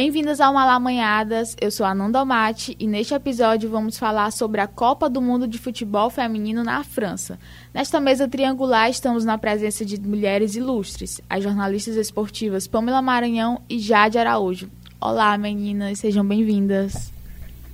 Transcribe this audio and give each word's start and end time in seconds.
Bem-vindas 0.00 0.40
ao 0.40 0.54
Malamanhadas, 0.54 1.56
eu 1.60 1.72
sou 1.72 1.84
a 1.84 1.92
Nanda 1.92 2.24
Mate 2.24 2.76
e 2.78 2.86
neste 2.86 3.12
episódio 3.14 3.68
vamos 3.68 3.98
falar 3.98 4.30
sobre 4.30 4.60
a 4.60 4.66
Copa 4.68 5.10
do 5.10 5.20
Mundo 5.20 5.48
de 5.48 5.58
Futebol 5.58 6.08
Feminino 6.08 6.62
na 6.62 6.84
França. 6.84 7.36
Nesta 7.74 7.98
mesa 7.98 8.28
triangular 8.28 8.88
estamos 8.88 9.24
na 9.24 9.36
presença 9.36 9.84
de 9.84 10.00
mulheres 10.00 10.54
ilustres, 10.54 11.20
as 11.28 11.42
jornalistas 11.42 11.96
esportivas 11.96 12.68
Pamela 12.68 13.02
Maranhão 13.02 13.60
e 13.68 13.80
Jade 13.80 14.18
Araújo. 14.18 14.70
Olá 15.00 15.36
meninas, 15.36 15.98
sejam 15.98 16.24
bem-vindas. 16.24 17.12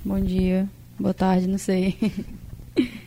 Bom 0.03 0.19
dia, 0.19 0.67
boa 0.99 1.13
tarde, 1.13 1.47
não 1.47 1.59
sei. 1.59 1.95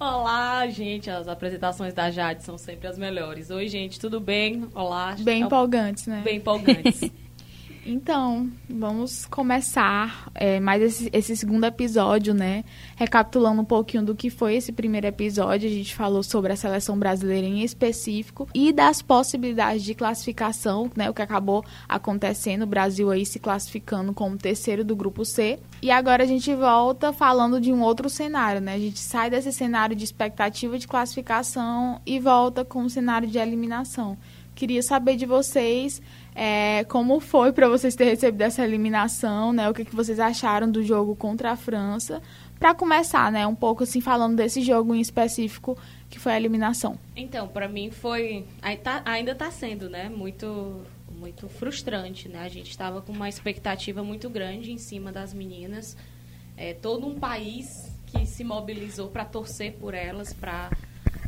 Olá, 0.00 0.66
gente. 0.66 1.10
As 1.10 1.28
apresentações 1.28 1.92
da 1.92 2.10
Jade 2.10 2.42
são 2.42 2.56
sempre 2.56 2.88
as 2.88 2.96
melhores. 2.96 3.50
Oi, 3.50 3.68
gente, 3.68 4.00
tudo 4.00 4.18
bem? 4.18 4.66
Olá. 4.74 5.14
Bem 5.20 5.42
é 5.42 5.44
empolgantes, 5.44 6.06
né? 6.06 6.22
Bem 6.24 6.38
empolgantes. 6.38 7.02
Então, 7.84 8.48
vamos 8.70 9.26
começar 9.26 10.30
é, 10.36 10.60
mais 10.60 10.80
esse, 10.80 11.10
esse, 11.12 11.36
segundo 11.36 11.64
episódio, 11.64 12.32
né? 12.32 12.64
Recapitulando 12.94 13.60
um 13.60 13.64
pouquinho 13.64 14.04
do 14.04 14.14
que 14.14 14.30
foi 14.30 14.54
esse 14.54 14.70
primeiro 14.70 15.08
episódio. 15.08 15.68
A 15.68 15.72
gente 15.72 15.92
falou 15.92 16.22
sobre 16.22 16.52
a 16.52 16.56
seleção 16.56 16.96
brasileira 16.96 17.44
em 17.44 17.62
específico 17.62 18.48
e 18.54 18.72
das 18.72 19.02
possibilidades 19.02 19.82
de 19.82 19.94
classificação, 19.94 20.88
né? 20.94 21.10
O 21.10 21.14
que 21.14 21.22
acabou 21.22 21.64
acontecendo, 21.88 22.62
o 22.62 22.66
Brasil 22.66 23.10
aí 23.10 23.26
se 23.26 23.40
classificando 23.40 24.12
como 24.14 24.36
terceiro 24.36 24.84
do 24.84 24.94
grupo 24.94 25.24
C. 25.24 25.58
E 25.82 25.90
agora 25.90 26.22
a 26.22 26.26
gente 26.26 26.54
volta 26.54 27.12
falando 27.12 27.60
de 27.60 27.72
um 27.72 27.82
outro 27.82 28.08
cenário, 28.08 28.60
né? 28.60 28.74
A 28.74 28.78
gente 28.78 29.00
sai 29.00 29.28
desse 29.28 29.52
cenário 29.52 29.96
de 29.96 30.04
expectativa 30.04 30.78
de 30.78 30.86
classificação 30.86 32.00
e 32.06 32.20
volta 32.20 32.64
com 32.64 32.82
um 32.82 32.88
cenário 32.88 33.26
de 33.26 33.38
eliminação. 33.38 34.16
Queria 34.54 34.82
saber 34.82 35.16
de 35.16 35.26
vocês 35.26 36.00
é, 36.34 36.84
como 36.84 37.20
foi 37.20 37.52
para 37.52 37.68
vocês 37.68 37.94
terem 37.94 38.14
recebido 38.14 38.42
essa 38.42 38.64
eliminação, 38.64 39.52
né? 39.52 39.68
O 39.68 39.74
que, 39.74 39.84
que 39.84 39.94
vocês 39.94 40.18
acharam 40.18 40.70
do 40.70 40.82
jogo 40.82 41.14
contra 41.14 41.52
a 41.52 41.56
França? 41.56 42.22
Para 42.58 42.74
começar, 42.74 43.30
né? 43.30 43.46
Um 43.46 43.54
pouco 43.54 43.82
assim 43.82 44.00
falando 44.00 44.36
desse 44.36 44.62
jogo 44.62 44.94
em 44.94 45.00
específico 45.00 45.76
que 46.08 46.18
foi 46.18 46.32
a 46.32 46.36
eliminação. 46.36 46.98
Então, 47.14 47.48
para 47.48 47.68
mim 47.68 47.90
foi 47.90 48.46
tá, 48.82 49.02
ainda 49.04 49.32
está 49.32 49.50
sendo, 49.50 49.90
né? 49.90 50.08
Muito 50.08 50.80
muito 51.18 51.48
frustrante, 51.48 52.28
né? 52.28 52.40
A 52.40 52.48
gente 52.48 52.70
estava 52.70 53.00
com 53.00 53.12
uma 53.12 53.28
expectativa 53.28 54.02
muito 54.02 54.28
grande 54.28 54.72
em 54.72 54.78
cima 54.78 55.12
das 55.12 55.32
meninas, 55.32 55.96
é, 56.56 56.74
todo 56.74 57.06
um 57.06 57.14
país 57.14 57.92
que 58.06 58.26
se 58.26 58.42
mobilizou 58.42 59.08
para 59.08 59.24
torcer 59.24 59.74
por 59.74 59.94
elas, 59.94 60.32
para 60.32 60.70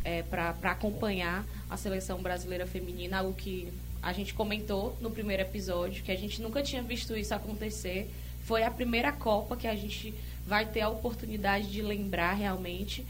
é, 0.03 0.21
para 0.21 0.53
acompanhar 0.63 1.45
a 1.69 1.77
seleção 1.77 2.21
brasileira 2.21 2.67
feminina, 2.67 3.19
algo 3.19 3.33
que 3.33 3.71
a 4.05 4.13
gente 4.13 4.35
comentou 4.35 4.95
no 5.01 5.09
primeiro 5.09 5.41
episódio 5.41 6.03
que 6.03 6.11
a 6.11 6.15
gente 6.15 6.39
nunca 6.39 6.61
tinha 6.61 6.83
visto 6.83 7.17
isso 7.17 7.33
acontecer. 7.33 8.07
Foi 8.43 8.61
a 8.61 8.69
primeira 8.69 9.11
Copa 9.11 9.57
que 9.57 9.65
a 9.65 9.75
gente 9.75 10.13
vai 10.45 10.63
ter 10.63 10.81
a 10.81 10.89
oportunidade 10.89 11.71
de 11.71 11.81
lembrar 11.81 12.33
realmente. 12.33 13.03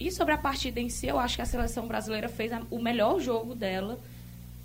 E 0.00 0.10
sobre 0.10 0.32
a 0.32 0.38
partida 0.38 0.80
em 0.80 0.88
si, 0.88 1.06
eu 1.06 1.18
acho 1.18 1.36
que 1.36 1.42
a 1.42 1.46
seleção 1.46 1.86
brasileira 1.86 2.30
fez 2.30 2.50
o 2.70 2.78
melhor 2.78 3.20
jogo 3.20 3.54
dela 3.54 4.00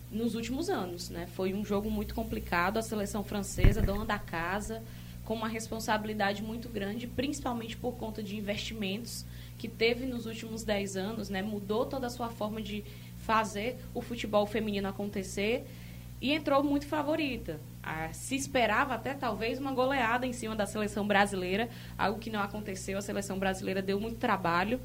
nos 0.10 0.36
últimos 0.36 0.70
anos. 0.70 1.10
Né? 1.10 1.28
Foi 1.36 1.54
um 1.54 1.66
jogo 1.66 1.92
muito 1.92 2.16
complicado. 2.16 2.78
A 2.78 2.82
seleção 2.82 3.22
francesa, 3.22 3.82
dona 3.82 4.06
da 4.06 4.18
casa, 4.18 4.82
com 5.26 5.34
uma 5.34 5.50
responsabilidade 5.50 6.42
muito 6.42 6.70
grande, 6.70 7.08
principalmente 7.08 7.76
por 7.76 7.96
conta 7.96 8.24
de 8.24 8.38
investimentos 8.38 9.26
que 9.58 9.68
teve 9.68 10.06
nos 10.06 10.26
últimos 10.28 10.64
10 10.64 10.96
anos, 10.96 11.30
né? 11.30 11.42
mudou 11.42 11.86
toda 11.86 12.08
a 12.08 12.10
sua 12.10 12.30
forma 12.30 12.62
de 12.62 12.86
fazer 13.28 13.76
o 13.94 14.02
futebol 14.02 14.46
feminino 14.46 14.88
acontecer 14.88 15.68
e 16.22 16.32
entrou 16.32 16.64
muito 16.64 16.88
favorita. 16.88 17.60
Ah, 17.84 18.08
se 18.14 18.36
esperava 18.36 18.94
até 18.94 19.14
talvez 19.14 19.60
uma 19.60 19.74
goleada 19.74 20.26
em 20.26 20.32
cima 20.32 20.56
da 20.56 20.66
seleção 20.66 21.06
brasileira, 21.06 21.68
algo 21.98 22.20
que 22.20 22.30
não 22.30 22.40
aconteceu. 22.40 22.98
A 22.98 23.02
seleção 23.02 23.38
brasileira 23.38 23.82
deu 23.82 24.00
muito 24.00 24.18
trabalho. 24.18 24.80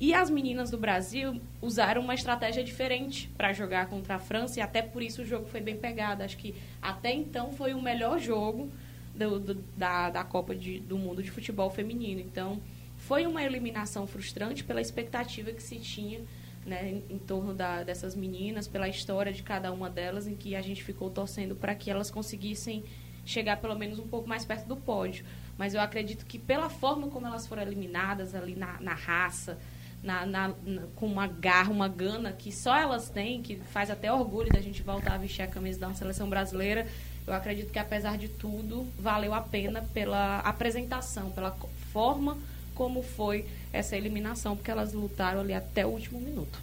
E 0.00 0.12
as 0.12 0.28
meninas 0.28 0.68
do 0.68 0.76
Brasil 0.76 1.40
usaram 1.62 2.02
uma 2.02 2.12
estratégia 2.12 2.62
diferente 2.62 3.30
para 3.36 3.52
jogar 3.52 3.86
contra 3.86 4.16
a 4.16 4.18
França 4.18 4.58
e 4.58 4.62
até 4.62 4.82
por 4.82 5.00
isso 5.00 5.22
o 5.22 5.24
jogo 5.24 5.46
foi 5.46 5.60
bem 5.60 5.76
pegado. 5.76 6.24
Acho 6.24 6.36
que 6.36 6.56
até 6.82 7.14
então 7.14 7.52
foi 7.52 7.72
o 7.72 7.80
melhor 7.80 8.18
jogo 8.18 8.68
do, 9.14 9.38
do, 9.38 9.54
da, 9.76 10.10
da 10.10 10.24
Copa 10.24 10.56
de, 10.56 10.80
do 10.80 10.98
Mundo 10.98 11.22
de 11.22 11.30
Futebol 11.30 11.70
Feminino. 11.70 12.20
Então 12.20 12.60
foi 12.96 13.26
uma 13.26 13.44
eliminação 13.44 14.08
frustrante 14.08 14.64
pela 14.64 14.80
expectativa 14.80 15.52
que 15.52 15.62
se 15.62 15.76
tinha 15.76 16.20
né, 16.66 17.00
em, 17.08 17.18
torno 17.18 17.54
da, 17.54 17.84
dessas 17.84 18.14
meninas, 18.14 18.66
pela 18.66 18.88
história 18.88 19.32
de 19.32 19.42
cada 19.42 19.72
uma 19.72 19.88
delas, 19.88 20.26
em 20.26 20.34
que 20.34 20.56
a 20.56 20.60
gente 20.60 20.82
ficou 20.82 21.08
torcendo 21.08 21.54
para 21.54 21.74
que 21.74 21.90
elas 21.90 22.10
conseguissem 22.10 22.84
chegar 23.24 23.56
pelo 23.58 23.74
menos 23.76 23.98
um 23.98 24.06
pouco 24.06 24.28
mais 24.28 24.44
perto 24.44 24.66
do 24.66 24.76
pódio. 24.76 25.24
Mas 25.56 25.74
eu 25.74 25.80
acredito 25.80 26.26
que 26.26 26.38
pela 26.38 26.68
forma 26.68 27.08
como 27.08 27.26
elas 27.26 27.46
foram 27.46 27.62
eliminadas 27.62 28.34
ali 28.34 28.54
na, 28.54 28.80
na 28.80 28.94
raça, 28.94 29.58
na, 30.02 30.26
na, 30.26 30.54
com 30.94 31.06
uma 31.06 31.26
garra, 31.26 31.70
uma 31.70 31.88
gana 31.88 32.32
que 32.32 32.52
só 32.52 32.76
elas 32.76 33.08
têm, 33.08 33.42
que 33.42 33.56
faz 33.56 33.90
até 33.90 34.12
orgulho 34.12 34.52
da 34.52 34.60
gente 34.60 34.82
voltar 34.82 35.14
a 35.14 35.18
vestir 35.18 35.42
a 35.42 35.46
camisa 35.46 35.80
da 35.80 35.94
seleção 35.94 36.28
brasileira, 36.28 36.86
eu 37.26 37.32
acredito 37.32 37.72
que 37.72 37.78
apesar 37.78 38.16
de 38.16 38.28
tudo, 38.28 38.86
valeu 38.98 39.34
a 39.34 39.40
pena 39.40 39.82
pela 39.92 40.38
apresentação, 40.40 41.30
pela 41.30 41.50
forma 41.92 42.36
como 42.76 43.02
foi 43.02 43.44
essa 43.72 43.96
eliminação, 43.96 44.54
porque 44.54 44.70
elas 44.70 44.92
lutaram 44.92 45.40
ali 45.40 45.52
até 45.52 45.84
o 45.84 45.88
último 45.88 46.20
minuto. 46.20 46.60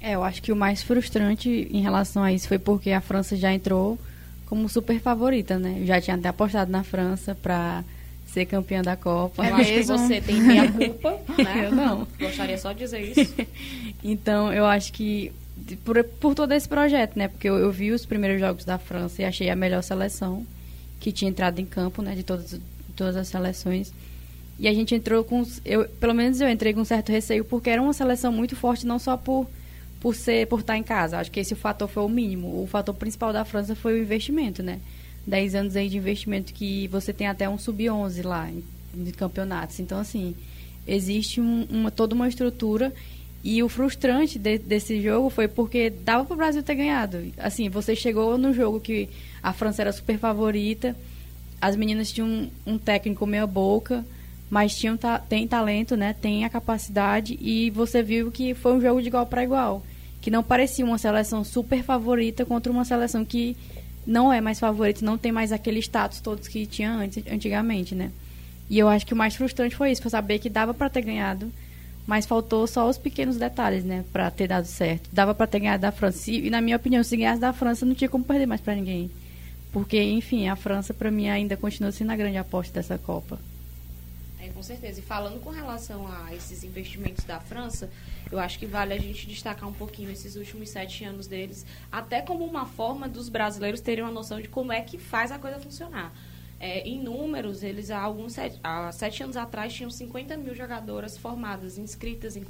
É, 0.00 0.14
eu 0.14 0.22
acho 0.22 0.42
que 0.42 0.52
o 0.52 0.56
mais 0.56 0.82
frustrante 0.82 1.48
em 1.48 1.80
relação 1.80 2.22
a 2.22 2.32
isso 2.32 2.46
foi 2.46 2.58
porque 2.58 2.92
a 2.92 3.00
França 3.00 3.34
já 3.34 3.52
entrou 3.52 3.98
como 4.44 4.68
super 4.68 5.00
favorita, 5.00 5.58
né? 5.58 5.78
Eu 5.80 5.86
já 5.86 6.00
tinha 6.00 6.16
até 6.16 6.28
apostado 6.28 6.70
na 6.70 6.84
França 6.84 7.34
para 7.34 7.82
ser 8.26 8.46
campeã 8.46 8.82
da 8.82 8.96
Copa. 8.96 9.44
Eu 9.44 9.56
acho 9.56 9.72
que 9.72 9.82
você 9.82 10.20
tem 10.20 10.38
meia 10.42 10.70
culpa, 10.70 11.18
né? 11.36 11.66
Eu 11.66 11.72
não. 11.72 12.06
Gostaria 12.20 12.58
só 12.58 12.72
de 12.72 12.80
dizer 12.80 13.00
isso. 13.00 13.34
então, 14.04 14.52
eu 14.52 14.66
acho 14.66 14.92
que 14.92 15.32
por, 15.84 16.02
por 16.04 16.34
todo 16.34 16.52
esse 16.52 16.68
projeto, 16.68 17.16
né? 17.16 17.28
Porque 17.28 17.48
eu, 17.48 17.56
eu, 17.56 17.72
vi 17.72 17.90
os 17.90 18.04
primeiros 18.04 18.38
jogos 18.38 18.64
da 18.64 18.78
França 18.78 19.22
e 19.22 19.24
achei 19.24 19.48
a 19.50 19.56
melhor 19.56 19.82
seleção 19.82 20.46
que 21.00 21.10
tinha 21.10 21.30
entrado 21.30 21.58
em 21.58 21.64
campo, 21.64 22.02
né? 22.02 22.14
De 22.14 22.22
todas, 22.22 22.50
de 22.50 22.60
todas 22.94 23.16
as 23.16 23.28
seleções. 23.28 23.92
E 24.58 24.66
a 24.66 24.74
gente 24.74 24.94
entrou 24.94 25.22
com. 25.22 25.46
Eu, 25.64 25.86
pelo 26.00 26.14
menos 26.14 26.40
eu 26.40 26.48
entrei 26.48 26.72
com 26.72 26.80
um 26.80 26.84
certo 26.84 27.12
receio, 27.12 27.44
porque 27.44 27.68
era 27.68 27.82
uma 27.82 27.92
seleção 27.92 28.32
muito 28.32 28.56
forte, 28.56 28.86
não 28.86 28.98
só 28.98 29.16
por, 29.16 29.46
por 30.00 30.14
ser 30.14 30.46
por 30.46 30.60
estar 30.60 30.78
em 30.78 30.82
casa. 30.82 31.18
Acho 31.18 31.30
que 31.30 31.40
esse 31.40 31.54
fator 31.54 31.88
foi 31.88 32.02
o 32.02 32.08
mínimo. 32.08 32.62
O 32.62 32.66
fator 32.66 32.94
principal 32.94 33.32
da 33.32 33.44
França 33.44 33.74
foi 33.74 33.94
o 33.94 34.02
investimento, 34.02 34.62
né? 34.62 34.80
10 35.26 35.54
anos 35.56 35.76
aí 35.76 35.88
de 35.88 35.98
investimento 35.98 36.54
que 36.54 36.86
você 36.88 37.12
tem 37.12 37.26
até 37.26 37.48
um 37.48 37.58
sub-11 37.58 38.24
lá 38.24 38.48
em, 38.48 38.62
campeonatos. 39.12 39.78
Então, 39.78 39.98
assim, 39.98 40.34
existe 40.86 41.40
um, 41.40 41.66
uma, 41.68 41.90
toda 41.90 42.14
uma 42.14 42.28
estrutura. 42.28 42.92
E 43.44 43.62
o 43.62 43.68
frustrante 43.68 44.38
de, 44.38 44.58
desse 44.58 45.00
jogo 45.02 45.28
foi 45.28 45.46
porque 45.46 45.90
dava 45.90 46.24
para 46.24 46.34
o 46.34 46.36
Brasil 46.36 46.62
ter 46.62 46.76
ganhado. 46.76 47.30
Assim, 47.36 47.68
você 47.68 47.94
chegou 47.94 48.38
no 48.38 48.54
jogo 48.54 48.80
que 48.80 49.08
a 49.42 49.52
França 49.52 49.82
era 49.82 49.92
super 49.92 50.18
favorita, 50.18 50.96
as 51.60 51.76
meninas 51.76 52.10
tinham 52.10 52.28
um, 52.28 52.50
um 52.66 52.78
técnico 52.78 53.26
meia 53.26 53.46
boca 53.46 54.04
mas 54.48 54.76
tinham, 54.76 54.98
tem 55.28 55.46
talento, 55.46 55.96
né? 55.96 56.14
Tem 56.14 56.44
a 56.44 56.50
capacidade 56.50 57.36
e 57.40 57.70
você 57.70 58.02
viu 58.02 58.30
que 58.30 58.54
foi 58.54 58.74
um 58.74 58.80
jogo 58.80 59.02
de 59.02 59.08
igual 59.08 59.26
para 59.26 59.42
igual, 59.42 59.82
que 60.20 60.30
não 60.30 60.42
parecia 60.42 60.84
uma 60.84 60.98
seleção 60.98 61.42
super 61.42 61.82
favorita 61.82 62.44
contra 62.44 62.70
uma 62.70 62.84
seleção 62.84 63.24
que 63.24 63.56
não 64.06 64.32
é 64.32 64.40
mais 64.40 64.60
favorita, 64.60 65.04
não 65.04 65.18
tem 65.18 65.32
mais 65.32 65.50
aquele 65.50 65.80
status 65.80 66.20
todos 66.20 66.46
que 66.46 66.64
tinha 66.64 66.92
antes, 66.92 67.24
antigamente, 67.30 67.94
né? 67.94 68.12
E 68.70 68.78
eu 68.78 68.88
acho 68.88 69.06
que 69.06 69.14
o 69.14 69.16
mais 69.16 69.34
frustrante 69.34 69.74
foi 69.74 69.90
isso, 69.90 70.02
foi 70.02 70.10
saber 70.10 70.38
que 70.38 70.48
dava 70.48 70.72
para 70.72 70.90
ter 70.90 71.02
ganhado, 71.02 71.50
mas 72.06 72.24
faltou 72.24 72.66
só 72.68 72.88
os 72.88 72.98
pequenos 72.98 73.36
detalhes, 73.36 73.84
né, 73.84 74.04
para 74.12 74.30
ter 74.30 74.46
dado 74.46 74.66
certo. 74.66 75.08
Dava 75.12 75.34
para 75.34 75.46
ter 75.46 75.60
ganhado 75.60 75.82
da 75.82 75.92
França 75.92 76.30
e, 76.30 76.50
na 76.50 76.60
minha 76.60 76.76
opinião, 76.76 77.02
se 77.02 77.16
ganhasse 77.16 77.40
da 77.40 77.52
França, 77.52 77.84
não 77.84 77.94
tinha 77.94 78.08
como 78.08 78.24
perder 78.24 78.46
mais 78.46 78.60
para 78.60 78.76
ninguém. 78.76 79.10
Porque, 79.72 80.00
enfim, 80.00 80.48
a 80.48 80.56
França 80.56 80.94
para 80.94 81.10
mim 81.10 81.28
ainda 81.28 81.56
continua 81.56 81.90
sendo 81.90 82.12
a 82.12 82.16
grande 82.16 82.36
aposta 82.38 82.72
dessa 82.74 82.96
Copa 82.96 83.38
com 84.56 84.62
certeza. 84.62 85.00
E 85.00 85.02
falando 85.02 85.38
com 85.38 85.50
relação 85.50 86.08
a 86.08 86.34
esses 86.34 86.64
investimentos 86.64 87.24
da 87.24 87.38
França, 87.38 87.90
eu 88.32 88.38
acho 88.38 88.58
que 88.58 88.64
vale 88.64 88.94
a 88.94 88.98
gente 88.98 89.26
destacar 89.26 89.68
um 89.68 89.72
pouquinho 89.72 90.10
esses 90.10 90.34
últimos 90.34 90.70
sete 90.70 91.04
anos 91.04 91.26
deles, 91.26 91.66
até 91.92 92.22
como 92.22 92.42
uma 92.42 92.64
forma 92.64 93.06
dos 93.06 93.28
brasileiros 93.28 93.82
terem 93.82 94.02
uma 94.02 94.10
noção 94.10 94.40
de 94.40 94.48
como 94.48 94.72
é 94.72 94.80
que 94.80 94.96
faz 94.96 95.30
a 95.30 95.38
coisa 95.38 95.60
funcionar. 95.60 96.10
É, 96.58 96.88
em 96.88 96.98
números, 96.98 97.62
eles 97.62 97.90
há 97.90 98.00
alguns 98.00 98.32
sete, 98.32 98.58
há 98.64 98.90
sete 98.90 99.22
anos 99.22 99.36
atrás 99.36 99.74
tinham 99.74 99.90
50 99.90 100.38
mil 100.38 100.54
jogadoras 100.54 101.18
formadas, 101.18 101.76
inscritas 101.76 102.34
em 102.34 102.42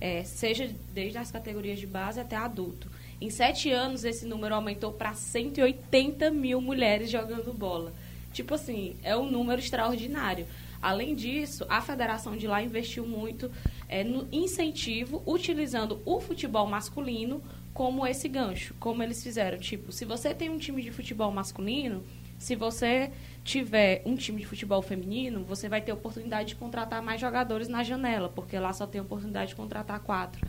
é, 0.00 0.22
seja 0.22 0.70
desde 0.92 1.18
as 1.18 1.32
categorias 1.32 1.80
de 1.80 1.86
base 1.86 2.20
até 2.20 2.36
adulto. 2.36 2.88
Em 3.20 3.30
sete 3.30 3.72
anos, 3.72 4.04
esse 4.04 4.24
número 4.24 4.54
aumentou 4.54 4.92
para 4.92 5.14
180 5.14 6.30
mil 6.30 6.60
mulheres 6.60 7.10
jogando 7.10 7.52
bola. 7.52 7.92
Tipo 8.32 8.54
assim, 8.54 8.96
é 9.02 9.16
um 9.16 9.28
número 9.28 9.60
extraordinário. 9.60 10.46
Além 10.84 11.14
disso, 11.14 11.64
a 11.66 11.80
federação 11.80 12.36
de 12.36 12.46
lá 12.46 12.62
investiu 12.62 13.06
muito 13.06 13.50
é, 13.88 14.04
no 14.04 14.28
incentivo, 14.30 15.22
utilizando 15.24 16.02
o 16.04 16.20
futebol 16.20 16.66
masculino 16.66 17.42
como 17.72 18.06
esse 18.06 18.28
gancho, 18.28 18.74
como 18.78 19.02
eles 19.02 19.22
fizeram. 19.22 19.56
Tipo, 19.56 19.90
se 19.90 20.04
você 20.04 20.34
tem 20.34 20.50
um 20.50 20.58
time 20.58 20.82
de 20.82 20.90
futebol 20.90 21.32
masculino, 21.32 22.04
se 22.38 22.54
você 22.54 23.10
tiver 23.42 24.02
um 24.04 24.14
time 24.14 24.42
de 24.42 24.46
futebol 24.46 24.82
feminino, 24.82 25.42
você 25.42 25.70
vai 25.70 25.80
ter 25.80 25.90
oportunidade 25.90 26.48
de 26.48 26.56
contratar 26.56 27.00
mais 27.00 27.18
jogadores 27.18 27.66
na 27.66 27.82
janela, 27.82 28.28
porque 28.28 28.58
lá 28.58 28.74
só 28.74 28.86
tem 28.86 29.00
oportunidade 29.00 29.48
de 29.48 29.56
contratar 29.56 30.00
quatro. 30.00 30.46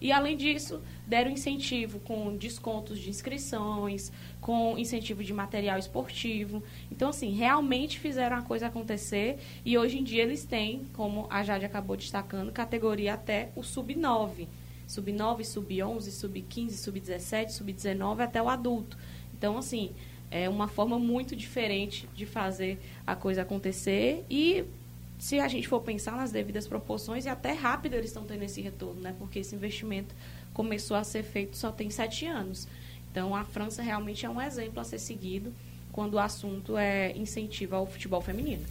E, 0.00 0.12
além 0.12 0.36
disso, 0.36 0.80
deram 1.06 1.30
incentivo 1.30 1.98
com 2.00 2.36
descontos 2.36 2.98
de 2.98 3.10
inscrições, 3.10 4.12
com 4.40 4.78
incentivo 4.78 5.24
de 5.24 5.32
material 5.32 5.78
esportivo. 5.78 6.62
Então, 6.90 7.10
assim, 7.10 7.30
realmente 7.32 7.98
fizeram 7.98 8.36
a 8.36 8.42
coisa 8.42 8.66
acontecer 8.66 9.38
e 9.64 9.76
hoje 9.76 9.98
em 9.98 10.04
dia 10.04 10.22
eles 10.22 10.44
têm, 10.44 10.82
como 10.94 11.26
a 11.30 11.42
Jade 11.42 11.64
acabou 11.64 11.96
destacando, 11.96 12.52
categoria 12.52 13.14
até 13.14 13.50
o 13.56 13.62
sub-9. 13.62 14.46
Sub-9, 14.86 15.44
sub-11, 15.44 16.10
sub-15, 16.10 16.70
sub-17, 16.70 17.50
sub-19 17.50 18.20
até 18.20 18.42
o 18.42 18.48
adulto. 18.48 18.96
Então, 19.36 19.58
assim, 19.58 19.92
é 20.30 20.48
uma 20.48 20.68
forma 20.68 20.98
muito 20.98 21.34
diferente 21.34 22.08
de 22.14 22.26
fazer 22.26 22.78
a 23.06 23.14
coisa 23.14 23.42
acontecer 23.42 24.24
e 24.30 24.64
se 25.18 25.40
a 25.40 25.48
gente 25.48 25.66
for 25.66 25.80
pensar 25.80 26.12
nas 26.12 26.30
devidas 26.30 26.66
proporções 26.66 27.26
e 27.26 27.28
até 27.28 27.52
rápido 27.52 27.94
eles 27.94 28.06
estão 28.10 28.24
tendo 28.24 28.42
esse 28.44 28.60
retorno, 28.60 29.00
né? 29.00 29.14
Porque 29.18 29.40
esse 29.40 29.54
investimento 29.54 30.14
começou 30.54 30.96
a 30.96 31.04
ser 31.04 31.24
feito 31.24 31.56
só 31.56 31.72
tem 31.72 31.90
sete 31.90 32.24
anos. 32.24 32.68
Então 33.10 33.34
a 33.34 33.44
França 33.44 33.82
realmente 33.82 34.24
é 34.24 34.30
um 34.30 34.40
exemplo 34.40 34.80
a 34.80 34.84
ser 34.84 34.98
seguido 34.98 35.52
quando 35.90 36.14
o 36.14 36.18
assunto 36.18 36.76
é 36.76 37.16
incentivo 37.16 37.74
ao 37.74 37.86
futebol 37.86 38.20
feminino. 38.20 38.64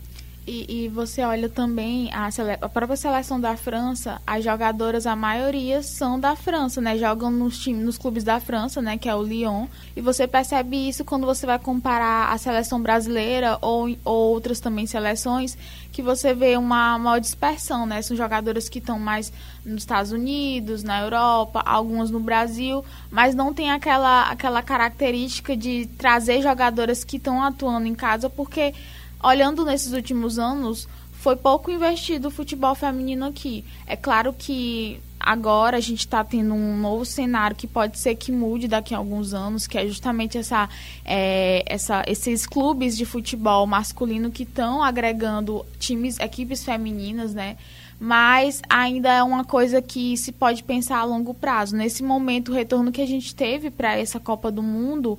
E, 0.48 0.86
e, 0.86 0.88
você 0.88 1.24
olha 1.24 1.50
também 1.50 2.10
a, 2.14 2.30
a, 2.62 2.70
própria 2.70 2.96
seleção 2.96 3.38
da 3.38 3.58
França, 3.58 4.22
as 4.26 4.46
jogadoras, 4.46 5.06
a 5.06 5.14
maioria 5.14 5.84
são 5.84 6.18
da 6.18 6.38
França, 6.38 6.80
né? 6.80 6.98
Jogam 6.98 7.30
nos, 7.30 7.60
time, 7.60 7.84
nos 7.84 7.98
clubes 7.98 8.24
da 8.24 8.40
França, 8.40 8.82
né? 8.82 8.98
Que 8.98 9.10
é 9.10 9.16
o 9.16 9.22
Lyon. 9.22 9.68
E 9.94 10.00
você 10.00 10.26
percebe 10.26 10.88
isso 10.88 11.04
quando 11.04 11.26
você 11.26 11.46
vai 11.46 11.60
comparar 11.60 12.32
a 12.32 12.38
seleção 12.38 12.82
brasileira 12.82 13.58
ou, 13.62 13.90
ou 14.06 14.32
outras 14.32 14.62
também 14.62 14.88
seleções, 14.88 15.58
que 15.92 16.02
você 16.02 16.34
vê 16.34 16.56
uma 16.56 16.98
maior 16.98 17.20
dispersão, 17.20 17.86
né? 17.86 18.02
São 18.02 18.16
jogadoras 18.16 18.70
que 18.70 18.80
estão 18.80 18.98
mais 18.98 19.34
nos 19.66 19.82
Estados 19.82 20.14
Unidos, 20.14 20.82
na 20.82 21.02
Europa, 21.02 21.62
algumas 21.66 22.10
no 22.10 22.22
Brasil, 22.22 22.86
mas 23.12 23.36
não 23.36 23.54
tem 23.54 23.70
aquela, 23.70 24.30
aquela 24.30 24.62
característica 24.62 25.58
de 25.58 25.88
trazer 25.98 26.42
jogadoras 26.42 27.04
que 27.04 27.18
estão 27.18 27.44
atuando 27.44 27.86
em 27.86 27.96
casa, 27.96 28.30
porque 28.30 28.74
olhando 29.24 29.66
nesses 29.66 29.94
últimos 29.94 30.38
anos, 30.40 30.88
foi 31.12 31.36
pouco 31.36 31.72
investido 31.72 32.28
o 32.28 32.32
futebol 32.32 32.76
feminino 32.76 33.26
aqui. 33.26 33.66
É 33.86 33.96
claro 33.96 34.34
que 34.34 35.00
agora 35.20 35.78
a 35.78 35.82
gente 35.82 36.00
está 36.00 36.24
tendo 36.24 36.54
um 36.54 36.78
novo 36.78 37.04
cenário 37.04 37.56
que 37.56 37.68
pode 37.68 38.00
ser 38.00 38.16
que 38.16 38.32
mude 38.32 38.68
daqui 38.68 38.94
a 38.94 38.98
alguns 38.98 39.34
anos, 39.34 39.68
que 39.68 39.78
é 39.78 39.86
justamente 39.86 40.38
essa, 40.38 40.70
é, 41.04 41.64
essa, 41.66 42.04
esses 42.08 42.46
clubes 42.46 42.96
de 42.96 43.04
futebol 43.04 43.66
masculino 43.68 44.32
que 44.32 44.44
estão 44.44 44.82
agregando 44.82 45.66
times, 45.80 46.20
equipes 46.20 46.64
femininas, 46.64 47.34
né? 47.34 47.58
Mas 48.00 48.62
ainda 48.70 49.12
é 49.12 49.24
uma 49.24 49.44
coisa 49.44 49.82
que 49.82 50.16
se 50.18 50.32
pode 50.32 50.64
pensar 50.64 51.00
a 51.00 51.04
longo 51.04 51.34
prazo. 51.34 51.76
Nesse 51.76 52.04
momento, 52.04 52.52
o 52.52 52.56
retorno 52.56 52.92
que 52.92 53.02
a 53.02 53.08
gente 53.08 53.34
teve 53.34 53.72
para 53.72 53.98
essa 53.98 54.20
Copa 54.20 54.52
do 54.52 54.62
Mundo 54.62 55.18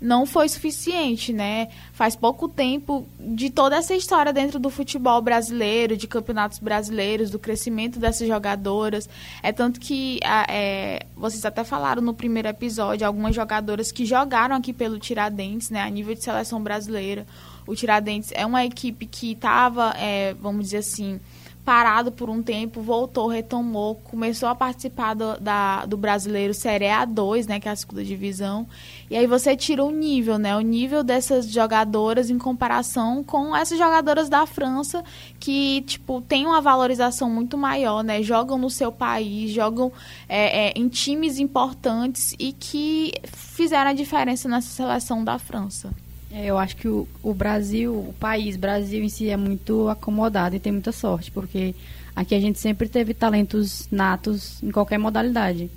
não 0.00 0.24
foi 0.24 0.48
suficiente, 0.48 1.32
né? 1.32 1.68
Faz 1.92 2.16
pouco 2.16 2.48
tempo 2.48 3.06
de 3.18 3.50
toda 3.50 3.76
essa 3.76 3.94
história 3.94 4.32
dentro 4.32 4.58
do 4.58 4.70
futebol 4.70 5.20
brasileiro, 5.20 5.96
de 5.96 6.06
campeonatos 6.06 6.58
brasileiros, 6.58 7.30
do 7.30 7.38
crescimento 7.38 7.98
dessas 7.98 8.26
jogadoras. 8.26 9.08
É 9.42 9.52
tanto 9.52 9.78
que 9.78 10.18
é, 10.24 11.04
vocês 11.14 11.44
até 11.44 11.62
falaram 11.64 12.00
no 12.00 12.14
primeiro 12.14 12.48
episódio 12.48 13.06
algumas 13.06 13.34
jogadoras 13.34 13.92
que 13.92 14.06
jogaram 14.06 14.56
aqui 14.56 14.72
pelo 14.72 14.98
Tiradentes, 14.98 15.68
né? 15.68 15.82
A 15.82 15.90
nível 15.90 16.14
de 16.14 16.22
seleção 16.22 16.62
brasileira. 16.62 17.26
O 17.66 17.76
Tiradentes 17.76 18.30
é 18.34 18.46
uma 18.46 18.64
equipe 18.64 19.04
que 19.04 19.32
estava, 19.32 19.94
é, 19.98 20.34
vamos 20.34 20.64
dizer 20.64 20.78
assim, 20.78 21.20
parado 21.64 22.10
por 22.10 22.28
um 22.28 22.42
tempo, 22.42 22.80
voltou, 22.80 23.28
retomou, 23.28 23.94
começou 23.94 24.48
a 24.48 24.54
participar 24.54 25.14
do, 25.14 25.38
da, 25.38 25.84
do 25.84 25.96
brasileiro 25.96 26.54
Série 26.54 26.86
A2, 26.86 27.46
né, 27.46 27.60
que 27.60 27.68
é 27.68 27.72
a 27.72 27.76
segunda 27.76 28.04
divisão. 28.04 28.66
E 29.10 29.16
aí 29.16 29.26
você 29.26 29.56
tira 29.56 29.84
o 29.84 29.90
nível, 29.90 30.38
né? 30.38 30.56
O 30.56 30.60
nível 30.60 31.02
dessas 31.02 31.50
jogadoras 31.50 32.30
em 32.30 32.38
comparação 32.38 33.22
com 33.22 33.54
essas 33.54 33.78
jogadoras 33.78 34.28
da 34.28 34.46
França 34.46 35.04
que, 35.38 35.82
tipo, 35.82 36.20
tem 36.22 36.46
uma 36.46 36.60
valorização 36.60 37.28
muito 37.28 37.58
maior, 37.58 38.02
né? 38.02 38.22
Jogam 38.22 38.56
no 38.56 38.70
seu 38.70 38.90
país, 38.90 39.50
jogam 39.50 39.92
é, 40.28 40.68
é, 40.68 40.72
em 40.76 40.88
times 40.88 41.38
importantes 41.38 42.34
e 42.38 42.52
que 42.52 43.12
fizeram 43.24 43.90
a 43.90 43.94
diferença 43.94 44.48
nessa 44.48 44.68
seleção 44.68 45.22
da 45.22 45.38
França. 45.38 45.90
É, 46.32 46.46
eu 46.46 46.58
acho 46.58 46.76
que 46.76 46.86
o, 46.86 47.08
o 47.22 47.34
Brasil, 47.34 47.92
o 47.92 48.14
país 48.18 48.56
Brasil 48.56 49.02
em 49.02 49.08
si 49.08 49.28
é 49.28 49.36
muito 49.36 49.88
acomodado 49.88 50.54
e 50.54 50.60
tem 50.60 50.72
muita 50.72 50.92
sorte, 50.92 51.30
porque 51.30 51.74
aqui 52.14 52.34
a 52.34 52.40
gente 52.40 52.58
sempre 52.58 52.88
teve 52.88 53.12
talentos 53.14 53.88
natos 53.90 54.62
em 54.62 54.70
qualquer 54.70 54.98
modalidade. 54.98 55.68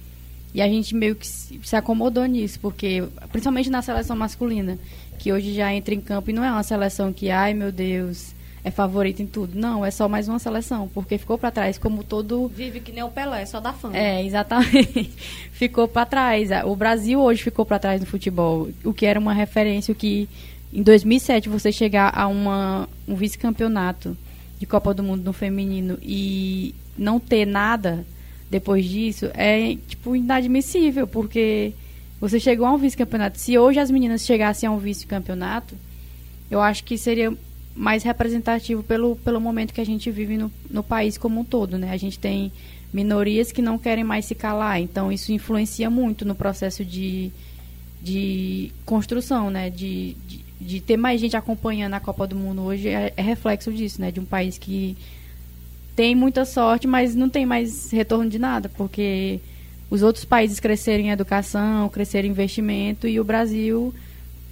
E 0.54 0.62
a 0.62 0.68
gente 0.68 0.94
meio 0.94 1.16
que 1.16 1.26
se 1.26 1.76
acomodou 1.76 2.26
nisso, 2.26 2.60
porque 2.60 3.04
principalmente 3.32 3.72
na 3.72 3.82
seleção 3.82 4.16
masculina, 4.16 4.78
que 5.18 5.34
hoje 5.34 5.54
já 5.54 5.74
entra 5.74 5.96
em 5.96 6.02
campo 6.02 6.30
e 6.30 6.34
não 6.34 6.44
é 6.44 6.52
uma 6.52 6.62
seleção 6.62 7.12
que, 7.12 7.32
ai 7.32 7.56
meu 7.56 7.72
Deus, 7.72 8.36
é 8.64 8.72
favorita 8.72 9.22
em 9.22 9.28
tudo. 9.28 9.60
Não, 9.60 9.86
é 9.86 9.92
só 9.92 10.08
mais 10.08 10.28
uma 10.28 10.40
seleção, 10.40 10.90
porque 10.94 11.18
ficou 11.18 11.38
para 11.38 11.52
trás, 11.52 11.78
como 11.78 12.04
todo. 12.04 12.48
Vive 12.48 12.80
que 12.80 12.92
nem 12.92 13.04
o 13.04 13.10
Pelé, 13.10 13.46
só 13.46 13.60
da 13.60 13.74
fama. 13.74 13.98
É, 13.98 14.26
exatamente. 14.26 15.12
ficou 15.52 15.88
para 15.88 16.06
trás. 16.06 16.50
O 16.66 16.76
Brasil 16.76 17.20
hoje 17.20 17.44
ficou 17.44 17.66
para 17.66 17.80
trás 17.80 18.00
no 18.00 18.08
futebol, 18.08 18.70
o 18.84 18.94
que 18.94 19.06
era 19.06 19.20
uma 19.20 19.34
referência, 19.34 19.92
o 19.92 19.96
que 19.96 20.30
em 20.72 20.82
2007 20.82 21.50
você 21.50 21.72
chegar 21.72 22.12
a 22.16 22.28
uma, 22.28 22.88
um 23.08 23.16
vice-campeonato 23.16 24.18
de 24.58 24.66
Copa 24.66 24.94
do 24.94 25.04
Mundo 25.04 25.24
no 25.24 25.34
feminino 25.34 26.00
e 26.02 26.74
não 26.98 27.20
ter 27.20 27.46
nada 27.46 28.06
depois 28.50 28.86
disso 28.86 29.30
é, 29.34 29.76
tipo, 29.88 30.16
inadmissível, 30.16 31.06
porque 31.06 31.74
você 32.20 32.40
chegou 32.40 32.66
a 32.66 32.72
um 32.72 32.78
vice-campeonato. 32.78 33.38
Se 33.38 33.58
hoje 33.58 33.80
as 33.80 33.92
meninas 33.92 34.26
chegassem 34.26 34.70
a 34.70 34.72
um 34.72 34.78
vice-campeonato, 34.78 35.76
eu 36.50 36.62
acho 36.62 36.84
que 36.84 36.98
seria 36.98 37.36
mais 37.76 38.04
representativo 38.04 38.84
pelo, 38.84 39.16
pelo 39.18 39.42
momento 39.42 39.74
que 39.74 39.82
a 39.82 39.86
gente 39.86 40.10
vive 40.12 40.38
no, 40.38 40.52
no 40.70 40.84
país 40.84 41.18
como 41.18 41.42
um 41.42 41.44
todo, 41.44 41.78
né? 41.78 41.92
A 41.92 41.98
gente 41.98 42.20
tem 42.20 42.52
minorias 42.94 43.52
que 43.52 43.62
não 43.62 43.78
querem 43.78 44.04
mais 44.04 44.26
se 44.26 44.36
calar, 44.36 44.80
então 44.80 45.12
isso 45.12 45.32
influencia 45.32 45.90
muito 45.90 46.24
no 46.24 46.36
processo 46.36 46.86
de, 46.86 47.32
de 48.02 48.72
construção, 48.86 49.50
né? 49.50 49.70
De, 49.70 50.16
de, 50.28 50.46
de 50.62 50.82
ter 50.82 50.98
mais 50.98 51.20
gente 51.20 51.36
acompanhando 51.36 51.96
a 51.96 52.00
Copa 52.00 52.28
do 52.28 52.36
Mundo 52.36 52.62
hoje 52.62 52.90
é, 52.90 53.12
é 53.18 53.22
reflexo 53.22 53.74
disso, 53.74 54.00
né? 54.00 54.12
De 54.12 54.20
um 54.20 54.26
país 54.26 54.58
que 54.58 54.96
tem 55.96 56.16
muita 56.16 56.46
sorte, 56.46 56.88
mas 56.88 57.16
não 57.16 57.30
tem 57.30 57.46
mais 57.46 57.92
retorno 57.92 58.30
de 58.30 58.38
nada, 58.38 58.70
porque 58.70 59.40
os 59.90 60.02
outros 60.02 60.26
países 60.26 60.60
cresceram 60.60 61.04
em 61.04 61.10
educação, 61.10 61.90
cresceram 61.90 62.28
em 62.28 62.32
investimento 62.32 63.08
e 63.08 63.20
o 63.20 63.24
Brasil 63.24 63.94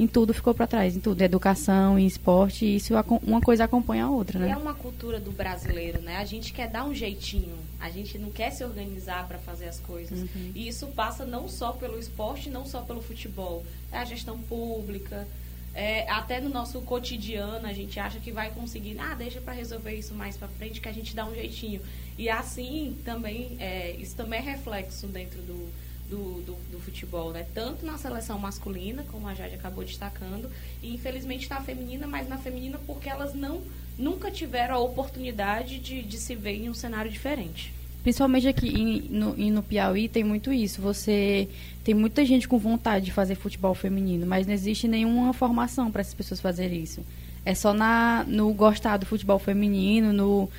em 0.01 0.07
tudo 0.07 0.33
ficou 0.33 0.51
para 0.51 0.65
trás, 0.65 0.95
em 0.95 0.99
tudo, 0.99 1.21
educação, 1.21 1.99
em 1.99 2.07
esporte, 2.07 2.65
isso 2.65 2.95
uma 3.21 3.39
coisa 3.39 3.65
acompanha 3.65 4.05
a 4.05 4.09
outra, 4.09 4.39
né? 4.39 4.49
É 4.49 4.57
uma 4.57 4.73
cultura 4.73 5.19
do 5.19 5.31
brasileiro, 5.31 6.01
né? 6.01 6.17
A 6.17 6.25
gente 6.25 6.51
quer 6.51 6.67
dar 6.67 6.85
um 6.85 6.93
jeitinho, 6.93 7.55
a 7.79 7.87
gente 7.91 8.17
não 8.17 8.31
quer 8.31 8.49
se 8.49 8.63
organizar 8.63 9.27
para 9.27 9.37
fazer 9.37 9.67
as 9.67 9.79
coisas. 9.79 10.19
Uhum. 10.19 10.51
E 10.55 10.67
isso 10.67 10.87
passa 10.87 11.23
não 11.23 11.47
só 11.47 11.71
pelo 11.73 11.99
esporte, 11.99 12.49
não 12.49 12.65
só 12.65 12.81
pelo 12.81 12.99
futebol, 12.99 13.63
é 13.91 13.99
a 13.99 14.05
gestão 14.05 14.39
pública, 14.39 15.27
é, 15.75 16.09
até 16.09 16.41
no 16.41 16.49
nosso 16.49 16.81
cotidiano 16.81 17.67
a 17.67 17.71
gente 17.71 17.99
acha 17.99 18.19
que 18.19 18.31
vai 18.31 18.49
conseguir, 18.49 18.97
ah, 18.99 19.13
deixa 19.13 19.39
para 19.39 19.53
resolver 19.53 19.93
isso 19.93 20.15
mais 20.15 20.35
para 20.35 20.47
frente 20.47 20.81
que 20.81 20.89
a 20.89 20.91
gente 20.91 21.15
dá 21.15 21.25
um 21.27 21.35
jeitinho. 21.35 21.79
E 22.17 22.27
assim 22.27 22.97
também, 23.05 23.55
é, 23.59 23.91
isso 23.99 24.15
também 24.15 24.39
é 24.39 24.41
reflexo 24.41 25.05
dentro 25.05 25.39
do, 25.43 25.69
do, 26.11 26.41
do, 26.41 26.57
do, 26.69 26.79
futebol, 26.79 27.31
né? 27.31 27.45
Tanto 27.53 27.85
na 27.85 27.97
seleção 27.97 28.37
masculina, 28.37 29.05
como 29.09 29.27
a 29.29 29.33
Jade 29.33 29.55
acabou 29.55 29.85
destacando, 29.85 30.49
e 30.83 30.93
infelizmente 30.93 31.49
na 31.49 31.61
feminina, 31.61 32.05
mas 32.05 32.27
na 32.27 32.37
feminina 32.37 32.77
porque 32.85 33.09
elas 33.09 33.33
não 33.33 33.61
nunca 33.97 34.29
tiveram 34.29 34.75
a 34.75 34.79
oportunidade 34.79 35.79
de, 35.79 36.01
de 36.01 36.17
se 36.17 36.35
ver 36.35 36.55
em 36.55 36.69
um 36.69 36.73
cenário 36.73 37.09
diferente. 37.09 37.73
Principalmente 38.03 38.47
aqui 38.47 38.67
em, 38.67 39.01
no, 39.09 39.35
no 39.35 39.63
Piauí 39.63 40.09
tem 40.09 40.23
muito 40.23 40.51
isso. 40.51 40.81
Você 40.81 41.47
tem 41.83 41.93
muita 41.93 42.25
gente 42.25 42.47
com 42.47 42.57
vontade 42.57 43.05
de 43.05 43.11
fazer 43.11 43.35
futebol 43.35 43.73
feminino, 43.73 44.25
mas 44.25 44.45
não 44.45 44.53
existe 44.53 44.87
nenhuma 44.87 45.33
formação 45.33 45.91
para 45.91 46.01
essas 46.01 46.13
pessoas 46.13 46.41
fazerem 46.41 46.81
isso. 46.81 47.01
É 47.45 47.55
só 47.55 47.73
na, 47.73 48.25
no 48.27 48.51
gostar 48.53 48.97
do 48.97 49.05
futebol 49.05 49.39
feminino, 49.39 50.11
no, 50.11 50.49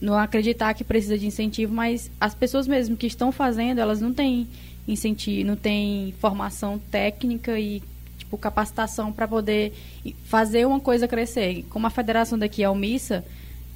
no 0.00 0.14
acreditar 0.14 0.74
que 0.74 0.84
precisa 0.84 1.18
de 1.18 1.26
incentivo, 1.26 1.74
mas 1.74 2.10
as 2.20 2.34
pessoas 2.34 2.68
mesmo 2.68 2.96
que 2.96 3.06
estão 3.06 3.32
fazendo, 3.32 3.80
elas 3.80 4.00
não 4.00 4.12
têm 4.12 4.46
incentivo, 4.92 5.46
não 5.46 5.56
têm 5.56 6.12
formação 6.20 6.78
técnica 6.90 7.58
e 7.58 7.82
tipo 8.18 8.36
capacitação 8.36 9.12
para 9.12 9.26
poder 9.26 9.72
fazer 10.24 10.66
uma 10.66 10.80
coisa 10.80 11.08
crescer. 11.08 11.64
Como 11.70 11.86
a 11.86 11.90
federação 11.90 12.38
daqui 12.38 12.62
é 12.62 12.68
omissa, 12.68 13.24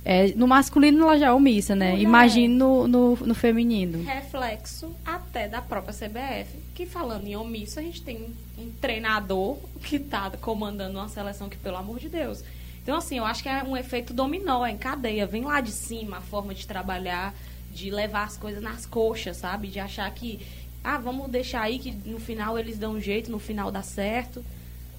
É, 0.06 0.34
no 0.36 0.46
masculino 0.46 1.02
ela 1.04 1.18
já 1.18 1.28
é 1.28 1.32
omissa, 1.32 1.74
né? 1.74 1.92
Mulher. 1.92 2.02
Imagine 2.02 2.48
no, 2.48 2.86
no, 2.86 3.16
no 3.16 3.34
feminino. 3.34 4.04
reflexo 4.04 4.94
até 5.02 5.48
da 5.48 5.62
própria 5.62 5.94
CBF, 5.94 6.58
que 6.74 6.84
falando 6.84 7.26
em 7.26 7.34
omisso, 7.36 7.80
a 7.80 7.82
gente 7.82 8.02
tem 8.02 8.18
um 8.58 8.70
treinador 8.82 9.56
que 9.82 9.96
está 9.96 10.30
comandando 10.42 10.98
uma 10.98 11.08
seleção 11.08 11.48
que, 11.48 11.56
pelo 11.56 11.78
amor 11.78 11.98
de 11.98 12.10
Deus. 12.10 12.44
Então, 12.82 12.98
assim, 12.98 13.16
eu 13.16 13.24
acho 13.24 13.42
que 13.42 13.48
é 13.48 13.64
um 13.64 13.74
efeito 13.74 14.12
dominó, 14.12 14.66
é 14.66 14.72
em 14.72 14.76
cadeia. 14.76 15.26
Vem 15.26 15.42
lá 15.42 15.62
de 15.62 15.72
cima 15.72 16.18
a 16.18 16.20
forma 16.20 16.54
de 16.54 16.66
trabalhar, 16.66 17.34
de 17.72 17.90
levar 17.90 18.24
as 18.24 18.36
coisas 18.36 18.62
nas 18.62 18.84
coxas, 18.84 19.38
sabe? 19.38 19.68
De 19.68 19.80
achar 19.80 20.10
que, 20.12 20.38
ah, 20.84 20.98
vamos 20.98 21.30
deixar 21.30 21.62
aí 21.62 21.78
que 21.78 21.90
no 22.04 22.20
final 22.20 22.58
eles 22.58 22.76
dão 22.76 22.92
um 22.92 23.00
jeito, 23.00 23.30
no 23.30 23.38
final 23.38 23.72
dá 23.72 23.82
certo. 23.82 24.44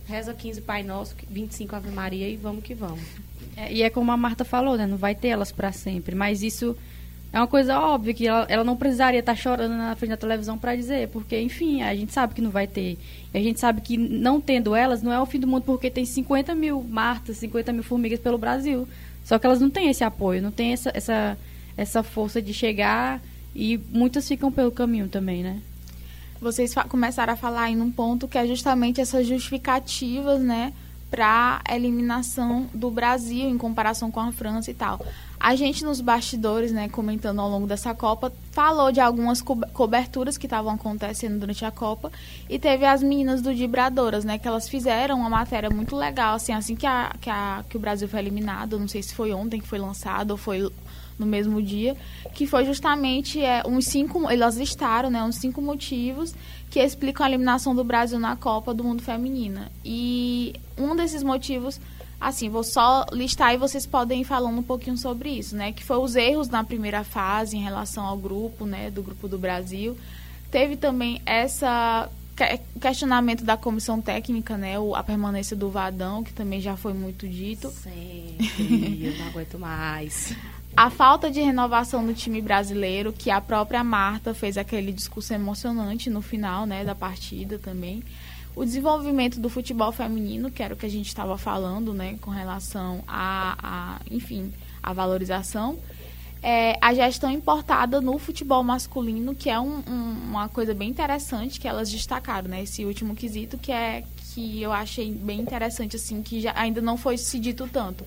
Reza 0.07 0.33
15 0.33 0.61
Pai 0.61 0.81
Nosso, 0.81 1.15
25 1.29 1.75
Ave 1.75 1.91
Maria 1.91 2.27
e 2.27 2.35
vamos 2.35 2.63
que 2.63 2.73
vamos. 2.73 3.05
É, 3.55 3.71
e 3.71 3.83
é 3.83 3.89
como 3.89 4.11
a 4.11 4.17
Marta 4.17 4.43
falou, 4.43 4.75
né? 4.77 4.87
Não 4.87 4.97
vai 4.97 5.13
ter 5.13 5.29
elas 5.29 5.51
para 5.51 5.71
sempre. 5.71 6.15
Mas 6.15 6.41
isso 6.41 6.75
é 7.31 7.39
uma 7.39 7.47
coisa 7.47 7.79
óbvia 7.79 8.13
que 8.13 8.27
ela, 8.27 8.45
ela 8.49 8.63
não 8.63 8.75
precisaria 8.75 9.19
estar 9.19 9.35
chorando 9.35 9.75
na 9.75 9.95
frente 9.95 10.11
da 10.11 10.17
televisão 10.17 10.57
para 10.57 10.75
dizer, 10.75 11.09
porque, 11.09 11.39
enfim, 11.39 11.81
a 11.81 11.95
gente 11.95 12.11
sabe 12.13 12.33
que 12.33 12.41
não 12.41 12.49
vai 12.49 12.65
ter. 12.65 12.97
E 13.33 13.37
a 13.37 13.41
gente 13.41 13.59
sabe 13.59 13.81
que 13.81 13.97
não 13.97 14.41
tendo 14.41 14.75
elas 14.75 15.03
não 15.03 15.11
é 15.11 15.21
o 15.21 15.25
fim 15.25 15.39
do 15.39 15.47
mundo, 15.47 15.63
porque 15.63 15.91
tem 15.91 16.05
50 16.05 16.55
mil 16.55 16.81
Martas, 16.81 17.37
50 17.37 17.73
mil 17.73 17.83
formigas 17.83 18.19
pelo 18.19 18.37
Brasil. 18.37 18.87
Só 19.23 19.37
que 19.37 19.45
elas 19.45 19.59
não 19.59 19.69
têm 19.69 19.89
esse 19.89 20.03
apoio, 20.03 20.41
não 20.41 20.51
têm 20.51 20.73
essa, 20.73 20.91
essa, 20.93 21.37
essa 21.77 22.03
força 22.03 22.41
de 22.41 22.53
chegar 22.53 23.21
e 23.55 23.79
muitas 23.89 24.27
ficam 24.27 24.51
pelo 24.51 24.71
caminho 24.71 25.07
também, 25.07 25.41
né? 25.41 25.61
Vocês 26.45 26.75
começaram 26.89 27.33
a 27.33 27.35
falar 27.35 27.71
em 27.71 27.81
um 27.81 27.91
ponto 27.91 28.27
que 28.27 28.37
é 28.37 28.45
justamente 28.45 29.01
essas 29.01 29.25
justificativas, 29.25 30.39
né? 30.39 30.73
para 31.09 31.61
eliminação 31.69 32.67
do 32.73 32.91
Brasil 32.91 33.47
em 33.47 33.57
comparação 33.57 34.11
com 34.11 34.19
a 34.19 34.31
França 34.31 34.69
e 34.69 34.73
tal. 34.73 34.99
A 35.39 35.55
gente 35.55 35.83
nos 35.83 36.01
bastidores, 36.01 36.71
né, 36.71 36.89
comentando 36.89 37.39
ao 37.39 37.49
longo 37.49 37.65
dessa 37.65 37.95
Copa, 37.95 38.33
falou 38.51 38.91
de 38.91 38.99
algumas 38.99 39.41
co 39.41 39.55
coberturas 39.73 40.37
que 40.37 40.45
estavam 40.45 40.73
acontecendo 40.73 41.39
durante 41.39 41.63
a 41.63 41.71
Copa 41.71 42.11
e 42.49 42.59
teve 42.59 42.85
as 42.85 43.01
meninas 43.01 43.41
do 43.41 43.53
Vibradoras, 43.53 44.25
né, 44.25 44.37
que 44.37 44.47
elas 44.47 44.67
fizeram 44.67 45.19
uma 45.19 45.29
matéria 45.29 45.69
muito 45.69 45.95
legal, 45.95 46.35
assim, 46.35 46.51
assim 46.51 46.75
que, 46.75 46.85
a, 46.85 47.15
que, 47.21 47.29
a, 47.29 47.63
que 47.69 47.77
o 47.77 47.79
Brasil 47.79 48.07
foi 48.07 48.19
eliminado, 48.19 48.77
não 48.77 48.87
sei 48.87 49.01
se 49.01 49.15
foi 49.15 49.31
ontem 49.31 49.61
que 49.61 49.67
foi 49.67 49.79
lançado 49.79 50.31
ou 50.31 50.37
foi 50.37 50.69
no 51.17 51.25
mesmo 51.25 51.61
dia, 51.61 51.95
que 52.33 52.45
foi 52.45 52.65
justamente 52.65 53.41
é, 53.41 53.63
uns 53.65 53.85
cinco, 53.85 54.29
elas 54.29 54.57
listaram, 54.57 55.09
né, 55.09 55.23
uns 55.23 55.35
cinco 55.35 55.61
motivos 55.61 56.33
que 56.69 56.79
explicam 56.79 57.25
a 57.25 57.29
eliminação 57.29 57.73
do 57.73 57.83
Brasil 57.83 58.19
na 58.19 58.35
Copa 58.35 58.73
do 58.73 58.83
Mundo 58.83 59.01
Feminina. 59.01 59.71
E 59.83 60.53
um 60.77 60.95
desses 60.95 61.23
motivos, 61.23 61.79
assim, 62.19 62.49
vou 62.49 62.63
só 62.63 63.05
listar 63.11 63.53
e 63.53 63.57
vocês 63.57 63.85
podem 63.85 64.21
ir 64.21 64.25
falando 64.25 64.57
um 64.57 64.63
pouquinho 64.63 64.97
sobre 64.97 65.29
isso, 65.29 65.55
né? 65.55 65.71
Que 65.71 65.83
foi 65.83 65.97
os 65.97 66.15
erros 66.15 66.49
na 66.49 66.63
primeira 66.63 67.03
fase 67.03 67.55
em 67.55 67.61
relação 67.61 68.05
ao 68.05 68.17
grupo, 68.17 68.65
né? 68.65 68.91
Do 68.91 69.01
grupo 69.01 69.27
do 69.27 69.37
Brasil. 69.37 69.97
Teve 70.51 70.75
também 70.75 71.21
essa 71.25 72.09
questionamento 72.81 73.45
da 73.45 73.55
comissão 73.55 74.01
técnica, 74.01 74.57
né? 74.57 74.73
a 74.93 75.03
permanência 75.03 75.55
do 75.55 75.69
Vadão, 75.69 76.21
que 76.21 76.33
também 76.33 76.59
já 76.59 76.75
foi 76.75 76.93
muito 76.93 77.27
dito. 77.27 77.71
Sempre, 77.71 79.05
eu 79.05 79.17
não 79.17 79.27
aguento 79.27 79.57
mais. 79.57 80.35
A 80.77 80.89
falta 80.89 81.31
de 81.31 81.39
renovação 81.39 82.03
no 82.03 82.13
time 82.13 82.41
brasileiro, 82.41 83.13
que 83.13 83.31
a 83.31 83.39
própria 83.39 83.81
Marta 83.81 84.33
fez 84.33 84.57
aquele 84.57 84.91
discurso 84.91 85.33
emocionante 85.33 86.09
no 86.09 86.21
final 86.21 86.65
né, 86.65 86.83
da 86.83 86.93
partida 86.93 87.57
também. 87.57 88.03
O 88.53 88.65
desenvolvimento 88.65 89.39
do 89.39 89.49
futebol 89.49 89.93
feminino, 89.93 90.51
que 90.51 90.61
era 90.61 90.73
o 90.73 90.77
que 90.77 90.85
a 90.85 90.89
gente 90.89 91.07
estava 91.07 91.37
falando, 91.37 91.93
né, 91.93 92.17
com 92.19 92.29
relação 92.29 93.01
a, 93.07 93.57
a 93.63 93.99
enfim, 94.11 94.51
a 94.83 94.91
valorização. 94.91 95.79
É, 96.43 96.77
a 96.81 96.93
gestão 96.93 97.31
importada 97.31 98.01
no 98.01 98.19
futebol 98.19 98.61
masculino, 98.61 99.33
que 99.33 99.49
é 99.49 99.57
um, 99.57 99.81
um, 99.87 100.11
uma 100.29 100.49
coisa 100.49 100.73
bem 100.73 100.89
interessante 100.89 101.57
que 101.57 101.69
elas 101.69 101.89
destacaram, 101.89 102.49
né? 102.49 102.63
Esse 102.63 102.85
último 102.85 103.15
quesito 103.15 103.57
que 103.57 103.71
é 103.71 104.03
que 104.33 104.61
eu 104.61 104.71
achei 104.71 105.11
bem 105.11 105.39
interessante, 105.39 105.95
assim, 105.95 106.21
que 106.21 106.41
já, 106.41 106.53
ainda 106.55 106.81
não 106.81 106.97
foi 106.97 107.17
se 107.17 107.39
dito 107.39 107.67
tanto 107.71 108.05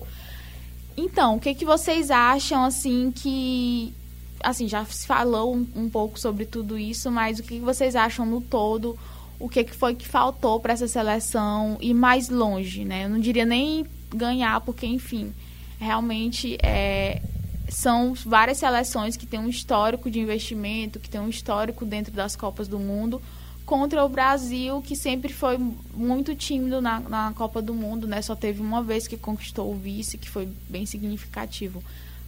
então, 0.99 1.35
o 1.35 1.39
que, 1.39 1.53
que 1.53 1.65
vocês 1.65 2.11
acham, 2.11 2.63
assim, 2.63 3.11
que... 3.11 3.93
Assim, 4.41 4.67
já 4.67 4.85
se 4.85 5.05
falou 5.05 5.55
um, 5.55 5.67
um 5.75 5.89
pouco 5.89 6.17
sobre 6.17 6.45
tudo 6.45 6.77
isso, 6.77 7.11
mas 7.11 7.39
o 7.39 7.43
que, 7.43 7.59
que 7.59 7.65
vocês 7.65 7.95
acham 7.95 8.25
no 8.25 8.39
todo? 8.39 8.97
O 9.37 9.49
que, 9.49 9.63
que 9.63 9.75
foi 9.75 9.95
que 9.95 10.07
faltou 10.07 10.59
para 10.59 10.73
essa 10.73 10.87
seleção 10.87 11.77
ir 11.81 11.93
mais 11.93 12.29
longe, 12.29 12.85
né? 12.85 13.05
Eu 13.05 13.09
não 13.09 13.19
diria 13.19 13.45
nem 13.45 13.85
ganhar, 14.09 14.61
porque, 14.61 14.85
enfim, 14.85 15.33
realmente 15.77 16.57
é, 16.63 17.21
são 17.69 18.13
várias 18.25 18.57
seleções 18.57 19.15
que 19.15 19.25
têm 19.25 19.39
um 19.39 19.49
histórico 19.49 20.09
de 20.09 20.19
investimento, 20.19 20.99
que 20.99 21.09
têm 21.09 21.21
um 21.21 21.29
histórico 21.29 21.85
dentro 21.85 22.13
das 22.13 22.35
Copas 22.35 22.67
do 22.67 22.79
Mundo, 22.79 23.21
contra 23.69 24.03
o 24.03 24.09
Brasil, 24.09 24.81
que 24.81 24.95
sempre 24.95 25.31
foi 25.31 25.55
muito 25.93 26.33
tímido 26.33 26.81
na, 26.81 26.99
na 27.01 27.31
Copa 27.33 27.61
do 27.61 27.71
Mundo, 27.71 28.07
né? 28.07 28.19
Só 28.19 28.35
teve 28.35 28.59
uma 28.61 28.81
vez 28.81 29.07
que 29.07 29.15
conquistou 29.15 29.71
o 29.71 29.75
vice, 29.75 30.17
que 30.17 30.27
foi 30.27 30.49
bem 30.67 30.87
significativo. 30.87 31.83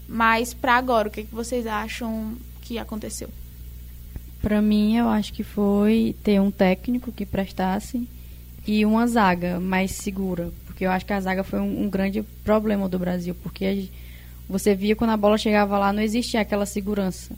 Mas 0.07 0.53
para 0.53 0.75
agora, 0.75 1.07
o 1.07 1.11
que, 1.11 1.23
que 1.23 1.33
vocês 1.33 1.65
acham 1.65 2.37
que 2.61 2.77
aconteceu? 2.77 3.27
Para 4.39 4.61
mim, 4.61 4.95
eu 4.95 5.09
acho 5.09 5.33
que 5.33 5.43
foi 5.43 6.15
ter 6.23 6.39
um 6.39 6.51
técnico 6.51 7.11
que 7.11 7.25
prestasse 7.25 8.07
e 8.67 8.85
uma 8.85 9.07
zaga 9.07 9.59
mais 9.59 9.89
segura, 9.93 10.51
porque 10.67 10.85
eu 10.85 10.91
acho 10.91 11.07
que 11.07 11.13
a 11.13 11.21
zaga 11.21 11.43
foi 11.43 11.59
um, 11.59 11.85
um 11.85 11.89
grande 11.89 12.21
problema 12.43 12.87
do 12.87 12.99
Brasil, 12.99 13.35
porque 13.41 13.89
você 14.47 14.75
via 14.75 14.95
quando 14.95 15.09
a 15.09 15.17
bola 15.17 15.39
chegava 15.39 15.79
lá, 15.79 15.91
não 15.91 16.03
existia 16.03 16.41
aquela 16.41 16.67
segurança 16.67 17.33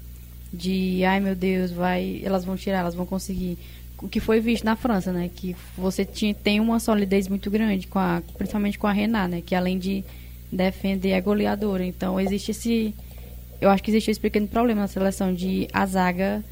de, 0.51 1.05
ai 1.05 1.22
meu 1.22 1.36
Deus, 1.36 1.72
vai, 1.72 2.19
elas 2.22 2.43
vão 2.43 2.57
tirar, 2.57 2.79
elas 2.79 2.95
vão 2.95 3.05
conseguir 3.05 3.57
o 4.02 4.08
que 4.08 4.20
foi 4.20 4.40
visto 4.40 4.64
na 4.64 4.76
França, 4.76 5.12
né? 5.12 5.30
Que 5.34 5.56
você 5.78 6.04
tinha, 6.04 6.34
tem 6.34 6.60
uma 6.60 6.80
solidez 6.80 7.28
muito 7.28 7.50
grande, 7.50 7.88
com 7.88 8.00
a, 8.00 8.22
principalmente 8.38 8.78
com 8.78 8.88
a 8.88 8.92
Renat, 8.92 9.30
né? 9.30 9.42
Que 9.46 9.56
além 9.56 9.78
de 9.78 10.04
defender 10.52 11.12
é 11.12 11.22
goleadora. 11.22 11.86
Então 11.86 12.20
existe 12.20 12.52
esse. 12.52 12.94
Eu 13.60 13.70
acho 13.70 13.82
que 13.82 13.92
existe 13.92 14.12
esse 14.12 14.20
pequeno 14.20 14.48
problema 14.48 14.82
na 14.82 14.88
seleção 14.88 15.34
de 15.34 15.68
a 15.72 15.86
zaga 15.86 16.44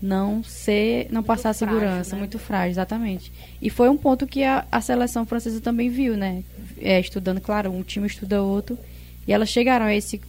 não 0.00 0.42
ser. 0.42 1.06
não 1.06 1.20
muito 1.20 1.26
passar 1.26 1.54
frágil, 1.54 1.78
segurança, 1.78 2.14
né? 2.14 2.18
muito 2.18 2.38
frágil, 2.38 2.70
exatamente. 2.70 3.32
E 3.60 3.70
foi 3.70 3.88
um 3.88 3.96
ponto 3.96 4.26
que 4.26 4.44
a, 4.44 4.66
a 4.70 4.80
seleção 4.80 5.26
francesa 5.26 5.60
também 5.60 5.88
viu, 5.88 6.16
né? 6.16 6.42
É, 6.80 7.00
estudando, 7.00 7.40
claro, 7.40 7.70
um 7.70 7.82
time 7.82 8.06
estuda 8.06 8.42
outro. 8.42 8.78
E 9.26 9.32
elas 9.32 9.48
chegaram 9.48 9.86
a 9.86 9.94
esse, 9.94 10.20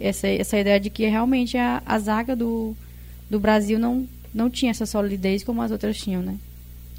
essa, 0.00 0.26
essa 0.28 0.58
ideia 0.58 0.80
de 0.80 0.90
que 0.90 1.06
realmente 1.06 1.56
a, 1.56 1.82
a 1.84 1.98
zaga 1.98 2.34
do, 2.34 2.76
do 3.28 3.38
Brasil 3.38 3.78
não 3.78 4.06
não 4.32 4.50
tinha 4.50 4.70
essa 4.70 4.86
solidez 4.86 5.44
como 5.44 5.62
as 5.62 5.70
outras 5.70 5.96
tinham, 5.96 6.22
né? 6.22 6.38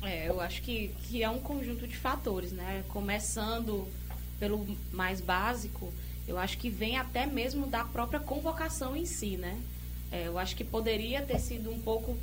É, 0.01 0.27
eu 0.27 0.41
acho 0.41 0.61
que, 0.61 0.91
que 1.03 1.23
é 1.23 1.29
um 1.29 1.39
conjunto 1.39 1.87
de 1.87 1.95
fatores, 1.95 2.51
né? 2.51 2.83
Começando 2.89 3.87
pelo 4.39 4.67
mais 4.91 5.21
básico, 5.21 5.93
eu 6.27 6.37
acho 6.37 6.57
que 6.57 6.69
vem 6.69 6.97
até 6.97 7.25
mesmo 7.25 7.67
da 7.67 7.83
própria 7.83 8.19
convocação 8.19 8.95
em 8.95 9.05
si, 9.05 9.37
né? 9.37 9.57
É, 10.11 10.27
eu 10.27 10.37
acho 10.37 10.55
que 10.55 10.63
poderia 10.63 11.21
ter 11.21 11.39
sido 11.39 11.71
um 11.71 11.79
pouco 11.79 12.17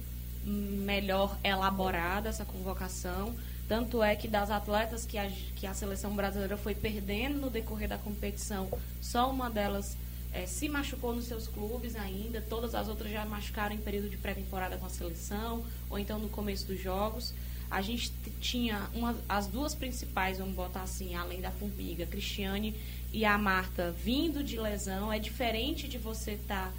melhor 0.44 1.36
elaborada 1.42 2.28
essa 2.28 2.44
convocação. 2.44 3.34
Tanto 3.68 4.02
é 4.02 4.16
que 4.16 4.26
das 4.26 4.50
atletas 4.50 5.06
que 5.06 5.16
a, 5.16 5.30
que 5.54 5.66
a 5.66 5.74
seleção 5.74 6.14
brasileira 6.14 6.56
foi 6.56 6.74
perdendo 6.74 7.40
no 7.40 7.50
decorrer 7.50 7.88
da 7.88 7.98
competição, 7.98 8.68
só 9.00 9.30
uma 9.30 9.48
delas 9.48 9.96
é, 10.32 10.46
se 10.46 10.68
machucou 10.68 11.14
nos 11.14 11.24
seus 11.24 11.48
clubes 11.48 11.96
ainda, 11.96 12.40
todas 12.40 12.74
as 12.74 12.88
outras 12.88 13.10
já 13.10 13.24
machucaram 13.24 13.74
em 13.74 13.78
período 13.78 14.08
de 14.08 14.16
pré-temporada 14.16 14.76
com 14.76 14.86
a 14.86 14.90
seleção, 14.90 15.64
ou 15.88 15.98
então 15.98 16.18
no 16.18 16.28
começo 16.28 16.66
dos 16.66 16.80
jogos. 16.80 17.34
A 17.70 17.82
gente 17.82 18.12
tinha 18.40 18.88
uma, 18.94 19.16
as 19.28 19.46
duas 19.46 19.74
principais, 19.74 20.38
vamos 20.38 20.54
botar 20.54 20.82
assim, 20.82 21.14
além 21.14 21.40
da 21.40 21.50
Formiga, 21.50 22.04
Cristiane 22.06 22.74
e 23.12 23.24
a 23.24 23.38
Marta, 23.38 23.92
vindo 23.92 24.42
de 24.42 24.58
lesão. 24.58 25.12
É 25.12 25.18
diferente 25.18 25.86
de 25.86 25.98
você 25.98 26.32
estar 26.32 26.66
tá 26.66 26.72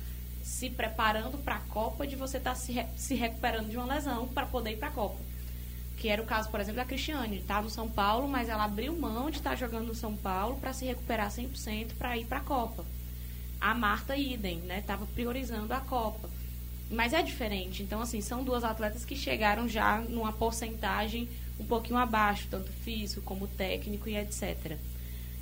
se 0.44 0.70
preparando 0.70 1.38
para 1.38 1.56
a 1.56 1.60
Copa, 1.60 2.08
de 2.08 2.16
você 2.16 2.38
estar 2.38 2.52
tá 2.52 2.56
se, 2.56 2.72
re, 2.72 2.86
se 2.98 3.16
recuperando 3.16 3.70
de 3.70 3.78
uma 3.78 3.86
lesão 3.86 4.28
para 4.28 4.46
poder 4.46 4.72
ir 4.72 4.78
para 4.78 4.90
a 4.90 4.92
Copa. 4.92 5.20
Que 5.98 6.10
era 6.10 6.22
o 6.22 6.26
caso, 6.26 6.50
por 6.50 6.60
exemplo, 6.60 6.82
da 6.82 6.86
Cristiane. 6.86 7.38
Está 7.38 7.62
no 7.62 7.70
São 7.70 7.90
Paulo, 7.90 8.28
mas 8.28 8.50
ela 8.50 8.66
abriu 8.66 8.94
mão 8.98 9.30
de 9.30 9.38
estar 9.38 9.52
tá 9.52 9.56
jogando 9.56 9.88
no 9.88 9.96
São 9.96 10.16
Paulo 10.16 10.58
para 10.58 10.74
se 10.74 10.86
recuperar 10.86 11.30
100% 11.30 11.94
para 11.98 12.18
ir 12.18 12.26
para 12.26 12.40
a 12.40 12.44
Copa. 12.44 12.86
A 13.62 13.74
Marta 13.74 14.18
idem, 14.18 14.58
né? 14.58 14.80
Estava 14.80 15.06
priorizando 15.06 15.74
a 15.74 15.80
Copa. 15.80 16.30
Mas 16.90 17.14
é 17.14 17.22
diferente. 17.22 17.84
Então, 17.84 18.02
assim, 18.02 18.20
são 18.20 18.44
duas 18.44 18.64
atletas 18.64 19.06
que 19.06 19.16
chegaram 19.16 19.70
já 19.70 20.00
numa 20.00 20.34
porcentagem 20.34 21.30
um 21.60 21.66
pouquinho 21.66 21.98
abaixo, 21.98 22.48
tanto 22.50 22.72
físico 22.72 23.22
como 23.22 23.48
técnico 23.48 24.10
e 24.10 24.18
etc. 24.18 24.78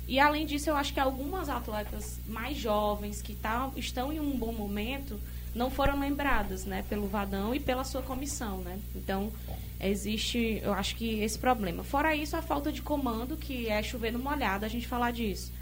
E 0.06 0.18
além 0.18 0.44
disso, 0.44 0.68
eu 0.68 0.76
acho 0.76 0.92
que 0.92 1.00
algumas 1.00 1.48
atletas 1.48 2.20
mais 2.26 2.56
jovens 2.56 3.22
que 3.22 3.34
tá, 3.34 3.70
estão 3.76 4.12
em 4.12 4.20
um 4.20 4.36
bom 4.36 4.52
momento 4.52 5.20
não 5.54 5.70
foram 5.70 5.98
lembradas, 5.98 6.64
né, 6.64 6.84
pelo 6.88 7.08
Vadão 7.08 7.54
e 7.54 7.60
pela 7.60 7.84
sua 7.84 8.02
comissão, 8.02 8.58
né? 8.58 8.78
Então, 8.94 9.32
existe, 9.80 10.60
eu 10.62 10.72
acho 10.72 10.94
que 10.96 11.20
esse 11.20 11.38
problema. 11.38 11.82
Fora 11.82 12.14
isso, 12.14 12.36
a 12.36 12.42
falta 12.42 12.70
de 12.70 12.82
comando, 12.82 13.36
que 13.36 13.68
é 13.68 13.82
chover 13.82 14.12
no 14.12 14.18
molhado 14.18 14.64
a 14.64 14.68
gente 14.68 14.86
falar 14.86 15.10
disso. 15.10 15.52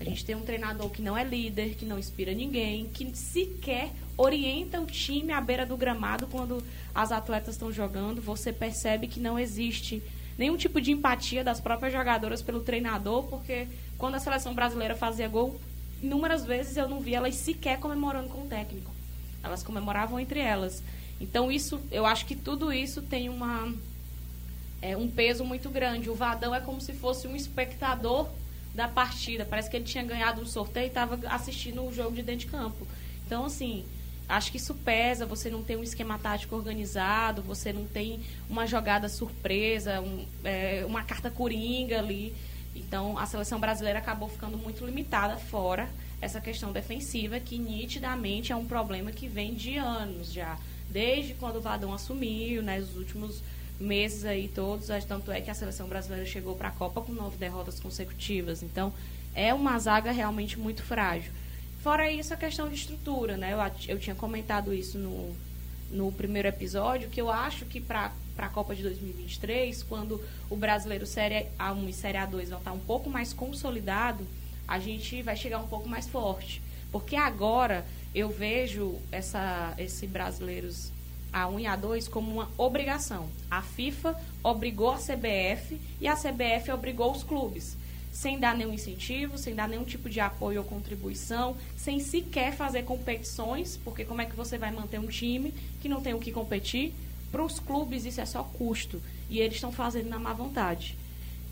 A 0.00 0.04
gente 0.04 0.24
tem 0.24 0.34
um 0.34 0.40
treinador 0.40 0.88
que 0.88 1.02
não 1.02 1.14
é 1.14 1.22
líder, 1.22 1.74
que 1.74 1.84
não 1.84 1.98
inspira 1.98 2.32
ninguém, 2.32 2.86
que 2.86 3.14
sequer 3.14 3.90
orienta 4.16 4.80
o 4.80 4.86
time 4.86 5.30
à 5.30 5.40
beira 5.42 5.66
do 5.66 5.76
gramado 5.76 6.26
quando 6.26 6.64
as 6.94 7.12
atletas 7.12 7.54
estão 7.54 7.70
jogando. 7.70 8.22
Você 8.22 8.50
percebe 8.50 9.06
que 9.06 9.20
não 9.20 9.38
existe 9.38 10.02
nenhum 10.38 10.56
tipo 10.56 10.80
de 10.80 10.90
empatia 10.90 11.44
das 11.44 11.60
próprias 11.60 11.92
jogadoras 11.92 12.40
pelo 12.40 12.60
treinador, 12.60 13.24
porque 13.24 13.68
quando 13.98 14.14
a 14.14 14.18
seleção 14.18 14.54
brasileira 14.54 14.96
fazia 14.96 15.28
gol, 15.28 15.60
inúmeras 16.02 16.46
vezes 16.46 16.78
eu 16.78 16.88
não 16.88 17.00
vi 17.00 17.14
elas 17.14 17.34
sequer 17.34 17.78
comemorando 17.78 18.30
com 18.30 18.44
o 18.44 18.46
técnico. 18.46 18.90
Elas 19.42 19.62
comemoravam 19.62 20.18
entre 20.18 20.40
elas. 20.40 20.82
Então 21.20 21.52
isso, 21.52 21.78
eu 21.90 22.06
acho 22.06 22.24
que 22.24 22.34
tudo 22.34 22.72
isso 22.72 23.02
tem 23.02 23.28
uma 23.28 23.70
é, 24.80 24.96
um 24.96 25.08
peso 25.08 25.44
muito 25.44 25.68
grande. 25.68 26.08
O 26.08 26.14
Vadão 26.14 26.54
é 26.54 26.60
como 26.60 26.80
se 26.80 26.94
fosse 26.94 27.28
um 27.28 27.36
espectador 27.36 28.30
da 28.74 28.88
partida. 28.88 29.44
Parece 29.44 29.68
que 29.70 29.76
ele 29.76 29.84
tinha 29.84 30.04
ganhado 30.04 30.40
um 30.40 30.46
sorteio 30.46 30.84
e 30.84 30.88
estava 30.88 31.18
assistindo 31.28 31.84
o 31.84 31.92
jogo 31.92 32.12
de 32.14 32.22
dentro 32.22 32.46
de 32.46 32.52
campo. 32.52 32.86
Então, 33.26 33.44
assim, 33.44 33.84
acho 34.28 34.50
que 34.50 34.56
isso 34.56 34.74
pesa. 34.74 35.26
Você 35.26 35.50
não 35.50 35.62
tem 35.62 35.76
um 35.76 35.82
esquema 35.82 36.18
tático 36.18 36.54
organizado, 36.54 37.42
você 37.42 37.72
não 37.72 37.84
tem 37.84 38.20
uma 38.48 38.66
jogada 38.66 39.08
surpresa, 39.08 40.00
um, 40.00 40.24
é, 40.44 40.84
uma 40.86 41.02
carta 41.02 41.30
coringa 41.30 41.98
ali. 41.98 42.34
Então, 42.74 43.18
a 43.18 43.26
seleção 43.26 43.58
brasileira 43.58 43.98
acabou 43.98 44.28
ficando 44.28 44.56
muito 44.56 44.84
limitada 44.84 45.36
fora 45.36 45.88
essa 46.20 46.40
questão 46.40 46.70
defensiva, 46.70 47.40
que 47.40 47.58
nitidamente 47.58 48.52
é 48.52 48.56
um 48.56 48.66
problema 48.66 49.10
que 49.10 49.26
vem 49.26 49.54
de 49.54 49.76
anos 49.76 50.32
já. 50.32 50.58
Desde 50.88 51.34
quando 51.34 51.56
o 51.56 51.60
Vadão 51.60 51.94
assumiu, 51.94 52.62
né, 52.62 52.78
os 52.78 52.96
últimos 52.96 53.42
meses 53.80 54.24
aí 54.24 54.46
todos, 54.48 54.88
tanto 55.08 55.32
é 55.32 55.40
que 55.40 55.50
a 55.50 55.54
seleção 55.54 55.88
brasileira 55.88 56.26
chegou 56.26 56.54
para 56.54 56.68
a 56.68 56.72
Copa 56.72 57.00
com 57.00 57.12
nove 57.12 57.38
derrotas 57.38 57.80
consecutivas. 57.80 58.62
Então, 58.62 58.92
é 59.34 59.54
uma 59.54 59.78
zaga 59.78 60.10
realmente 60.10 60.58
muito 60.58 60.82
frágil. 60.82 61.32
Fora 61.82 62.10
isso, 62.10 62.34
a 62.34 62.36
questão 62.36 62.68
de 62.68 62.74
estrutura, 62.74 63.36
né? 63.36 63.54
Eu, 63.54 63.94
eu 63.94 63.98
tinha 63.98 64.14
comentado 64.14 64.74
isso 64.74 64.98
no, 64.98 65.34
no 65.90 66.12
primeiro 66.12 66.46
episódio, 66.46 67.08
que 67.08 67.20
eu 67.20 67.30
acho 67.30 67.64
que 67.64 67.80
para 67.80 68.12
a 68.36 68.48
Copa 68.48 68.74
de 68.74 68.82
2023, 68.82 69.82
quando 69.84 70.22
o 70.50 70.56
brasileiro 70.56 71.06
Série 71.06 71.46
A1 71.58 71.88
e 71.88 71.92
Série 71.92 72.18
A2 72.18 72.48
vão 72.48 72.58
estar 72.58 72.72
um 72.72 72.80
pouco 72.80 73.08
mais 73.08 73.32
consolidado, 73.32 74.26
a 74.68 74.78
gente 74.78 75.22
vai 75.22 75.36
chegar 75.36 75.58
um 75.58 75.66
pouco 75.66 75.88
mais 75.88 76.06
forte. 76.06 76.60
Porque 76.92 77.16
agora 77.16 77.86
eu 78.14 78.28
vejo 78.28 78.98
essa, 79.10 79.74
esse 79.78 80.06
brasileiros 80.06 80.92
a1 81.32 81.60
e 81.60 81.64
A2 81.64 82.08
como 82.08 82.30
uma 82.32 82.50
obrigação. 82.56 83.28
A 83.50 83.62
FIFA 83.62 84.16
obrigou 84.42 84.90
a 84.90 84.98
CBF 84.98 85.80
e 86.00 86.08
a 86.08 86.14
CBF 86.14 86.70
obrigou 86.72 87.12
os 87.12 87.22
clubes, 87.22 87.76
sem 88.12 88.38
dar 88.38 88.56
nenhum 88.56 88.72
incentivo, 88.72 89.38
sem 89.38 89.54
dar 89.54 89.68
nenhum 89.68 89.84
tipo 89.84 90.08
de 90.08 90.20
apoio 90.20 90.60
ou 90.60 90.66
contribuição, 90.66 91.56
sem 91.76 92.00
sequer 92.00 92.54
fazer 92.54 92.82
competições, 92.82 93.78
porque 93.84 94.04
como 94.04 94.20
é 94.20 94.26
que 94.26 94.36
você 94.36 94.58
vai 94.58 94.70
manter 94.70 94.98
um 94.98 95.06
time 95.06 95.54
que 95.80 95.88
não 95.88 96.00
tem 96.00 96.14
o 96.14 96.20
que 96.20 96.32
competir? 96.32 96.92
Para 97.30 97.44
os 97.44 97.60
clubes 97.60 98.04
isso 98.04 98.20
é 98.20 98.26
só 98.26 98.42
custo 98.42 99.00
e 99.28 99.38
eles 99.38 99.54
estão 99.54 99.70
fazendo 99.70 100.08
na 100.08 100.18
má 100.18 100.32
vontade. 100.32 100.96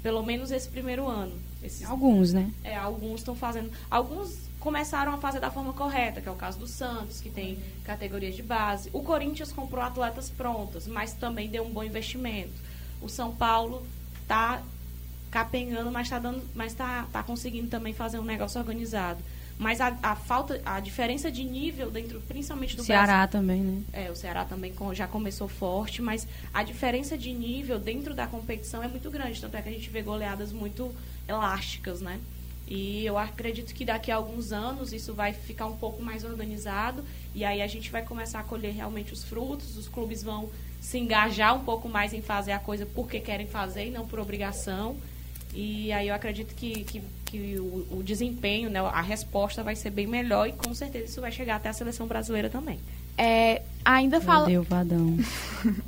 Pelo 0.02 0.22
menos 0.22 0.50
esse 0.50 0.68
primeiro 0.68 1.06
ano. 1.06 1.32
Esses, 1.62 1.84
alguns, 1.84 2.32
né? 2.32 2.52
É, 2.62 2.76
alguns 2.76 3.20
estão 3.20 3.34
fazendo. 3.34 3.70
Alguns 3.90 4.47
começaram 4.60 5.12
a 5.12 5.18
fazer 5.18 5.40
da 5.40 5.50
forma 5.50 5.72
correta, 5.72 6.20
que 6.20 6.28
é 6.28 6.32
o 6.32 6.36
caso 6.36 6.58
do 6.58 6.66
Santos, 6.66 7.20
que 7.20 7.30
tem 7.30 7.58
categorias 7.84 8.34
de 8.34 8.42
base. 8.42 8.90
O 8.92 9.02
Corinthians 9.02 9.52
comprou 9.52 9.82
atletas 9.82 10.30
prontas, 10.30 10.86
mas 10.86 11.12
também 11.12 11.48
deu 11.48 11.64
um 11.64 11.70
bom 11.70 11.84
investimento. 11.84 12.54
O 13.00 13.08
São 13.08 13.34
Paulo 13.34 13.86
está 14.22 14.62
capenhando, 15.30 15.90
mas 15.90 16.06
está 16.06 16.34
mas 16.54 16.74
tá, 16.74 17.06
tá 17.12 17.22
conseguindo 17.22 17.68
também 17.68 17.92
fazer 17.92 18.18
um 18.18 18.24
negócio 18.24 18.58
organizado. 18.60 19.20
Mas 19.58 19.80
a, 19.80 19.96
a, 20.02 20.14
falta, 20.14 20.60
a 20.64 20.78
diferença 20.78 21.32
de 21.32 21.42
nível 21.42 21.90
dentro, 21.90 22.20
principalmente 22.20 22.76
do 22.76 22.84
Ceará 22.84 23.26
Brasil, 23.26 23.28
também, 23.32 23.60
né? 23.60 23.82
É, 23.92 24.10
o 24.10 24.14
Ceará 24.14 24.44
também 24.44 24.72
já 24.92 25.08
começou 25.08 25.48
forte, 25.48 26.00
mas 26.00 26.28
a 26.54 26.62
diferença 26.62 27.18
de 27.18 27.32
nível 27.32 27.80
dentro 27.80 28.14
da 28.14 28.28
competição 28.28 28.84
é 28.84 28.88
muito 28.88 29.10
grande, 29.10 29.40
tanto 29.40 29.56
é 29.56 29.62
que 29.62 29.68
a 29.68 29.72
gente 29.72 29.90
vê 29.90 30.00
goleadas 30.00 30.52
muito 30.52 30.94
elásticas, 31.26 32.00
né? 32.00 32.20
E 32.70 33.06
eu 33.06 33.16
acredito 33.16 33.74
que 33.74 33.82
daqui 33.82 34.10
a 34.10 34.16
alguns 34.16 34.52
anos 34.52 34.92
isso 34.92 35.14
vai 35.14 35.32
ficar 35.32 35.64
um 35.64 35.76
pouco 35.76 36.02
mais 36.02 36.22
organizado 36.22 37.02
e 37.34 37.42
aí 37.42 37.62
a 37.62 37.66
gente 37.66 37.90
vai 37.90 38.02
começar 38.02 38.40
a 38.40 38.42
colher 38.42 38.74
realmente 38.74 39.10
os 39.10 39.24
frutos, 39.24 39.78
os 39.78 39.88
clubes 39.88 40.22
vão 40.22 40.50
se 40.78 40.98
engajar 40.98 41.56
um 41.56 41.64
pouco 41.64 41.88
mais 41.88 42.12
em 42.12 42.20
fazer 42.20 42.52
a 42.52 42.58
coisa 42.58 42.84
porque 42.84 43.20
querem 43.20 43.46
fazer 43.46 43.86
e 43.86 43.90
não 43.90 44.06
por 44.06 44.20
obrigação. 44.20 44.96
E 45.54 45.90
aí 45.92 46.08
eu 46.08 46.14
acredito 46.14 46.54
que, 46.54 46.84
que, 46.84 47.02
que 47.24 47.58
o, 47.58 47.86
o, 47.90 48.02
desempenho, 48.02 48.68
né, 48.68 48.80
a 48.80 49.00
resposta 49.00 49.62
vai 49.62 49.74
ser 49.74 49.88
bem 49.88 50.06
melhor 50.06 50.46
e 50.46 50.52
com 50.52 50.74
certeza 50.74 51.06
isso 51.06 51.20
vai 51.22 51.32
chegar 51.32 51.56
até 51.56 51.70
a 51.70 51.72
seleção 51.72 52.06
brasileira 52.06 52.50
também. 52.50 52.78
É, 53.16 53.62
ainda 53.82 54.20
fala. 54.20 54.46
Meu 54.46 54.62
Vadão. 54.62 55.16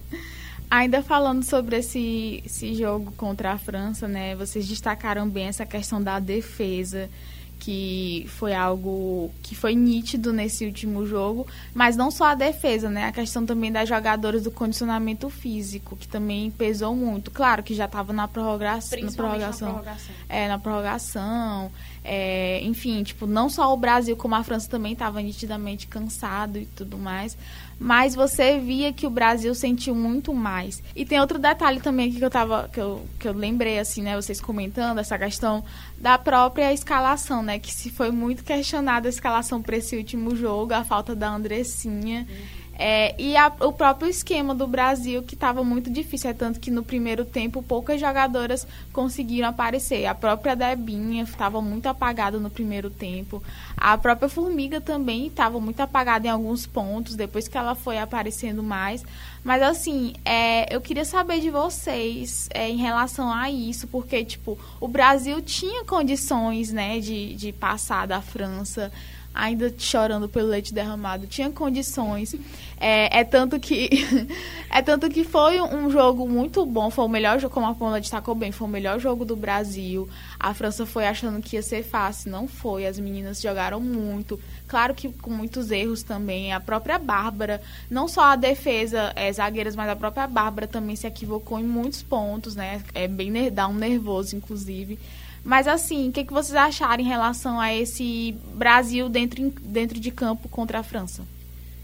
Ainda 0.71 1.03
falando 1.03 1.43
sobre 1.43 1.79
esse, 1.79 2.43
esse 2.47 2.75
jogo 2.75 3.13
contra 3.17 3.53
a 3.53 3.59
França, 3.59 4.07
né? 4.07 4.37
Vocês 4.37 4.69
destacaram 4.69 5.29
bem 5.29 5.47
essa 5.47 5.67
questão 5.67 6.01
da 6.01 6.21
defesa, 6.21 7.11
que 7.59 8.25
foi 8.29 8.55
algo 8.55 9.33
que 9.43 9.57
foi 9.57 9.75
nítido 9.75 10.33
nesse 10.33 10.65
último 10.65 11.05
jogo, 11.05 11.45
mas 11.75 11.97
não 11.97 12.09
só 12.09 12.27
a 12.27 12.35
defesa, 12.35 12.89
né? 12.89 13.07
A 13.07 13.13
questão 13.13 13.45
também 13.45 13.73
das 13.73 13.89
jogadoras 13.89 14.45
do 14.45 14.51
condicionamento 14.53 15.29
físico, 15.29 15.97
que 15.97 16.07
também 16.07 16.53
pesou 16.53 16.95
muito. 16.95 17.33
Claro 17.33 17.65
que 17.65 17.75
já 17.75 17.87
estava 17.87 18.13
na 18.13 18.29
prorrogação, 18.29 19.01
na 19.01 19.11
prorrogação, 19.11 19.69
na 19.69 19.75
prorrogação. 19.75 20.15
É, 20.29 20.49
na 20.49 20.59
prorrogação. 20.59 21.73
É, 22.03 22.61
enfim, 22.63 23.03
tipo, 23.03 23.27
não 23.27 23.51
só 23.51 23.73
o 23.73 23.77
Brasil 23.77 24.17
como 24.17 24.35
a 24.35 24.43
França 24.43 24.69
também 24.71 24.95
estava 24.95 25.21
nitidamente 25.21 25.87
cansado 25.87 26.59
e 26.59 26.65
tudo 26.65 26.97
mais 26.97 27.37
mas 27.81 28.15
você 28.15 28.59
via 28.59 28.93
que 28.93 29.07
o 29.07 29.11
Brasil 29.11 29.55
sentiu 29.55 29.95
muito 29.95 30.35
mais. 30.35 30.83
E 30.95 31.07
tem 31.07 31.19
outro 31.19 31.39
detalhe 31.39 31.81
também 31.81 32.11
aqui 32.11 32.19
que 32.19 32.25
eu 32.25 32.31
tava 32.31 32.69
que 32.71 32.79
eu, 32.79 33.07
que 33.19 33.27
eu 33.27 33.33
lembrei 33.33 33.79
assim, 33.79 34.03
né, 34.03 34.15
vocês 34.15 34.39
comentando 34.39 34.99
essa 34.99 35.19
questão 35.19 35.65
da 35.97 36.19
própria 36.19 36.75
escalação, 36.75 37.43
né, 37.43 37.59
que 37.59 37.73
se 37.73 37.91
foi 37.91 38.11
muito 38.11 38.45
questionada 38.45 39.09
a 39.09 39.11
escalação 39.11 39.63
para 39.63 39.79
esse 39.79 39.97
último 39.97 40.37
jogo, 40.37 40.75
a 40.75 40.85
falta 40.85 41.17
da 41.17 41.31
Andressinha. 41.31 42.27
Uhum. 42.29 42.60
É, 42.83 43.15
e 43.19 43.37
a, 43.37 43.53
o 43.61 43.75
próprio 43.75 44.09
esquema 44.09 44.55
do 44.55 44.67
Brasil, 44.67 45.23
que 45.23 45.35
estava 45.35 45.63
muito 45.63 45.91
difícil, 45.91 46.31
é 46.31 46.33
tanto 46.33 46.59
que 46.59 46.71
no 46.71 46.83
primeiro 46.83 47.27
tempo 47.27 47.63
poucas 47.63 48.01
jogadoras 48.01 48.67
conseguiram 48.91 49.51
aparecer. 49.51 50.07
A 50.07 50.15
própria 50.15 50.57
Debinha 50.57 51.23
estava 51.23 51.61
muito 51.61 51.89
apagada 51.89 52.39
no 52.39 52.49
primeiro 52.49 52.89
tempo. 52.89 53.43
A 53.77 53.99
própria 53.99 54.31
Formiga 54.31 54.81
também 54.81 55.27
estava 55.27 55.61
muito 55.61 55.79
apagada 55.81 56.27
em 56.27 56.31
alguns 56.31 56.65
pontos, 56.65 57.17
depois 57.17 57.47
que 57.47 57.59
ela 57.59 57.75
foi 57.75 57.99
aparecendo 57.99 58.63
mais. 58.63 59.05
Mas 59.45 59.61
assim, 59.63 60.15
é, 60.25 60.75
eu 60.75 60.81
queria 60.81 61.05
saber 61.05 61.41
de 61.41 61.51
vocês 61.51 62.49
é, 62.49 62.67
em 62.67 62.79
relação 62.79 63.31
a 63.31 63.51
isso, 63.51 63.89
porque 63.89 64.25
tipo, 64.25 64.59
o 64.81 64.89
Brasil 64.89 65.43
tinha 65.43 65.85
condições 65.85 66.73
né, 66.73 66.99
de, 66.99 67.35
de 67.35 67.53
passar 67.53 68.07
da 68.07 68.23
França 68.23 68.91
ainda 69.35 69.73
chorando 69.79 70.29
pelo 70.29 70.49
leite 70.49 70.75
derramado, 70.75 71.27
tinha 71.27 71.51
condições. 71.51 72.35
É, 72.79 73.21
é 73.21 73.25
tanto 73.25 73.61
que 73.61 73.91
é 74.71 74.81
tanto 74.83 75.09
que 75.11 75.23
foi 75.23 75.61
um 75.61 75.91
jogo 75.91 76.29
muito 76.29 76.65
bom, 76.65 76.91
foi 76.91 77.05
o 77.05 77.09
melhor 77.09 77.39
jogo, 77.39 77.53
como 77.53 77.67
a 77.67 77.75
Paula 77.75 78.01
destacou 78.01 78.35
bem, 78.35 78.53
foi 78.53 78.67
o 78.67 78.71
melhor 78.71 78.99
jogo 78.99 79.25
do 79.25 79.37
Brasil. 79.37 80.09
A 80.39 80.55
França 80.55 80.87
foi 80.87 81.07
achando 81.07 81.41
que 81.43 81.57
ia 81.57 81.63
ser 81.63 81.83
fácil, 81.83 82.31
não 82.31 82.49
foi. 82.49 82.87
As 82.87 82.99
meninas 82.99 83.41
jogaram 83.41 83.81
muito, 83.81 84.41
claro 84.67 84.95
que 84.95 85.09
com 85.09 85.31
muitos 85.31 85.71
erros 85.71 86.03
também. 86.03 86.53
A 86.53 86.61
própria 86.61 86.99
Bárbara, 86.99 87.61
não 87.91 88.09
só 88.09 88.23
a 88.23 88.37
defesa, 88.37 89.13
é, 89.15 89.33
zagueiras, 89.33 89.77
mas 89.77 89.89
a 89.89 89.97
própria 89.97 90.27
Bárbara 90.27 90.67
também 90.67 90.97
se 90.97 91.07
equivocou 91.07 91.59
em 91.59 91.65
muitos 91.65 92.03
pontos, 92.03 92.57
né? 92.57 92.83
É 92.95 93.07
bem 93.07 93.31
dá 93.51 93.69
um 93.69 93.75
nervoso, 93.75 94.35
inclusive. 94.35 94.99
Mas 95.45 95.67
assim, 95.67 96.09
o 96.09 96.13
que, 96.13 96.25
que 96.25 96.33
vocês 96.33 96.55
acharam 96.55 97.03
em 97.03 97.07
relação 97.07 97.59
a 97.59 97.75
esse 97.75 98.33
Brasil 98.55 99.09
dentro, 99.09 99.51
dentro 99.63 99.99
de 99.99 100.11
campo 100.11 100.49
contra 100.49 100.81
a 100.81 100.83
França? 100.83 101.25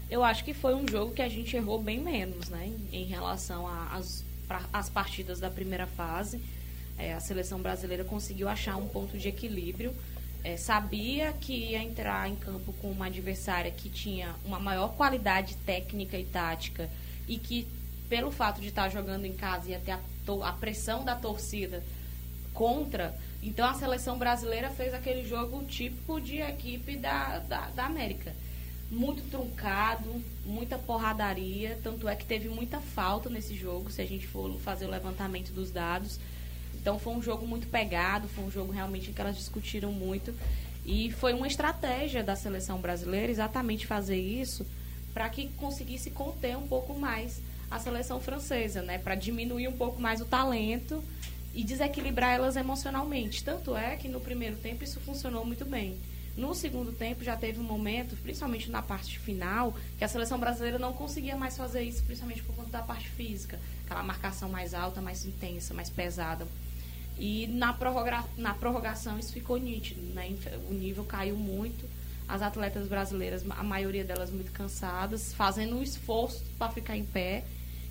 Eu 0.09 0.23
acho 0.23 0.43
que 0.43 0.53
foi 0.53 0.73
um 0.73 0.87
jogo 0.87 1.13
que 1.13 1.21
a 1.21 1.27
gente 1.27 1.55
errou 1.55 1.81
bem 1.81 1.99
menos, 1.99 2.49
né? 2.49 2.71
Em 2.93 3.03
relação 3.03 3.67
às 4.71 4.89
partidas 4.89 5.39
da 5.39 5.49
primeira 5.49 5.85
fase. 5.85 6.39
É, 6.97 7.13
a 7.13 7.19
seleção 7.19 7.59
brasileira 7.59 8.03
conseguiu 8.03 8.47
achar 8.47 8.77
um 8.77 8.87
ponto 8.87 9.17
de 9.17 9.27
equilíbrio. 9.27 9.93
É, 10.43 10.55
sabia 10.55 11.33
que 11.33 11.53
ia 11.53 11.83
entrar 11.83 12.29
em 12.29 12.35
campo 12.35 12.71
com 12.73 12.89
uma 12.89 13.07
adversária 13.07 13.69
que 13.69 13.89
tinha 13.89 14.33
uma 14.45 14.59
maior 14.59 14.95
qualidade 14.95 15.55
técnica 15.57 16.17
e 16.17 16.23
tática 16.23 16.89
e 17.27 17.37
que, 17.37 17.67
pelo 18.07 18.31
fato 18.31 18.61
de 18.61 18.67
estar 18.67 18.87
jogando 18.89 19.25
em 19.25 19.33
casa, 19.33 19.71
ia 19.71 19.79
ter 19.79 19.91
a, 19.91 19.99
a 20.43 20.53
pressão 20.53 21.03
da 21.03 21.15
torcida 21.15 21.83
contra 22.53 23.13
então 23.47 23.65
a 23.65 23.73
seleção 23.73 24.17
brasileira 24.17 24.69
fez 24.69 24.93
aquele 24.93 25.25
jogo 25.25 25.63
típico 25.63 26.19
de 26.19 26.41
equipe 26.41 26.97
da, 26.97 27.39
da, 27.39 27.69
da 27.69 27.85
América. 27.85 28.35
Muito 28.91 29.23
truncado, 29.31 30.21
muita 30.45 30.77
porradaria, 30.77 31.79
tanto 31.81 32.09
é 32.09 32.15
que 32.15 32.25
teve 32.25 32.49
muita 32.49 32.81
falta 32.81 33.29
nesse 33.29 33.55
jogo, 33.55 33.89
se 33.89 34.01
a 34.01 34.05
gente 34.05 34.27
for 34.27 34.53
fazer 34.59 34.85
o 34.85 34.89
levantamento 34.89 35.53
dos 35.53 35.71
dados. 35.71 36.19
Então 36.75 36.99
foi 36.99 37.13
um 37.13 37.21
jogo 37.21 37.47
muito 37.47 37.67
pegado, 37.67 38.27
foi 38.27 38.43
um 38.43 38.51
jogo 38.51 38.73
realmente 38.73 39.13
que 39.13 39.21
elas 39.21 39.37
discutiram 39.37 39.93
muito. 39.93 40.35
E 40.85 41.09
foi 41.11 41.33
uma 41.33 41.47
estratégia 41.47 42.21
da 42.21 42.35
seleção 42.35 42.79
brasileira 42.79 43.31
exatamente 43.31 43.87
fazer 43.87 44.19
isso 44.19 44.65
para 45.13 45.29
que 45.29 45.47
conseguisse 45.57 46.11
conter 46.11 46.57
um 46.57 46.67
pouco 46.67 46.93
mais 46.93 47.41
a 47.71 47.79
seleção 47.79 48.19
francesa, 48.19 48.81
né? 48.81 48.97
Para 48.97 49.15
diminuir 49.15 49.69
um 49.69 49.77
pouco 49.77 50.01
mais 50.01 50.19
o 50.19 50.25
talento 50.25 51.01
e 51.53 51.63
desequilibrar 51.63 52.35
elas 52.35 52.55
emocionalmente. 52.55 53.43
Tanto 53.43 53.75
é 53.75 53.95
que 53.95 54.07
no 54.07 54.19
primeiro 54.19 54.55
tempo 54.57 54.83
isso 54.83 54.99
funcionou 54.99 55.45
muito 55.45 55.65
bem. 55.65 55.97
No 56.37 56.53
segundo 56.53 56.91
tempo 56.91 57.23
já 57.23 57.35
teve 57.35 57.59
um 57.59 57.63
momento, 57.63 58.15
principalmente 58.17 58.69
na 58.69 58.83
parte 58.83 59.17
final, 59.17 59.75
que 59.97 60.03
a 60.03 60.07
seleção 60.07 60.39
brasileira 60.39 60.77
não 60.77 60.93
conseguia 60.93 61.35
mais 61.35 61.57
fazer 61.57 61.81
isso, 61.81 62.03
principalmente 62.03 62.43
por 62.43 62.55
conta 62.55 62.69
da 62.69 62.83
parte 62.83 63.09
física, 63.09 63.59
aquela 63.83 64.03
marcação 64.03 64.47
mais 64.47 64.75
alta, 64.75 65.01
mais 65.01 65.25
intensa, 65.25 65.73
mais 65.73 65.89
pesada. 65.89 66.45
E 67.17 67.47
na, 67.47 67.73
prorroga, 67.73 68.23
na 68.37 68.53
prorrogação 68.53 69.17
isso 69.17 69.33
ficou 69.33 69.57
nítido, 69.57 69.99
né? 70.13 70.31
O 70.69 70.73
nível 70.73 71.03
caiu 71.03 71.35
muito. 71.35 71.89
As 72.27 72.43
atletas 72.43 72.87
brasileiras, 72.87 73.43
a 73.49 73.63
maioria 73.63 74.03
delas 74.03 74.29
muito 74.29 74.51
cansadas, 74.51 75.33
fazendo 75.33 75.77
um 75.77 75.81
esforço 75.81 76.43
para 76.59 76.71
ficar 76.71 76.95
em 76.95 77.05
pé. 77.05 77.45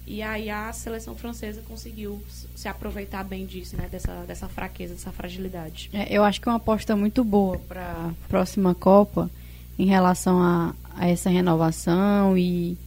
E 0.07 0.23
aí 0.23 0.49
a 0.49 0.73
seleção 0.73 1.17
francesa 1.17 1.61
conseguiu 1.67 2.23
se 2.55 2.69
aproveitar 2.69 3.25
bem 3.25 3.45
disso, 3.45 3.77
né? 3.77 3.89
Dessa, 3.91 4.25
dessa 4.27 4.49
fraqueza, 4.49 4.95
dessa 4.95 5.11
fragilidade. 5.11 5.91
É, 5.93 6.07
eu 6.17 6.23
acho 6.23 6.41
que 6.41 6.49
é 6.49 6.53
uma 6.53 6.59
aposta 6.59 6.95
muito 6.95 7.25
boa 7.25 7.59
para 7.59 7.83
a 7.83 8.29
próxima 8.29 8.73
Copa 8.75 9.29
em 9.77 9.87
relação 9.87 10.41
a, 10.41 10.75
a 10.95 11.09
essa 11.09 11.29
renovação 11.29 12.39
e, 12.39 12.79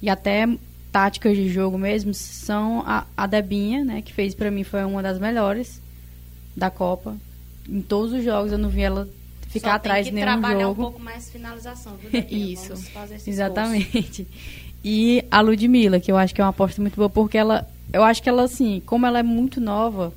e 0.00 0.08
até 0.08 0.48
táticas 0.90 1.36
de 1.36 1.48
jogo 1.48 1.76
mesmo 1.76 2.14
são 2.14 2.82
a, 2.86 3.06
a 3.14 3.26
Debinha, 3.26 3.84
né? 3.84 4.00
Que 4.00 4.12
fez 4.12 4.34
para 4.34 4.50
mim 4.50 4.64
foi 4.64 4.82
uma 4.84 5.02
das 5.02 5.18
melhores 5.18 5.80
da 6.56 6.70
Copa. 6.70 7.16
Em 7.68 7.82
todos 7.82 8.12
os 8.12 8.24
jogos 8.24 8.50
eu 8.50 8.58
não 8.58 8.70
vi 8.70 8.80
ela 8.80 9.08
ficar 9.48 9.70
Só 9.70 9.76
atrás 9.76 10.06
de 10.06 10.12
nenhum 10.12 10.26
jogo. 10.26 10.40
trabalhar 10.40 10.68
um 10.68 10.74
pouco 10.74 10.98
mais 10.98 11.30
finalização, 11.30 11.96
viu, 11.96 12.10
Isso. 12.30 12.72
Exatamente. 13.26 14.26
E 14.84 15.24
a 15.30 15.40
Ludmilla, 15.40 16.00
que 16.00 16.10
eu 16.10 16.16
acho 16.16 16.34
que 16.34 16.40
é 16.40 16.44
uma 16.44 16.50
aposta 16.50 16.80
muito 16.80 16.96
boa, 16.96 17.08
porque 17.08 17.38
ela, 17.38 17.68
eu 17.92 18.02
acho 18.02 18.22
que 18.22 18.28
ela, 18.28 18.42
assim, 18.42 18.82
como 18.84 19.06
ela 19.06 19.20
é 19.20 19.22
muito 19.22 19.60
nova, 19.60 20.12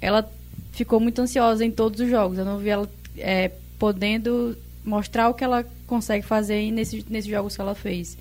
ela 0.00 0.28
ficou 0.72 0.98
muito 0.98 1.20
ansiosa 1.20 1.64
em 1.64 1.70
todos 1.70 2.00
os 2.00 2.08
jogos. 2.08 2.38
Eu 2.38 2.44
não 2.44 2.58
vi 2.58 2.70
ela 2.70 2.88
é, 3.18 3.50
podendo 3.78 4.56
mostrar 4.84 5.28
o 5.28 5.34
que 5.34 5.44
ela 5.44 5.64
consegue 5.86 6.26
fazer 6.26 6.70
nesses, 6.70 7.04
nesses 7.06 7.30
jogos 7.30 7.54
que 7.54 7.60
ela 7.60 7.74
fez. 7.74 8.16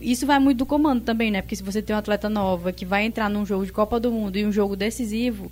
Isso 0.00 0.26
vai 0.26 0.38
muito 0.38 0.58
do 0.58 0.66
comando 0.66 1.02
também, 1.02 1.30
né? 1.30 1.40
Porque 1.40 1.56
se 1.56 1.62
você 1.62 1.80
tem 1.80 1.94
uma 1.94 2.00
atleta 2.00 2.28
nova 2.28 2.72
que 2.72 2.84
vai 2.84 3.04
entrar 3.04 3.30
num 3.30 3.46
jogo 3.46 3.64
de 3.64 3.72
Copa 3.72 4.00
do 4.00 4.10
Mundo 4.10 4.36
e 4.36 4.44
um 4.44 4.52
jogo 4.52 4.76
decisivo, 4.76 5.50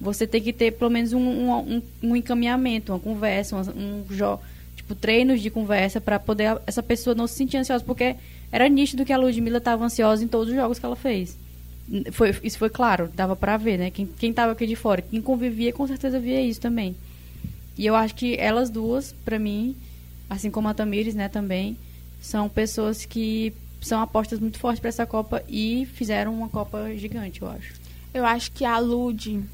você 0.00 0.26
tem 0.26 0.42
que 0.42 0.52
ter 0.52 0.72
pelo 0.72 0.90
menos 0.90 1.12
um, 1.12 1.20
um, 1.20 1.82
um 2.02 2.16
encaminhamento, 2.16 2.92
uma 2.92 2.98
conversa, 2.98 3.56
um, 3.56 4.04
um 4.08 4.38
tipo 4.74 4.94
treinos 4.94 5.40
de 5.40 5.50
conversa 5.50 6.00
para 6.00 6.18
poder 6.18 6.58
essa 6.66 6.82
pessoa 6.82 7.14
não 7.14 7.26
se 7.26 7.34
sentir 7.34 7.56
ansiosa, 7.56 7.84
porque 7.84 8.16
era 8.50 8.68
nítido 8.68 9.04
que 9.04 9.12
a 9.12 9.18
Ludmilla 9.18 9.58
estava 9.58 9.84
ansiosa 9.84 10.24
em 10.24 10.28
todos 10.28 10.48
os 10.48 10.54
jogos 10.54 10.78
que 10.78 10.86
ela 10.86 10.96
fez. 10.96 11.36
Foi, 12.12 12.34
isso 12.42 12.58
foi 12.58 12.68
claro, 12.68 13.10
dava 13.14 13.36
para 13.36 13.56
ver, 13.56 13.78
né? 13.78 13.90
Quem, 13.90 14.06
quem 14.06 14.32
tava 14.32 14.52
aqui 14.52 14.66
de 14.66 14.74
fora, 14.74 15.02
quem 15.02 15.22
convivia 15.22 15.72
com 15.72 15.86
certeza 15.86 16.18
via 16.18 16.40
isso 16.40 16.60
também. 16.60 16.96
E 17.78 17.86
eu 17.86 17.94
acho 17.94 18.14
que 18.14 18.36
elas 18.36 18.70
duas, 18.70 19.14
para 19.24 19.38
mim, 19.38 19.76
assim 20.28 20.50
como 20.50 20.68
a 20.68 20.74
Tamires, 20.74 21.14
né, 21.14 21.28
também, 21.28 21.76
são 22.20 22.48
pessoas 22.48 23.04
que 23.04 23.52
são 23.80 24.00
apostas 24.00 24.40
muito 24.40 24.58
fortes 24.58 24.80
para 24.80 24.88
essa 24.88 25.06
Copa 25.06 25.42
e 25.48 25.86
fizeram 25.94 26.34
uma 26.34 26.48
Copa 26.48 26.92
gigante, 26.96 27.42
eu 27.42 27.48
acho. 27.48 27.74
Eu 28.12 28.24
acho 28.24 28.50
que 28.52 28.64
a 28.64 28.78
Lud 28.78 29.44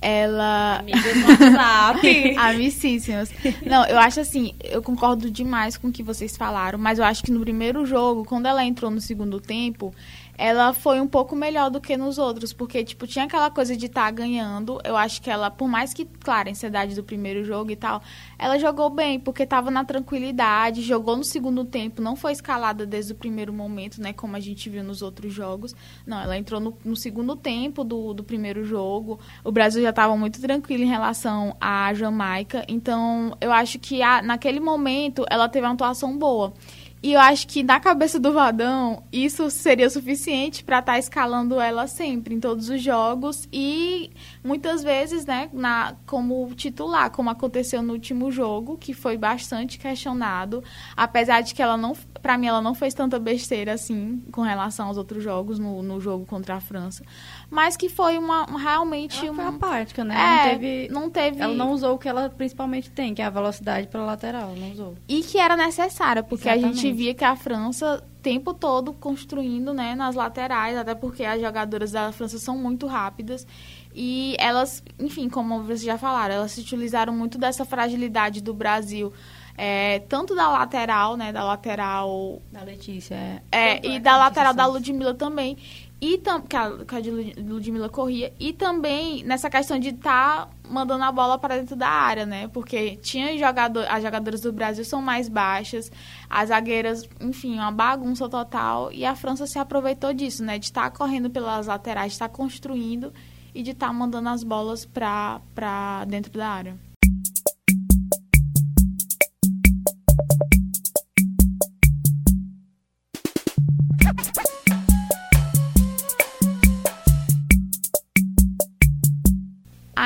ela. 0.00 0.78
Amigas 0.78 1.16
no 1.16 1.28
WhatsApp. 1.28 2.36
Amicíssimas. 2.38 3.30
Não, 3.64 3.84
eu 3.86 3.98
acho 3.98 4.20
assim, 4.20 4.54
eu 4.62 4.82
concordo 4.82 5.30
demais 5.30 5.76
com 5.76 5.88
o 5.88 5.92
que 5.92 6.02
vocês 6.02 6.36
falaram, 6.36 6.78
mas 6.78 6.98
eu 6.98 7.04
acho 7.04 7.22
que 7.22 7.30
no 7.30 7.40
primeiro 7.40 7.84
jogo, 7.84 8.24
quando 8.24 8.46
ela 8.46 8.64
entrou 8.64 8.90
no 8.90 9.00
segundo 9.00 9.40
tempo, 9.40 9.94
ela 10.40 10.72
foi 10.72 10.98
um 11.02 11.06
pouco 11.06 11.36
melhor 11.36 11.70
do 11.70 11.82
que 11.82 11.98
nos 11.98 12.16
outros, 12.16 12.50
porque, 12.50 12.82
tipo, 12.82 13.06
tinha 13.06 13.26
aquela 13.26 13.50
coisa 13.50 13.76
de 13.76 13.84
estar 13.84 14.06
tá 14.06 14.10
ganhando. 14.10 14.80
Eu 14.82 14.96
acho 14.96 15.20
que 15.20 15.28
ela, 15.28 15.50
por 15.50 15.68
mais 15.68 15.92
que, 15.92 16.06
claro, 16.06 16.48
a 16.48 16.50
ansiedade 16.52 16.94
do 16.94 17.04
primeiro 17.04 17.44
jogo 17.44 17.70
e 17.70 17.76
tal, 17.76 18.02
ela 18.38 18.58
jogou 18.58 18.88
bem, 18.88 19.20
porque 19.20 19.42
estava 19.42 19.70
na 19.70 19.84
tranquilidade, 19.84 20.80
jogou 20.80 21.14
no 21.14 21.24
segundo 21.24 21.62
tempo, 21.62 22.00
não 22.00 22.16
foi 22.16 22.32
escalada 22.32 22.86
desde 22.86 23.12
o 23.12 23.14
primeiro 23.14 23.52
momento, 23.52 24.00
né, 24.00 24.14
como 24.14 24.34
a 24.34 24.40
gente 24.40 24.70
viu 24.70 24.82
nos 24.82 25.02
outros 25.02 25.30
jogos. 25.30 25.76
Não, 26.06 26.18
ela 26.18 26.38
entrou 26.38 26.58
no, 26.58 26.74
no 26.82 26.96
segundo 26.96 27.36
tempo 27.36 27.84
do, 27.84 28.14
do 28.14 28.24
primeiro 28.24 28.64
jogo. 28.64 29.20
O 29.44 29.52
Brasil 29.52 29.82
já 29.82 29.90
estava 29.90 30.16
muito 30.16 30.40
tranquilo 30.40 30.84
em 30.84 30.88
relação 30.88 31.54
à 31.60 31.92
Jamaica, 31.92 32.64
então 32.66 33.36
eu 33.42 33.52
acho 33.52 33.78
que 33.78 34.00
a, 34.00 34.22
naquele 34.22 34.58
momento 34.58 35.22
ela 35.28 35.50
teve 35.50 35.66
uma 35.66 35.74
atuação 35.74 36.16
boa. 36.16 36.54
E 37.02 37.14
eu 37.14 37.20
acho 37.20 37.46
que 37.48 37.62
na 37.62 37.80
cabeça 37.80 38.18
do 38.20 38.30
Vadão, 38.30 39.02
isso 39.10 39.50
seria 39.50 39.88
suficiente 39.88 40.62
para 40.62 40.80
estar 40.80 40.92
tá 40.92 40.98
escalando 40.98 41.58
ela 41.58 41.86
sempre, 41.86 42.34
em 42.34 42.40
todos 42.40 42.68
os 42.68 42.82
jogos. 42.82 43.48
E 43.50 44.10
muitas 44.44 44.82
vezes, 44.82 45.24
né, 45.24 45.48
na, 45.50 45.96
como 46.06 46.52
titular, 46.54 47.10
como 47.10 47.30
aconteceu 47.30 47.80
no 47.80 47.94
último 47.94 48.30
jogo, 48.30 48.76
que 48.76 48.92
foi 48.92 49.16
bastante 49.16 49.78
questionado. 49.78 50.62
Apesar 50.94 51.40
de 51.40 51.54
que 51.54 51.62
ela 51.62 51.76
não, 51.76 51.96
para 52.20 52.36
mim, 52.36 52.48
ela 52.48 52.60
não 52.60 52.74
fez 52.74 52.92
tanta 52.92 53.18
besteira 53.18 53.72
assim 53.72 54.22
com 54.30 54.42
relação 54.42 54.88
aos 54.88 54.98
outros 54.98 55.24
jogos, 55.24 55.58
no, 55.58 55.82
no 55.82 56.00
jogo 56.00 56.26
contra 56.26 56.56
a 56.56 56.60
França 56.60 57.02
mas 57.50 57.76
que 57.76 57.88
foi 57.88 58.16
uma 58.16 58.44
realmente 58.44 59.18
ela 59.18 59.32
uma 59.32 59.42
foi 59.42 59.54
apática, 59.56 60.04
né? 60.04 60.14
É, 60.14 60.36
não 60.36 60.52
teve, 60.52 60.88
não 60.88 61.10
teve. 61.10 61.40
Ela 61.40 61.54
não 61.54 61.72
usou 61.72 61.94
o 61.94 61.98
que 61.98 62.08
ela 62.08 62.30
principalmente 62.30 62.88
tem, 62.90 63.12
que 63.12 63.20
é 63.20 63.24
a 63.24 63.30
velocidade 63.30 63.88
para 63.88 64.04
lateral, 64.04 64.54
não 64.54 64.70
usou. 64.70 64.94
E 65.08 65.20
que 65.22 65.36
era 65.36 65.56
necessária, 65.56 66.22
porque 66.22 66.48
Exatamente. 66.48 66.78
a 66.78 66.82
gente 66.82 66.92
via 66.92 67.12
que 67.12 67.24
a 67.24 67.34
França 67.34 68.04
tempo 68.22 68.52
todo 68.52 68.92
construindo, 68.92 69.72
né, 69.72 69.94
nas 69.94 70.14
laterais, 70.14 70.76
até 70.76 70.94
porque 70.94 71.24
as 71.24 71.40
jogadoras 71.40 71.90
da 71.90 72.12
França 72.12 72.38
são 72.38 72.56
muito 72.56 72.86
rápidas. 72.86 73.46
E 73.94 74.36
elas, 74.38 74.84
enfim, 74.98 75.28
como 75.28 75.62
vocês 75.62 75.82
já 75.82 75.98
falaram, 75.98 76.36
elas 76.36 76.52
se 76.52 76.60
utilizaram 76.60 77.12
muito 77.12 77.38
dessa 77.38 77.64
fragilidade 77.64 78.40
do 78.40 78.54
Brasil. 78.54 79.12
É, 79.56 79.98
tanto 80.00 80.34
da 80.34 80.48
lateral, 80.48 81.16
né, 81.16 81.32
da 81.32 81.44
lateral... 81.44 82.40
Da 82.52 82.62
Letícia, 82.62 83.14
é. 83.14 83.42
é 83.50 83.86
e 83.86 83.98
da 83.98 84.16
lateral 84.16 84.54
da 84.54 84.66
Ludmilla 84.66 85.14
também 85.14 85.56
e 86.00 86.16
que 86.18 86.56
a, 86.56 86.84
que 86.84 86.94
a 86.94 87.42
Ludmilla 87.42 87.88
corria 87.88 88.32
e 88.40 88.52
também 88.52 89.22
nessa 89.22 89.50
questão 89.50 89.78
de 89.78 89.90
estar 89.90 90.46
tá 90.46 90.48
mandando 90.68 91.04
a 91.04 91.12
bola 91.12 91.38
para 91.38 91.56
dentro 91.56 91.76
da 91.76 91.88
área, 91.88 92.24
né? 92.24 92.48
Porque 92.48 92.96
tinha 92.96 93.36
jogador, 93.36 93.86
as 93.88 94.02
jogadoras 94.02 94.40
do 94.40 94.52
Brasil 94.52 94.84
são 94.84 95.02
mais 95.02 95.28
baixas, 95.28 95.92
as 96.28 96.48
zagueiras, 96.48 97.06
enfim, 97.20 97.54
uma 97.54 97.70
bagunça 97.70 98.28
total 98.28 98.90
e 98.92 99.04
a 99.04 99.14
França 99.14 99.46
se 99.46 99.58
aproveitou 99.58 100.14
disso, 100.14 100.42
né? 100.42 100.58
De 100.58 100.66
estar 100.66 100.90
tá 100.90 100.96
correndo 100.96 101.28
pelas 101.28 101.66
laterais, 101.66 102.12
de 102.12 102.16
estar 102.16 102.28
tá 102.28 102.34
construindo 102.34 103.12
e 103.54 103.62
de 103.62 103.72
estar 103.72 103.88
tá 103.88 103.92
mandando 103.92 104.30
as 104.30 104.42
bolas 104.42 104.86
para 104.86 106.04
dentro 106.06 106.32
da 106.32 106.48
área. 106.48 106.89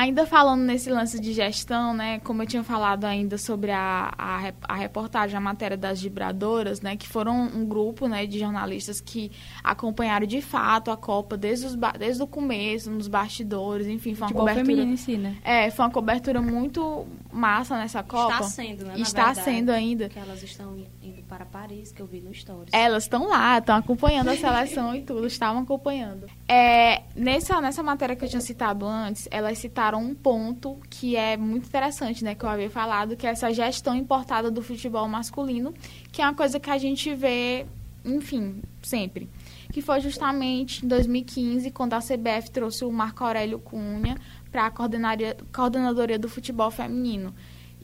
Ainda 0.05 0.27
falando 0.27 0.61
nesse 0.61 0.90
lance 0.90 1.19
de 1.19 1.33
gestão, 1.33 1.95
né, 1.95 2.21
como 2.21 2.43
eu 2.43 2.47
tinha 2.47 2.62
falado 2.62 3.07
ainda 3.07 3.38
sobre 3.38 3.71
a, 3.71 4.12
a, 4.19 4.53
a, 4.69 4.75
reportagem, 4.75 5.35
a 5.35 5.40
matéria 5.40 5.79
das 5.79 6.03
vibradoras, 6.03 6.83
né, 6.83 6.95
que 6.95 7.09
foram 7.09 7.35
um 7.47 7.64
grupo, 7.64 8.07
né, 8.07 8.27
de 8.27 8.38
jornalistas 8.38 9.01
que 9.01 9.33
acompanharam 9.62 10.27
de 10.27 10.43
fato 10.43 10.90
a 10.90 10.97
Copa 10.97 11.38
desde, 11.38 11.64
os, 11.64 11.75
desde 11.99 12.23
o 12.23 12.27
começo, 12.27 12.90
nos 12.90 13.09
bastidores, 13.09 13.87
enfim, 13.87 14.14
foi 14.14 14.25
uma 14.25 14.29
Futebol 14.29 14.47
cobertura... 14.47 14.67
feminino 14.67 14.93
em 14.93 14.97
si, 14.99 15.17
né? 15.17 15.38
É, 15.43 15.71
foi 15.71 15.87
uma 15.87 15.90
cobertura 15.90 16.43
muito 16.43 17.07
massa 17.33 17.79
nessa 17.79 18.03
Copa. 18.03 18.35
Está 18.35 18.43
sendo, 18.43 18.85
né, 18.85 18.95
Está 18.99 19.27
verdade, 19.29 19.45
sendo 19.45 19.71
ainda. 19.71 20.11
Que 20.11 20.19
elas 20.19 20.43
estão 20.43 20.77
indo 21.03 21.23
para 21.23 21.47
Paris, 21.47 21.93
que 21.93 22.03
eu 22.03 22.07
vi 22.07 22.21
no 22.21 22.35
Stories. 22.35 22.69
Elas 22.73 23.05
estão 23.05 23.27
lá, 23.27 23.57
estão 23.57 23.77
acompanhando 23.77 24.29
a 24.29 24.37
seleção 24.37 24.95
e 24.95 25.01
tudo, 25.01 25.27
estavam 25.27 25.62
acompanhando. 25.62 26.27
É, 26.46 27.02
nessa, 27.16 27.59
nessa 27.61 27.83
matéria 27.83 28.14
que 28.14 28.24
eu 28.24 28.28
tinha 28.28 28.40
citado 28.40 28.87
antes, 28.87 29.26
elas 29.30 29.57
citaram 29.59 30.02
um 30.02 30.14
ponto 30.14 30.78
que 30.90 31.16
é 31.16 31.37
muito 31.38 31.66
interessante, 31.66 32.22
né, 32.22 32.35
que 32.35 32.44
eu 32.44 32.48
havia 32.48 32.68
falado, 32.68 33.16
que 33.16 33.26
é 33.26 33.30
essa 33.30 33.52
gestão 33.52 33.94
importada 33.94 34.50
do 34.50 34.62
futebol 34.62 35.09
masculino, 35.09 35.72
que 36.12 36.20
é 36.20 36.24
uma 36.24 36.35
coisa 36.35 36.61
que 36.61 36.68
a 36.68 36.76
gente 36.76 37.14
vê, 37.14 37.64
enfim, 38.04 38.61
sempre. 38.83 39.28
Que 39.72 39.80
foi 39.80 40.00
justamente 40.00 40.85
em 40.85 40.88
2015, 40.88 41.70
quando 41.70 41.94
a 41.94 42.00
CBF 42.00 42.50
trouxe 42.50 42.85
o 42.85 42.92
Marco 42.92 43.24
Aurélio 43.24 43.59
Cunha 43.59 44.16
para 44.52 44.66
a 44.66 44.70
coordenadoria 44.70 46.18
do 46.18 46.28
futebol 46.28 46.70
feminino. 46.70 47.35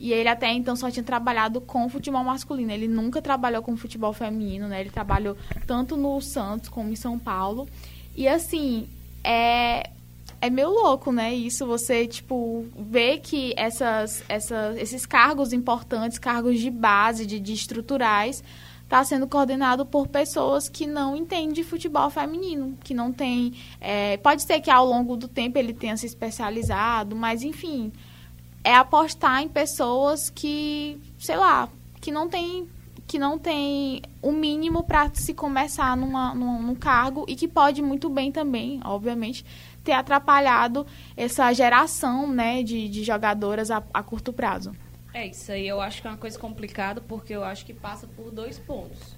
E 0.00 0.14
ele 0.14 0.30
até 0.30 0.50
então 0.50 0.74
só 0.74 0.90
tinha 0.90 1.04
trabalhado 1.04 1.60
com 1.60 1.86
futebol 1.88 2.24
masculino. 2.24 2.72
Ele 2.72 2.88
nunca 2.88 3.20
trabalhou 3.20 3.62
com 3.62 3.76
futebol 3.76 4.14
feminino, 4.14 4.66
né? 4.66 4.80
Ele 4.80 4.88
trabalhou 4.88 5.36
tanto 5.66 5.94
no 5.94 6.18
Santos 6.22 6.70
como 6.70 6.90
em 6.90 6.96
São 6.96 7.18
Paulo. 7.18 7.68
E 8.16 8.28
assim, 8.28 8.88
é 9.24 9.90
é 10.40 10.48
meio 10.48 10.70
louco, 10.70 11.12
né? 11.12 11.34
Isso 11.34 11.66
você, 11.66 12.06
tipo, 12.06 12.66
vê 12.74 13.18
que 13.18 13.52
essas, 13.56 14.24
essas, 14.26 14.76
esses 14.78 15.04
cargos 15.04 15.52
importantes, 15.52 16.18
cargos 16.18 16.58
de 16.58 16.70
base, 16.70 17.26
de, 17.26 17.38
de 17.38 17.52
estruturais, 17.52 18.42
está 18.82 19.04
sendo 19.04 19.28
coordenado 19.28 19.84
por 19.84 20.08
pessoas 20.08 20.68
que 20.68 20.86
não 20.86 21.14
entendem 21.14 21.62
futebol 21.62 22.08
feminino, 22.08 22.76
que 22.82 22.94
não 22.94 23.12
tem. 23.12 23.52
É, 23.80 24.16
pode 24.16 24.42
ser 24.42 24.60
que 24.60 24.70
ao 24.70 24.86
longo 24.86 25.16
do 25.16 25.28
tempo 25.28 25.58
ele 25.58 25.74
tenha 25.74 25.96
se 25.96 26.06
especializado, 26.06 27.14
mas 27.14 27.42
enfim, 27.42 27.92
é 28.64 28.74
apostar 28.74 29.42
em 29.42 29.48
pessoas 29.48 30.30
que, 30.30 30.98
sei 31.18 31.36
lá, 31.36 31.68
que 32.00 32.10
não 32.10 32.28
tem 32.28 32.66
que 33.10 33.18
não 33.18 33.40
tem 33.40 34.02
o 34.22 34.30
mínimo 34.30 34.84
para 34.84 35.12
se 35.12 35.34
começar 35.34 35.96
numa, 35.96 36.32
num, 36.32 36.62
num 36.62 36.76
cargo 36.76 37.24
e 37.26 37.34
que 37.34 37.48
pode 37.48 37.82
muito 37.82 38.08
bem 38.08 38.30
também, 38.30 38.80
obviamente, 38.84 39.44
ter 39.82 39.90
atrapalhado 39.90 40.86
essa 41.16 41.52
geração 41.52 42.32
né, 42.32 42.62
de, 42.62 42.88
de 42.88 43.02
jogadoras 43.02 43.68
a, 43.68 43.82
a 43.92 44.00
curto 44.00 44.32
prazo. 44.32 44.76
É, 45.12 45.26
isso 45.26 45.50
aí 45.50 45.66
eu 45.66 45.80
acho 45.80 46.00
que 46.00 46.06
é 46.06 46.10
uma 46.10 46.16
coisa 46.16 46.38
complicada, 46.38 47.00
porque 47.00 47.34
eu 47.34 47.42
acho 47.42 47.66
que 47.66 47.74
passa 47.74 48.06
por 48.06 48.30
dois 48.30 48.60
pontos. 48.60 49.16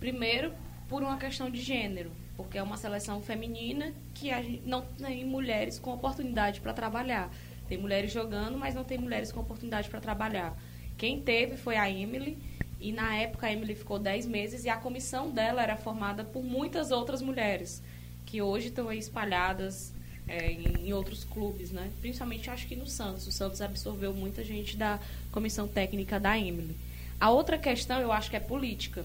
Primeiro, 0.00 0.50
por 0.88 1.02
uma 1.02 1.18
questão 1.18 1.50
de 1.50 1.60
gênero, 1.60 2.10
porque 2.38 2.56
é 2.56 2.62
uma 2.62 2.78
seleção 2.78 3.20
feminina 3.20 3.92
que 4.14 4.30
não 4.64 4.80
tem 4.80 5.26
mulheres 5.26 5.78
com 5.78 5.92
oportunidade 5.92 6.62
para 6.62 6.72
trabalhar. 6.72 7.28
Tem 7.68 7.76
mulheres 7.76 8.10
jogando, 8.10 8.56
mas 8.56 8.74
não 8.74 8.82
tem 8.82 8.96
mulheres 8.96 9.30
com 9.30 9.40
oportunidade 9.40 9.90
para 9.90 10.00
trabalhar. 10.00 10.56
Quem 10.96 11.20
teve 11.20 11.58
foi 11.58 11.76
a 11.76 11.90
Emily, 11.90 12.38
e 12.80 12.92
na 12.92 13.14
época 13.16 13.46
a 13.46 13.52
Emily 13.52 13.74
ficou 13.74 13.98
10 13.98 14.26
meses 14.26 14.64
e 14.64 14.68
a 14.68 14.76
comissão 14.76 15.30
dela 15.30 15.62
era 15.62 15.76
formada 15.76 16.24
por 16.24 16.42
muitas 16.42 16.90
outras 16.90 17.22
mulheres, 17.22 17.82
que 18.26 18.42
hoje 18.42 18.68
estão 18.68 18.88
aí 18.88 18.98
espalhadas 18.98 19.92
é, 20.28 20.50
em, 20.50 20.88
em, 20.88 20.92
outros 20.92 21.24
clubes, 21.24 21.70
né? 21.70 21.90
Principalmente 22.00 22.50
acho 22.50 22.66
que 22.66 22.76
no 22.76 22.86
Santos. 22.86 23.26
O 23.26 23.32
Santos 23.32 23.60
absorveu 23.60 24.12
muita 24.12 24.44
gente 24.44 24.76
da 24.76 24.98
comissão 25.32 25.66
técnica 25.66 26.20
da 26.20 26.38
Emily. 26.38 26.76
A 27.18 27.30
outra 27.30 27.56
questão 27.56 28.00
eu 28.00 28.12
acho 28.12 28.28
que 28.28 28.36
é 28.36 28.40
política. 28.40 29.04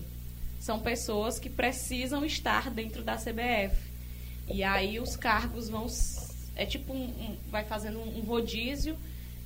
São 0.59 0.79
pessoas 0.79 1.39
que 1.39 1.49
precisam 1.49 2.25
estar 2.25 2.69
dentro 2.69 3.03
da 3.03 3.15
CBF. 3.15 3.75
E 4.49 4.63
aí 4.63 4.99
os 4.99 5.15
cargos 5.15 5.69
vão. 5.69 5.87
É 6.55 6.65
tipo 6.65 6.91
um, 6.91 7.05
um 7.05 7.37
vai 7.49 7.63
fazendo 7.63 7.99
um 7.99 8.21
rodízio 8.21 8.97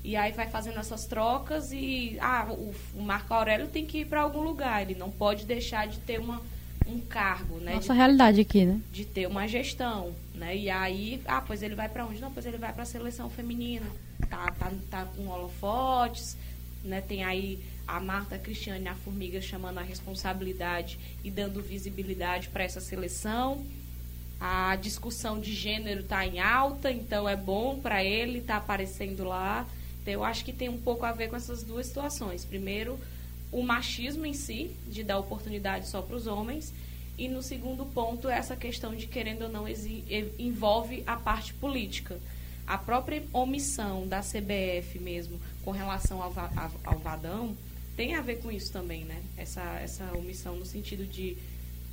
e 0.06 0.15
aí 0.15 0.32
vai 0.32 0.48
fazendo 0.48 0.80
essas 0.80 1.06
trocas 1.06 1.72
e 1.72 2.15
ah, 2.22 2.46
o, 2.50 2.76
o 2.96 3.02
Marco 3.02 3.34
Aurélio 3.34 3.68
tem 3.68 3.86
que 3.86 4.00
ir 4.00 4.06
para 4.06 4.22
algum 4.22 4.41
lugar, 4.41 4.84
ele 4.84 4.94
não 4.94 5.10
pode 5.10 5.46
deixar 5.46 5.88
de 5.88 5.98
ter 5.98 6.20
uma, 6.20 6.41
um 6.86 7.00
cargo, 7.00 7.58
né? 7.58 7.74
Nossa 7.74 7.91
de, 7.91 7.98
realidade 7.98 8.41
aqui, 8.41 8.65
né? 8.65 8.80
De 8.91 9.04
ter 9.04 9.26
uma 9.26 9.48
gestão, 9.48 10.13
né? 10.36 10.56
E 10.56 10.70
aí, 10.70 11.20
ah, 11.26 11.41
pois 11.41 11.63
ele 11.63 11.74
vai 11.74 11.89
para 11.89 12.06
onde? 12.06 12.22
Não, 12.22 12.32
pois 12.32 12.46
ele 12.46 12.58
vai 12.58 12.72
para 12.72 12.84
a 12.84 12.86
seleção 12.86 13.32
feminina. 13.32 13.88
Tá, 14.30 14.52
tá, 14.60 14.72
tá 14.91 15.06
com 15.06 15.28
holofotes, 15.28 16.38
né? 16.84 17.02
Tem 17.02 17.24
aí 17.24 17.60
a 17.88 18.00
Marta 18.00 18.38
Cristiane, 18.38 18.88
a 18.88 18.94
Formiga, 18.94 19.41
chamando 19.41 19.80
a 19.80 19.84
responsabilidade 19.84 21.00
e 21.24 21.32
dando 21.32 21.63
visibilidade 21.63 22.50
para 22.50 22.63
essa 22.63 22.80
seleção. 22.80 23.65
A 24.39 24.76
discussão 24.76 25.39
de 25.39 25.52
gênero 25.52 26.02
está 26.02 26.26
em 26.26 26.39
alta, 26.39 26.91
então 26.91 27.28
é 27.28 27.36
bom 27.36 27.80
para 27.80 28.04
ele 28.04 28.39
estar 28.39 28.56
tá 28.56 28.60
aparecendo 28.60 29.24
lá. 29.24 29.65
Então, 30.06 30.13
eu 30.13 30.24
acho 30.24 30.46
que 30.46 30.54
tem 30.54 30.70
um 30.70 30.78
pouco 30.78 31.04
a 31.04 31.12
ver 31.12 31.30
com 31.30 31.36
essas 31.36 31.63
duas 31.63 31.88
situações. 31.88 32.46
Primeiro, 32.46 33.00
o 33.52 33.63
machismo 33.63 34.24
em 34.24 34.36
si, 34.36 34.70
de 34.88 35.04
dar 35.04 35.18
oportunidade 35.18 35.88
só 35.88 36.00
para 36.00 36.15
os 36.15 36.28
homens, 36.28 36.72
e 37.18 37.28
no 37.28 37.41
segundo 37.41 37.88
ponto, 37.88 38.30
essa 38.30 38.56
questão 38.56 38.94
de, 38.96 39.08
querendo 39.08 39.46
ou 39.46 39.50
não, 39.50 39.65
envolve 40.38 41.04
a 41.08 41.15
parte 41.15 41.56
política. 41.56 42.20
A 42.68 42.78
própria 42.78 43.24
omissão 43.34 44.08
da 44.08 44.20
CBF 44.20 45.00
mesmo 45.00 45.39
com 45.63 45.72
relação 45.72 46.22
ao, 46.22 46.32
ao 46.84 47.00
Vadão 47.00 47.58
tem 47.98 48.13
a 48.13 48.22
ver 48.22 48.41
com 48.41 48.52
isso 48.52 48.72
também, 48.72 49.06
né? 49.06 49.24
Essa, 49.36 49.63
essa 49.80 50.04
omissão 50.15 50.56
no 50.56 50.65
sentido 50.65 51.08
de 51.08 51.36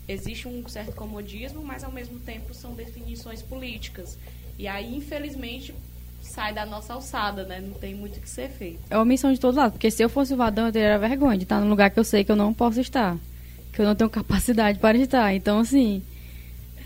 existe 0.06 0.46
um 0.48 0.68
certo 0.68 0.92
comodismo, 0.94 1.62
mas 1.62 1.82
ao 1.82 1.92
mesmo 1.92 2.18
tempo 2.20 2.52
são 2.52 2.74
definições 2.74 3.40
políticas. 3.40 4.18
E 4.58 4.68
aí, 4.68 4.94
infelizmente, 4.94 5.72
sai 6.22 6.52
da 6.52 6.64
nossa 6.64 6.94
alçada, 6.94 7.44
né? 7.44 7.60
Não 7.60 7.74
tem 7.74 7.94
muito 7.94 8.16
o 8.16 8.20
que 8.20 8.28
ser 8.28 8.48
feito. 8.48 8.80
É 8.88 8.96
uma 8.96 9.04
missão 9.04 9.32
de 9.32 9.40
todos 9.40 9.56
lados, 9.56 9.72
porque 9.72 9.90
se 9.90 10.02
eu 10.02 10.08
fosse 10.08 10.32
o 10.32 10.36
Vadão, 10.36 10.66
eu 10.66 10.72
teria 10.72 10.98
vergonha 10.98 11.36
de 11.36 11.44
estar 11.44 11.60
num 11.60 11.68
lugar 11.68 11.90
que 11.90 11.98
eu 11.98 12.04
sei 12.04 12.24
que 12.24 12.32
eu 12.32 12.36
não 12.36 12.54
posso 12.54 12.80
estar, 12.80 13.16
que 13.72 13.80
eu 13.80 13.84
não 13.84 13.94
tenho 13.94 14.08
capacidade 14.10 14.78
para 14.78 14.96
estar. 14.96 15.34
Então, 15.34 15.58
assim, 15.58 16.02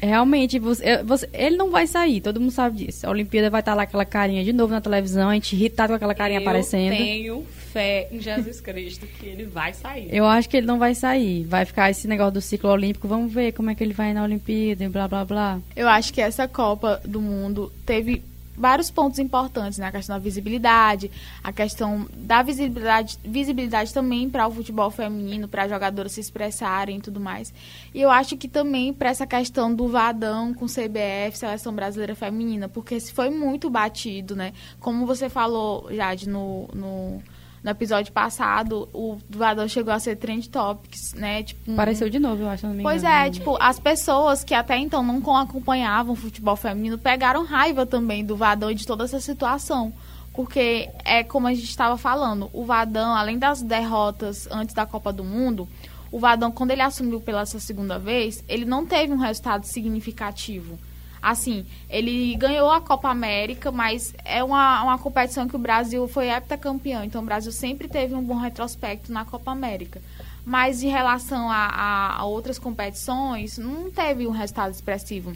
realmente, 0.00 0.58
você, 0.58 1.02
você, 1.02 1.28
ele 1.32 1.56
não 1.56 1.70
vai 1.70 1.86
sair, 1.86 2.20
todo 2.20 2.40
mundo 2.40 2.50
sabe 2.50 2.84
disso. 2.84 3.06
A 3.06 3.10
Olimpíada 3.10 3.50
vai 3.50 3.60
estar 3.60 3.74
lá 3.74 3.82
aquela 3.82 4.04
carinha 4.04 4.44
de 4.44 4.52
novo 4.52 4.72
na 4.72 4.80
televisão, 4.80 5.28
a 5.28 5.34
gente 5.34 5.54
irritado 5.54 5.90
com 5.90 5.96
aquela 5.96 6.14
carinha 6.14 6.40
eu 6.40 6.42
aparecendo. 6.42 6.92
Eu 6.92 6.98
tenho 6.98 7.46
fé 7.72 8.08
em 8.10 8.20
Jesus 8.20 8.60
Cristo 8.60 9.06
que 9.06 9.26
ele 9.26 9.44
vai 9.44 9.74
sair. 9.74 10.08
Eu 10.10 10.24
acho 10.24 10.48
que 10.48 10.56
ele 10.56 10.66
não 10.66 10.78
vai 10.78 10.94
sair. 10.94 11.44
Vai 11.44 11.64
ficar 11.64 11.90
esse 11.90 12.08
negócio 12.08 12.32
do 12.32 12.40
ciclo 12.40 12.70
olímpico, 12.70 13.06
vamos 13.06 13.32
ver 13.32 13.52
como 13.52 13.70
é 13.70 13.74
que 13.74 13.84
ele 13.84 13.92
vai 13.92 14.14
na 14.14 14.24
Olimpíada 14.24 14.84
e 14.84 14.88
blá 14.88 15.06
blá 15.06 15.24
blá. 15.24 15.60
Eu 15.74 15.88
acho 15.88 16.12
que 16.12 16.20
essa 16.20 16.48
Copa 16.48 17.00
do 17.04 17.20
Mundo 17.20 17.70
teve 17.84 18.22
vários 18.56 18.90
pontos 18.90 19.18
importantes, 19.18 19.78
né? 19.78 19.86
A 19.86 19.92
questão 19.92 20.16
da 20.16 20.20
visibilidade, 20.20 21.10
a 21.42 21.52
questão 21.52 22.06
da 22.14 22.42
visibilidade, 22.42 23.18
visibilidade 23.24 23.92
também 23.92 24.30
para 24.30 24.46
o 24.46 24.50
futebol 24.50 24.90
feminino, 24.90 25.46
para 25.46 25.68
jogadoras 25.68 26.12
se 26.12 26.20
expressarem 26.20 26.98
e 26.98 27.00
tudo 27.00 27.20
mais. 27.20 27.52
E 27.94 28.00
eu 28.00 28.10
acho 28.10 28.36
que 28.36 28.48
também 28.48 28.92
para 28.92 29.10
essa 29.10 29.26
questão 29.26 29.74
do 29.74 29.88
Vadão 29.88 30.54
com 30.54 30.66
CBF, 30.66 31.36
Seleção 31.36 31.74
Brasileira 31.74 32.14
Feminina, 32.14 32.68
porque 32.68 32.98
se 32.98 33.12
foi 33.12 33.30
muito 33.30 33.68
batido, 33.68 34.34
né? 34.34 34.52
Como 34.80 35.06
você 35.06 35.28
falou, 35.28 35.88
Jade, 35.90 36.28
no, 36.28 36.68
no 36.74 37.22
no 37.66 37.72
episódio 37.72 38.12
passado, 38.12 38.88
o 38.92 39.18
Vadão 39.28 39.66
chegou 39.66 39.92
a 39.92 39.98
ser 39.98 40.14
trend 40.14 40.48
topics, 40.50 41.12
né? 41.14 41.42
Tipo, 41.42 41.72
Apareceu 41.72 42.08
de 42.08 42.20
novo, 42.20 42.44
eu 42.44 42.48
acho. 42.48 42.64
Não 42.64 42.80
pois 42.80 43.02
é, 43.02 43.28
tipo, 43.28 43.58
as 43.60 43.80
pessoas 43.80 44.44
que 44.44 44.54
até 44.54 44.78
então 44.78 45.02
não 45.02 45.36
acompanhavam 45.36 46.12
o 46.12 46.16
futebol 46.16 46.54
feminino 46.54 46.96
pegaram 46.96 47.44
raiva 47.44 47.84
também 47.84 48.24
do 48.24 48.36
Vadão 48.36 48.70
e 48.70 48.74
de 48.76 48.86
toda 48.86 49.02
essa 49.02 49.18
situação. 49.18 49.92
Porque 50.32 50.88
é 51.04 51.24
como 51.24 51.48
a 51.48 51.54
gente 51.54 51.68
estava 51.68 51.98
falando, 51.98 52.48
o 52.52 52.64
Vadão, 52.64 53.16
além 53.16 53.36
das 53.36 53.60
derrotas 53.62 54.46
antes 54.48 54.72
da 54.72 54.86
Copa 54.86 55.12
do 55.12 55.24
Mundo, 55.24 55.68
o 56.12 56.20
Vadão, 56.20 56.52
quando 56.52 56.70
ele 56.70 56.82
assumiu 56.82 57.20
pela 57.20 57.44
segunda 57.46 57.98
vez, 57.98 58.44
ele 58.48 58.64
não 58.64 58.86
teve 58.86 59.12
um 59.12 59.18
resultado 59.18 59.64
significativo. 59.64 60.78
Assim, 61.26 61.66
ele 61.90 62.36
ganhou 62.36 62.70
a 62.70 62.80
Copa 62.80 63.08
América, 63.08 63.72
mas 63.72 64.14
é 64.24 64.44
uma, 64.44 64.84
uma 64.84 64.96
competição 64.96 65.48
que 65.48 65.56
o 65.56 65.58
Brasil 65.58 66.06
foi 66.06 66.28
heptacampeão. 66.28 67.02
Então, 67.02 67.20
o 67.20 67.24
Brasil 67.24 67.50
sempre 67.50 67.88
teve 67.88 68.14
um 68.14 68.22
bom 68.22 68.36
retrospecto 68.36 69.12
na 69.12 69.24
Copa 69.24 69.50
América. 69.50 70.00
Mas 70.44 70.84
em 70.84 70.88
relação 70.88 71.50
a, 71.50 71.66
a, 71.66 72.16
a 72.18 72.24
outras 72.26 72.60
competições, 72.60 73.58
não 73.58 73.90
teve 73.90 74.24
um 74.24 74.30
resultado 74.30 74.70
expressivo. 74.70 75.34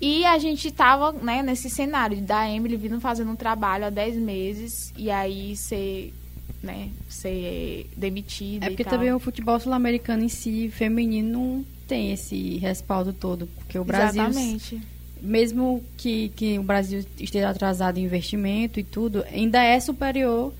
E 0.00 0.24
a 0.24 0.36
gente 0.36 0.66
estava 0.66 1.12
né, 1.12 1.44
nesse 1.44 1.70
cenário 1.70 2.20
da 2.22 2.50
Emily 2.50 2.76
vindo 2.76 3.00
fazendo 3.00 3.30
um 3.30 3.36
trabalho 3.36 3.84
há 3.84 3.90
10 3.90 4.16
meses 4.16 4.92
e 4.96 5.12
aí 5.12 5.54
ser, 5.54 6.12
né, 6.60 6.90
ser 7.08 7.88
demitida. 7.96 8.66
É 8.66 8.70
porque 8.70 8.82
também 8.82 9.12
o 9.12 9.20
futebol 9.20 9.60
sul-americano 9.60 10.24
em 10.24 10.28
si, 10.28 10.68
feminino, 10.70 11.38
não 11.38 11.64
tem 11.86 12.10
esse 12.10 12.58
respaldo 12.58 13.12
todo. 13.12 13.46
Porque 13.46 13.78
o 13.78 13.84
Brasil. 13.84 14.24
Exatamente 14.24 14.99
mesmo 15.22 15.82
que, 15.96 16.30
que 16.30 16.58
o 16.58 16.62
Brasil 16.62 17.04
esteja 17.18 17.50
atrasado 17.50 17.98
em 17.98 18.04
investimento 18.04 18.80
e 18.80 18.84
tudo, 18.84 19.24
ainda 19.32 19.62
é 19.62 19.78
superior 19.78 20.52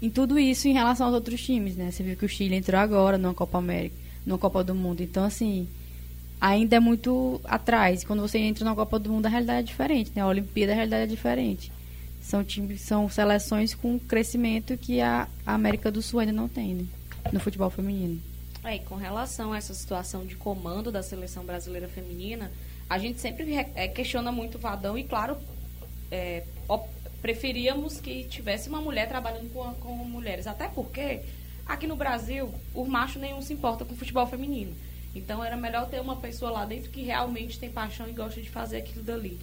em 0.00 0.10
tudo 0.10 0.38
isso 0.38 0.66
em 0.66 0.72
relação 0.72 1.06
aos 1.06 1.14
outros 1.14 1.40
times, 1.40 1.76
né? 1.76 1.90
Você 1.90 2.02
viu 2.02 2.16
que 2.16 2.24
o 2.24 2.28
Chile 2.28 2.56
entrou 2.56 2.80
agora 2.80 3.16
numa 3.16 3.32
Copa 3.32 3.58
América, 3.58 3.94
numa 4.26 4.38
Copa 4.38 4.64
do 4.64 4.74
Mundo. 4.74 5.00
Então, 5.00 5.22
assim, 5.22 5.68
ainda 6.40 6.76
é 6.76 6.80
muito 6.80 7.40
atrás. 7.44 8.02
Quando 8.02 8.20
você 8.20 8.38
entra 8.38 8.64
na 8.64 8.74
Copa 8.74 8.98
do 8.98 9.10
Mundo, 9.10 9.26
a 9.26 9.28
realidade 9.28 9.60
é 9.60 9.62
diferente, 9.62 10.10
né? 10.14 10.22
A 10.22 10.26
Olimpíada, 10.26 10.72
a 10.72 10.74
realidade 10.74 11.04
é 11.04 11.06
diferente. 11.06 11.70
São, 12.20 12.42
times, 12.42 12.80
são 12.80 13.08
seleções 13.08 13.74
com 13.74 13.98
crescimento 13.98 14.76
que 14.76 15.00
a 15.00 15.28
América 15.46 15.90
do 15.90 16.02
Sul 16.02 16.18
ainda 16.18 16.32
não 16.32 16.48
tem, 16.48 16.74
né? 16.74 16.84
No 17.32 17.38
futebol 17.38 17.70
feminino. 17.70 18.20
É, 18.64 18.76
e 18.76 18.78
com 18.80 18.96
relação 18.96 19.52
a 19.52 19.56
essa 19.56 19.74
situação 19.74 20.24
de 20.24 20.34
comando 20.34 20.90
da 20.90 21.02
seleção 21.02 21.44
brasileira 21.44 21.88
feminina, 21.88 22.50
a 22.92 22.98
gente 22.98 23.18
sempre 23.22 23.54
é, 23.74 23.88
questiona 23.88 24.30
muito 24.30 24.58
o 24.58 24.60
Vadão 24.60 24.98
e, 24.98 25.04
claro, 25.04 25.38
é, 26.10 26.44
preferíamos 27.22 27.98
que 27.98 28.24
tivesse 28.24 28.68
uma 28.68 28.82
mulher 28.82 29.08
trabalhando 29.08 29.50
com, 29.50 29.72
com 29.76 29.94
mulheres. 29.94 30.46
Até 30.46 30.68
porque, 30.68 31.20
aqui 31.66 31.86
no 31.86 31.96
Brasil, 31.96 32.52
o 32.74 32.84
macho 32.84 33.18
nenhum 33.18 33.40
se 33.40 33.54
importa 33.54 33.82
com 33.82 33.96
futebol 33.96 34.26
feminino. 34.26 34.76
Então, 35.14 35.42
era 35.42 35.56
melhor 35.56 35.88
ter 35.88 36.02
uma 36.02 36.16
pessoa 36.16 36.50
lá 36.50 36.66
dentro 36.66 36.90
que 36.90 37.00
realmente 37.00 37.58
tem 37.58 37.70
paixão 37.70 38.06
e 38.06 38.12
gosta 38.12 38.42
de 38.42 38.50
fazer 38.50 38.76
aquilo 38.76 39.02
dali. 39.02 39.40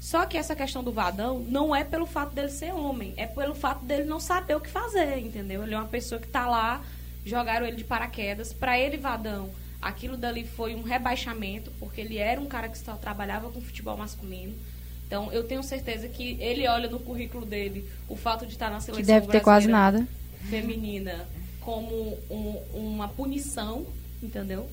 Só 0.00 0.24
que 0.24 0.38
essa 0.38 0.54
questão 0.54 0.84
do 0.84 0.92
Vadão 0.92 1.40
não 1.40 1.74
é 1.74 1.82
pelo 1.82 2.06
fato 2.06 2.32
dele 2.32 2.50
ser 2.50 2.72
homem, 2.72 3.14
é 3.16 3.26
pelo 3.26 3.56
fato 3.56 3.84
dele 3.84 4.04
não 4.04 4.20
saber 4.20 4.54
o 4.54 4.60
que 4.60 4.70
fazer, 4.70 5.18
entendeu? 5.18 5.64
Ele 5.64 5.74
é 5.74 5.76
uma 5.76 5.88
pessoa 5.88 6.20
que 6.20 6.28
está 6.28 6.46
lá, 6.46 6.84
jogaram 7.24 7.66
ele 7.66 7.78
de 7.78 7.84
paraquedas. 7.84 8.52
Para 8.52 8.78
ele, 8.78 8.96
Vadão, 8.96 9.50
aquilo 9.82 10.16
dali 10.16 10.46
foi 10.46 10.76
um 10.76 10.82
rebaixamento, 10.82 11.72
porque 11.80 12.00
ele 12.00 12.16
era 12.16 12.40
um 12.40 12.46
cara 12.46 12.68
que 12.68 12.78
só 12.78 12.94
trabalhava 12.94 13.50
com 13.50 13.60
futebol 13.60 13.96
masculino. 13.96 14.54
Então, 15.06 15.30
eu 15.32 15.44
tenho 15.44 15.62
certeza 15.62 16.08
que 16.08 16.38
ele 16.40 16.66
olha 16.68 16.88
no 16.88 17.00
currículo 17.00 17.44
dele 17.44 17.86
o 18.08 18.16
fato 18.16 18.46
de 18.46 18.52
estar 18.52 18.70
na 18.70 18.80
seleção 18.80 19.04
Que 19.04 19.06
deve 19.06 19.26
ter 19.26 19.40
quase 19.40 19.66
nada. 19.68 20.06
feminina 20.48 21.28
como 21.60 22.18
um, 22.30 22.62
uma 22.72 23.08
punição, 23.08 23.86
entendeu? 24.22 24.70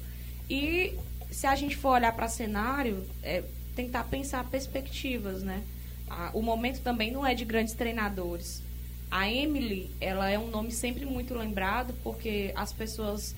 E 0.49 0.93
se 1.29 1.45
a 1.45 1.55
gente 1.55 1.75
for 1.75 1.89
olhar 1.89 2.13
para 2.15 2.27
cenário, 2.27 3.03
é, 3.21 3.43
tentar 3.75 4.03
pensar 4.05 4.43
perspectivas, 4.45 5.43
né? 5.43 5.63
Ah, 6.09 6.31
o 6.33 6.41
momento 6.41 6.81
também 6.81 7.11
não 7.11 7.25
é 7.25 7.35
de 7.35 7.45
grandes 7.45 7.73
treinadores. 7.73 8.63
A 9.11 9.29
Emily, 9.29 9.89
ela 9.99 10.29
é 10.29 10.37
um 10.39 10.47
nome 10.49 10.71
sempre 10.71 11.05
muito 11.05 11.33
lembrado 11.33 11.93
porque 12.03 12.51
as 12.55 12.71
pessoas 12.71 13.35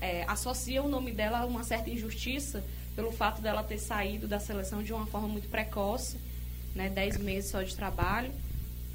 é, 0.00 0.24
associam 0.28 0.86
o 0.86 0.88
nome 0.88 1.12
dela 1.12 1.40
a 1.40 1.46
uma 1.46 1.64
certa 1.64 1.90
injustiça 1.90 2.62
pelo 2.94 3.12
fato 3.12 3.40
dela 3.40 3.62
ter 3.62 3.78
saído 3.78 4.28
da 4.28 4.38
seleção 4.38 4.82
de 4.82 4.92
uma 4.92 5.06
forma 5.06 5.28
muito 5.28 5.48
precoce, 5.48 6.18
né, 6.74 6.88
10 6.88 7.18
meses 7.18 7.50
só 7.50 7.62
de 7.62 7.74
trabalho. 7.74 8.30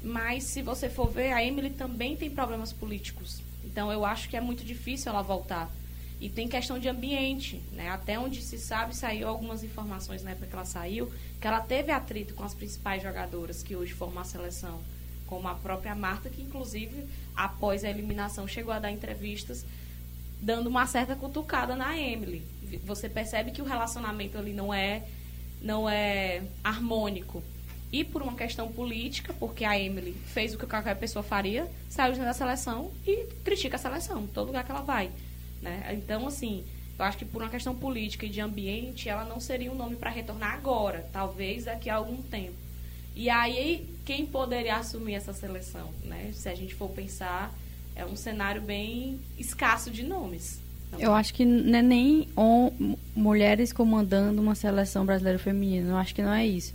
Mas 0.02 0.44
se 0.44 0.62
você 0.62 0.88
for 0.88 1.10
ver, 1.10 1.32
a 1.32 1.44
Emily 1.44 1.70
também 1.70 2.16
tem 2.16 2.30
problemas 2.30 2.72
políticos. 2.72 3.40
Então 3.64 3.90
eu 3.90 4.04
acho 4.04 4.28
que 4.28 4.36
é 4.36 4.40
muito 4.40 4.64
difícil 4.64 5.10
ela 5.10 5.22
voltar. 5.22 5.70
E 6.20 6.28
tem 6.28 6.48
questão 6.48 6.78
de 6.78 6.88
ambiente, 6.88 7.62
né? 7.72 7.90
Até 7.90 8.18
onde 8.18 8.42
se 8.42 8.58
sabe, 8.58 8.94
saiu 8.94 9.28
algumas 9.28 9.62
informações 9.62 10.22
na 10.22 10.32
época 10.32 10.48
que 10.48 10.54
ela 10.54 10.64
saiu, 10.64 11.12
que 11.40 11.46
ela 11.46 11.60
teve 11.60 11.92
atrito 11.92 12.34
com 12.34 12.42
as 12.42 12.54
principais 12.54 13.02
jogadoras 13.02 13.62
que 13.62 13.76
hoje 13.76 13.92
formam 13.92 14.20
a 14.20 14.24
seleção, 14.24 14.80
como 15.26 15.46
a 15.46 15.54
própria 15.54 15.94
Marta, 15.94 16.28
que 16.28 16.42
inclusive, 16.42 17.06
após 17.36 17.84
a 17.84 17.90
eliminação, 17.90 18.48
chegou 18.48 18.72
a 18.72 18.80
dar 18.80 18.90
entrevistas 18.90 19.64
dando 20.40 20.68
uma 20.68 20.86
certa 20.86 21.14
cutucada 21.14 21.74
na 21.74 21.98
Emily. 21.98 22.42
Você 22.84 23.08
percebe 23.08 23.50
que 23.50 23.62
o 23.62 23.64
relacionamento 23.64 24.38
ali 24.38 24.52
não 24.52 24.72
é 24.72 25.04
não 25.60 25.88
é 25.88 26.42
harmônico. 26.62 27.42
E 27.90 28.04
por 28.04 28.22
uma 28.22 28.34
questão 28.34 28.70
política, 28.70 29.32
porque 29.32 29.64
a 29.64 29.78
Emily 29.78 30.12
fez 30.12 30.54
o 30.54 30.58
que 30.58 30.66
qualquer 30.66 30.94
pessoa 30.96 31.22
faria, 31.22 31.68
saiu 31.88 32.14
da 32.16 32.34
seleção 32.34 32.92
e 33.06 33.24
critica 33.42 33.76
a 33.76 33.78
seleção, 33.78 34.26
todo 34.26 34.48
lugar 34.48 34.64
que 34.64 34.70
ela 34.70 34.82
vai. 34.82 35.10
Né? 35.62 35.94
Então, 35.94 36.26
assim, 36.26 36.64
eu 36.98 37.04
acho 37.04 37.16
que 37.16 37.24
por 37.24 37.42
uma 37.42 37.50
questão 37.50 37.74
política 37.74 38.26
e 38.26 38.28
de 38.28 38.40
ambiente, 38.40 39.08
ela 39.08 39.24
não 39.24 39.40
seria 39.40 39.72
um 39.72 39.74
nome 39.74 39.96
para 39.96 40.10
retornar 40.10 40.52
agora, 40.52 41.08
talvez 41.12 41.64
daqui 41.64 41.88
a 41.88 41.96
algum 41.96 42.20
tempo. 42.22 42.56
E 43.16 43.30
aí, 43.30 43.88
quem 44.04 44.26
poderia 44.26 44.76
assumir 44.76 45.14
essa 45.14 45.32
seleção? 45.32 45.90
Né? 46.04 46.30
Se 46.34 46.48
a 46.48 46.54
gente 46.54 46.74
for 46.74 46.90
pensar, 46.90 47.52
é 47.98 48.04
um 48.06 48.16
cenário 48.16 48.62
bem 48.62 49.18
escasso 49.38 49.90
de 49.90 50.02
nomes. 50.04 50.60
Então, 50.88 51.00
eu 51.00 51.12
acho 51.12 51.34
que 51.34 51.44
não 51.44 51.78
é 51.78 51.82
nem 51.82 52.28
on, 52.36 52.70
mulheres 53.14 53.72
comandando 53.72 54.40
uma 54.40 54.54
seleção 54.54 55.04
brasileira 55.04 55.38
feminina. 55.38 55.90
Eu 55.90 55.96
acho 55.96 56.14
que 56.14 56.22
não 56.22 56.32
é 56.32 56.46
isso. 56.46 56.74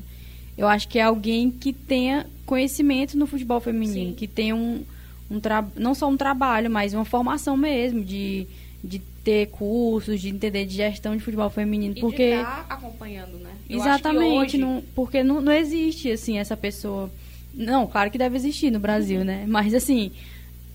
Eu 0.56 0.68
acho 0.68 0.88
que 0.88 1.00
é 1.00 1.04
alguém 1.04 1.50
que 1.50 1.74
tenha 1.74 2.28
conhecimento 2.46 3.18
no 3.18 3.26
futebol 3.26 3.60
feminino, 3.60 4.10
Sim. 4.10 4.16
que 4.16 4.28
tenha 4.28 4.56
um, 4.56 4.84
um 5.32 5.42
não 5.76 5.96
só 5.96 6.08
um 6.08 6.18
trabalho, 6.18 6.70
mas 6.70 6.94
uma 6.94 7.06
formação 7.06 7.58
mesmo 7.58 8.04
de 8.04 8.48
de 8.84 9.00
ter 9.00 9.48
cursos, 9.48 10.20
de 10.20 10.28
entender 10.28 10.66
de 10.66 10.76
gestão 10.76 11.16
de 11.16 11.24
futebol 11.24 11.50
feminino. 11.50 11.96
E 11.96 12.02
porque 12.02 12.36
de 12.38 12.44
tá 12.44 12.66
acompanhando, 12.70 13.38
né? 13.38 13.52
Eu 13.70 13.80
exatamente, 13.80 14.58
hoje... 14.58 14.58
não, 14.58 14.84
porque 14.94 15.24
não, 15.24 15.40
não 15.40 15.54
existe 15.54 16.12
assim 16.12 16.38
essa 16.38 16.58
pessoa. 16.58 17.10
Não, 17.54 17.88
claro 17.88 18.12
que 18.12 18.18
deve 18.18 18.36
existir 18.36 18.72
no 18.72 18.80
Brasil, 18.80 19.20
uhum. 19.20 19.26
né? 19.26 19.46
Mas 19.48 19.74
assim, 19.74 20.12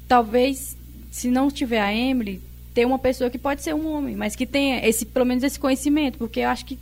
talvez 0.08 0.76
se 1.10 1.28
não 1.28 1.50
tiver 1.50 1.80
a 1.80 1.94
Emily, 1.94 2.40
ter 2.74 2.86
uma 2.86 2.98
pessoa 2.98 3.28
que 3.28 3.38
pode 3.38 3.62
ser 3.62 3.74
um 3.74 3.92
homem, 3.92 4.16
mas 4.16 4.34
que 4.34 4.46
tenha 4.46 4.86
esse 4.86 5.04
pelo 5.04 5.26
menos 5.26 5.44
esse 5.44 5.58
conhecimento, 5.58 6.18
porque 6.18 6.40
eu 6.40 6.48
acho 6.48 6.64
que 6.64 6.78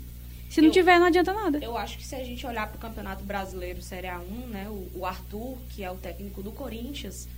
se 0.49 0.61
não 0.61 0.69
eu, 0.69 0.73
tiver, 0.73 0.99
não 0.99 1.07
adianta 1.07 1.33
nada. 1.33 1.59
Eu 1.59 1.77
acho 1.77 1.99
que 1.99 2.07
se 2.07 2.15
a 2.15 2.25
gente 2.25 2.47
olhar 2.47 2.69
para 2.69 2.77
o 2.77 2.81
Campeonato 2.81 3.25
Brasileiro 3.25 3.83
Série 3.83 4.07
A1, 4.07 4.47
né, 4.49 4.69
o, 4.69 5.01
o 5.01 5.05
Arthur, 5.05 5.59
que 5.71 5.83
é 5.83 5.91
o 5.91 5.97
técnico 5.97 6.43
do 6.43 6.53
Corinthians, 6.53 7.29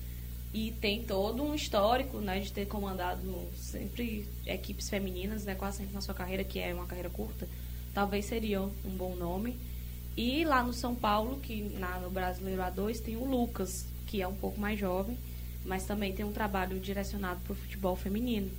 e 0.52 0.72
tem 0.80 1.02
todo 1.02 1.42
um 1.42 1.54
histórico 1.54 2.18
né, 2.18 2.40
de 2.40 2.52
ter 2.52 2.66
comandado 2.66 3.20
sempre 3.54 4.26
equipes 4.46 4.88
femininas, 4.88 5.44
né, 5.44 5.54
quase 5.54 5.78
sempre 5.78 5.94
na 5.94 6.00
sua 6.00 6.14
carreira, 6.14 6.44
que 6.44 6.58
é 6.58 6.72
uma 6.72 6.86
carreira 6.86 7.10
curta, 7.10 7.48
talvez 7.94 8.24
seria 8.24 8.60
um 8.60 8.96
bom 8.96 9.14
nome. 9.14 9.56
E 10.16 10.44
lá 10.44 10.62
no 10.62 10.72
São 10.72 10.94
Paulo, 10.94 11.38
que 11.40 11.62
na, 11.78 11.98
no 12.00 12.10
Brasileiro 12.10 12.60
A2, 12.62 13.00
tem 13.00 13.16
o 13.16 13.24
Lucas, 13.24 13.86
que 14.06 14.20
é 14.20 14.26
um 14.26 14.34
pouco 14.34 14.60
mais 14.60 14.78
jovem, 14.78 15.16
mas 15.64 15.84
também 15.84 16.12
tem 16.12 16.24
um 16.24 16.32
trabalho 16.32 16.78
direcionado 16.78 17.40
para 17.40 17.52
o 17.52 17.56
futebol 17.56 17.96
feminino. 17.96 18.50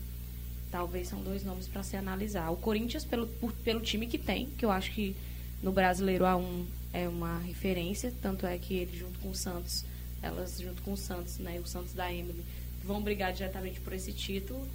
Talvez 0.71 1.07
são 1.07 1.21
dois 1.21 1.43
nomes 1.43 1.67
para 1.67 1.81
se 1.83 1.97
analisar. 1.97 2.51
O 2.51 2.55
Corinthians, 2.55 3.03
pelo, 3.03 3.27
por, 3.27 3.51
pelo 3.53 3.81
time 3.81 4.05
que 4.05 4.17
tem, 4.17 4.45
que 4.57 4.63
eu 4.63 4.71
acho 4.71 4.91
que 4.91 5.15
no 5.63 5.71
Brasileiro 5.71 6.25
A1 6.25 6.65
é 6.93 7.07
uma 7.07 7.39
referência, 7.39 8.13
tanto 8.21 8.45
é 8.45 8.57
que 8.57 8.75
ele, 8.75 8.97
junto 8.97 9.19
com 9.19 9.29
o 9.29 9.35
Santos, 9.35 9.83
elas 10.21 10.59
junto 10.59 10.81
com 10.81 10.93
o 10.93 10.97
Santos, 10.97 11.37
né, 11.39 11.59
o 11.59 11.67
Santos 11.67 11.93
da 11.93 12.11
Emily, 12.11 12.43
vão 12.83 13.01
brigar 13.01 13.33
diretamente 13.33 13.79
por 13.79 13.93
esse 13.93 14.13
título. 14.13 14.67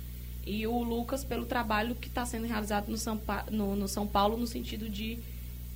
E 0.46 0.66
o 0.66 0.82
Lucas 0.82 1.24
pelo 1.24 1.46
trabalho 1.46 1.94
que 1.94 2.08
está 2.08 2.26
sendo 2.26 2.46
realizado 2.46 2.88
no 2.88 2.98
São, 2.98 3.20
no, 3.50 3.74
no 3.74 3.88
São 3.88 4.06
Paulo 4.06 4.36
no 4.36 4.46
sentido 4.46 4.90
de 4.90 5.18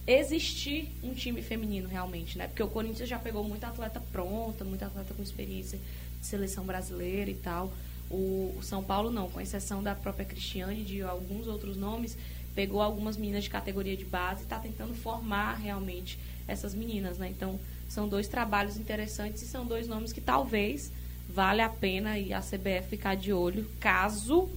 existir 0.07 0.89
um 1.03 1.15
time 1.15 1.41
feminino 1.43 1.89
realmente, 1.89 2.37
né? 2.37 2.47
Porque 2.49 2.63
o 2.63 2.69
Corinthians 2.69 3.09
já 3.09 3.19
pegou 3.19 3.45
muita 3.45 3.69
atleta 3.69 4.01
pronta, 4.13 4.65
muita 4.65 4.87
atleta 4.87 5.15
com 5.15 5.23
experiência 5.23 5.79
seleção 6.21 6.65
brasileira 6.65 7.31
e 7.31 7.35
tal. 7.35 7.73
O, 8.11 8.59
São 8.63 8.83
Paulo 8.83 9.11
não, 9.11 9.29
com 9.29 9.41
exceção 9.41 9.83
da 9.83 9.95
própria 9.95 10.25
Cristiane 10.25 10.81
e 10.81 10.85
de 10.85 11.03
alguns 11.03 11.47
outros 11.47 11.77
nomes, 11.77 12.17
pegou 12.55 12.81
algumas 12.81 13.17
meninas 13.17 13.45
de 13.45 13.51
categoria 13.51 13.97
de 13.97 14.05
base 14.05 14.41
e 14.41 14.45
está 14.45 14.59
tentando 14.59 14.95
formar 14.95 15.55
realmente 15.55 16.19
essas 16.47 16.75
meninas, 16.75 17.19
né? 17.19 17.29
Então, 17.29 17.61
são 17.89 18.09
dois 18.09 18.27
trabalhos 18.27 18.77
interessantes 18.77 19.43
e 19.43 19.47
são 19.47 19.67
dois 19.67 19.87
nomes 19.87 20.13
que 20.13 20.21
talvez 20.21 20.91
vale 21.29 21.61
a 21.61 21.69
pena 21.69 22.19
e 22.19 22.33
a 22.33 22.41
CBF 22.41 22.89
ficar 22.89 23.15
de 23.15 23.33
olho 23.33 23.67
caso 23.79 24.49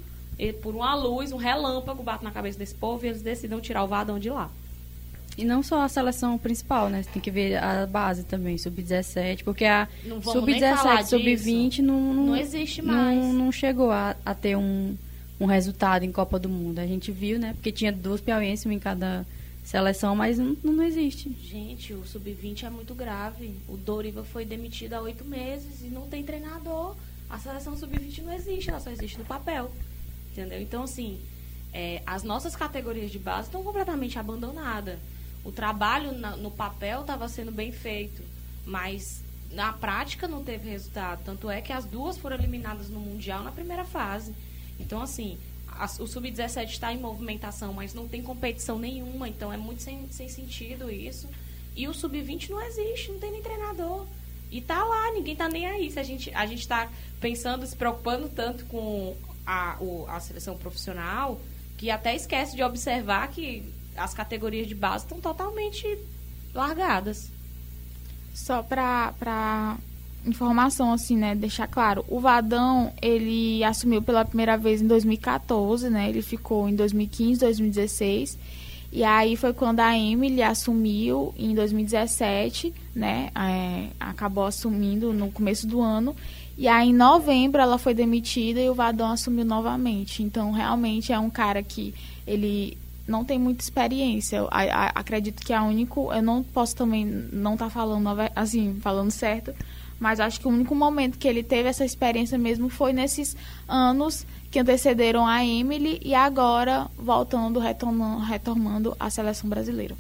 por 0.62 0.74
uma 0.74 0.96
luz, 0.96 1.32
um 1.32 1.38
relâmpago 1.38 2.02
bata 2.02 2.24
na 2.24 2.32
cabeça 2.32 2.58
desse 2.58 2.74
povo 2.74 3.06
e 3.06 3.10
eles 3.10 3.22
decidam 3.22 3.62
tirar 3.62 3.84
o 3.84 3.88
Vadão 3.88 4.18
de 4.18 4.30
lá. 4.30 4.50
E 5.38 5.46
não 5.46 5.64
só 5.64 5.82
a 5.82 5.90
seleção 5.90 6.38
principal, 6.38 6.90
né? 6.90 7.04
Você 7.04 7.10
tem 7.10 7.22
que 7.22 7.32
ver 7.32 7.56
a 7.56 7.86
base 7.86 8.24
também, 8.24 8.58
sub-17, 8.58 9.44
porque 9.44 9.66
a 9.66 9.88
sub-17, 10.24 11.06
sub-20 11.06 11.80
não, 11.80 12.14
não, 12.14 12.26
não 12.28 12.36
existe 12.36 12.82
mais. 12.82 13.18
Não, 13.18 13.34
não 13.34 13.52
chegou 13.52 13.92
a, 13.92 14.16
a 14.26 14.36
ter 14.36 14.58
um, 14.58 14.96
um 15.40 15.46
resultado 15.46 16.04
em 16.04 16.12
Copa 16.12 16.38
do 16.38 16.50
Mundo. 16.50 16.80
A 16.80 16.86
gente 16.86 17.12
viu, 17.12 17.40
né? 17.40 17.54
Porque 17.54 17.72
tinha 17.72 17.92
duas 17.92 18.20
piauienses 18.20 18.66
em 18.66 18.78
cada 18.78 19.26
seleção, 19.64 20.16
mas 20.16 20.38
não, 20.38 20.58
não 20.64 20.84
existe. 20.84 21.34
Gente, 21.44 21.94
o 21.94 22.06
sub-20 22.06 22.64
é 22.64 22.70
muito 22.70 22.94
grave. 22.94 23.56
O 23.68 23.78
Doriva 23.78 24.24
foi 24.24 24.44
demitido 24.44 24.94
há 24.94 25.02
oito 25.02 25.24
meses 25.24 25.82
e 25.82 25.88
não 25.88 26.08
tem 26.08 26.24
treinador. 26.24 26.96
A 27.30 27.40
seleção 27.40 27.78
sub-20 27.78 28.24
não 28.24 28.34
existe, 28.34 28.70
ela 28.70 28.80
só 28.80 28.92
existe 28.92 29.18
no 29.18 29.26
papel. 29.26 29.72
Entendeu? 30.32 30.62
Então, 30.62 30.84
assim, 30.84 31.20
é, 31.74 32.02
as 32.06 32.24
nossas 32.24 32.56
categorias 32.56 33.12
de 33.12 33.20
base 33.20 33.48
estão 33.48 33.64
completamente 33.64 34.20
abandonadas. 34.20 35.00
O 35.44 35.52
trabalho 35.52 36.12
na, 36.12 36.36
no 36.36 36.52
papel 36.52 37.02
estava 37.02 37.28
sendo 37.28 37.52
bem 37.52 37.72
feito, 37.72 38.24
mas 38.66 39.24
na 39.52 39.74
prática 39.74 40.28
não 40.28 40.44
teve 40.44 40.70
resultado. 40.70 41.24
Tanto 41.24 41.50
é 41.50 41.62
que 41.62 41.74
as 41.74 41.86
duas 41.86 42.18
foram 42.18 42.38
eliminadas 42.38 42.90
no 42.90 43.00
Mundial 43.00 43.44
na 43.44 43.52
primeira 43.52 43.84
fase. 43.84 44.34
Então, 44.80 45.02
assim, 45.02 45.38
a, 45.68 45.86
o 45.86 46.08
Sub-17 46.08 46.70
está 46.70 46.94
em 46.94 46.98
movimentação, 46.98 47.74
mas 47.74 47.94
não 47.94 48.08
tem 48.08 48.22
competição 48.22 48.78
nenhuma, 48.78 49.28
então 49.28 49.52
é 49.52 49.58
muito 49.58 49.82
sem, 49.82 50.08
sem 50.12 50.30
sentido 50.30 50.92
isso. 50.92 51.28
E 51.76 51.88
o 51.88 51.94
Sub-20 51.94 52.50
não 52.50 52.62
existe, 52.62 53.12
não 53.12 53.20
tem 53.20 53.32
nem 53.32 53.42
treinador. 53.42 54.06
E 54.52 54.60
tá 54.60 54.84
lá, 54.84 55.12
ninguém 55.14 55.36
tá 55.36 55.48
nem 55.48 55.66
aí. 55.66 55.90
Se 55.90 56.00
a 56.00 56.04
gente, 56.04 56.30
a 56.34 56.46
gente 56.46 56.68
tá 56.68 56.90
pensando, 57.20 57.66
se 57.66 57.76
preocupando 57.76 58.28
tanto 58.28 58.66
com 58.66 59.16
a, 59.46 59.78
o, 59.80 60.06
a 60.08 60.20
seleção 60.20 60.58
profissional, 60.58 61.40
que 61.78 61.90
até 61.90 62.16
esquece 62.16 62.56
de 62.56 62.62
observar 62.62 63.30
que 63.30 63.64
as 63.96 64.14
categorias 64.14 64.68
de 64.68 64.76
base 64.76 65.06
estão 65.06 65.20
totalmente 65.20 65.98
largadas. 66.54 67.30
Só 68.34 68.64
para 68.64 69.78
informação, 70.26 70.94
assim, 70.94 71.18
né? 71.18 71.36
Deixar 71.36 71.68
claro. 71.68 72.06
O 72.08 72.20
Vadão, 72.20 72.94
ele 73.02 73.64
assumiu 73.64 74.02
pela 74.02 74.24
primeira 74.24 74.58
vez 74.58 74.82
em 74.82 74.88
2014, 74.88 75.90
né? 75.90 76.10
Ele 76.10 76.22
ficou 76.22 76.70
em 76.70 76.76
2015, 76.76 77.40
2016. 77.42 78.38
E 78.94 79.04
aí 79.04 79.38
foi 79.38 79.54
quando 79.54 79.80
a 79.80 79.98
Emily 79.98 80.44
assumiu 80.44 81.34
em 81.38 81.56
2017, 81.56 82.74
né? 82.94 83.30
É, 83.36 83.88
acabou 84.00 84.46
assumindo 84.46 85.14
no 85.14 85.32
começo 85.32 85.66
do 85.66 85.82
ano. 85.82 86.16
E 86.58 86.68
aí 86.68 86.90
em 86.90 86.94
novembro 86.94 87.62
ela 87.62 87.78
foi 87.78 87.94
demitida 87.94 88.60
e 88.60 88.70
o 88.70 88.76
Vadão 88.76 89.12
assumiu 89.12 89.46
novamente. 89.46 90.22
Então 90.22 90.52
realmente 90.52 91.14
é 91.14 91.18
um 91.18 91.30
cara 91.30 91.64
que 91.64 91.94
ele 92.28 92.78
não 93.12 93.26
tem 93.26 93.38
muita 93.38 93.64
experiência. 93.64 94.38
Eu, 94.38 94.48
a, 94.50 94.62
a, 94.64 94.86
acredito 94.96 95.46
que 95.46 95.54
é 95.54 95.58
a 95.58 95.64
único, 95.64 96.12
eu 96.12 96.22
não 96.22 96.42
posso 96.42 96.76
também 96.76 97.06
não 97.06 97.54
estar 97.54 97.66
tá 97.66 97.72
falando 97.72 98.08
assim, 98.36 98.80
falando 98.82 99.12
certo, 99.12 99.54
mas 100.00 100.20
acho 100.20 100.40
que 100.40 100.48
o 100.48 100.50
único 100.50 100.74
momento 100.74 101.20
que 101.20 101.28
ele 101.28 101.44
teve 101.44 101.70
essa 101.70 101.86
experiência 101.86 102.38
mesmo 102.38 102.70
foi 102.70 102.92
nesses 102.92 103.38
anos 103.68 104.26
que 104.50 104.60
antecederam 104.60 105.28
a 105.28 105.46
Emily 105.46 106.02
e 106.04 106.16
agora 106.16 106.90
voltando, 106.98 107.60
retomando, 107.60 108.20
retomando 108.24 108.96
a 109.00 109.10
seleção 109.10 109.50
brasileira. 109.50 109.96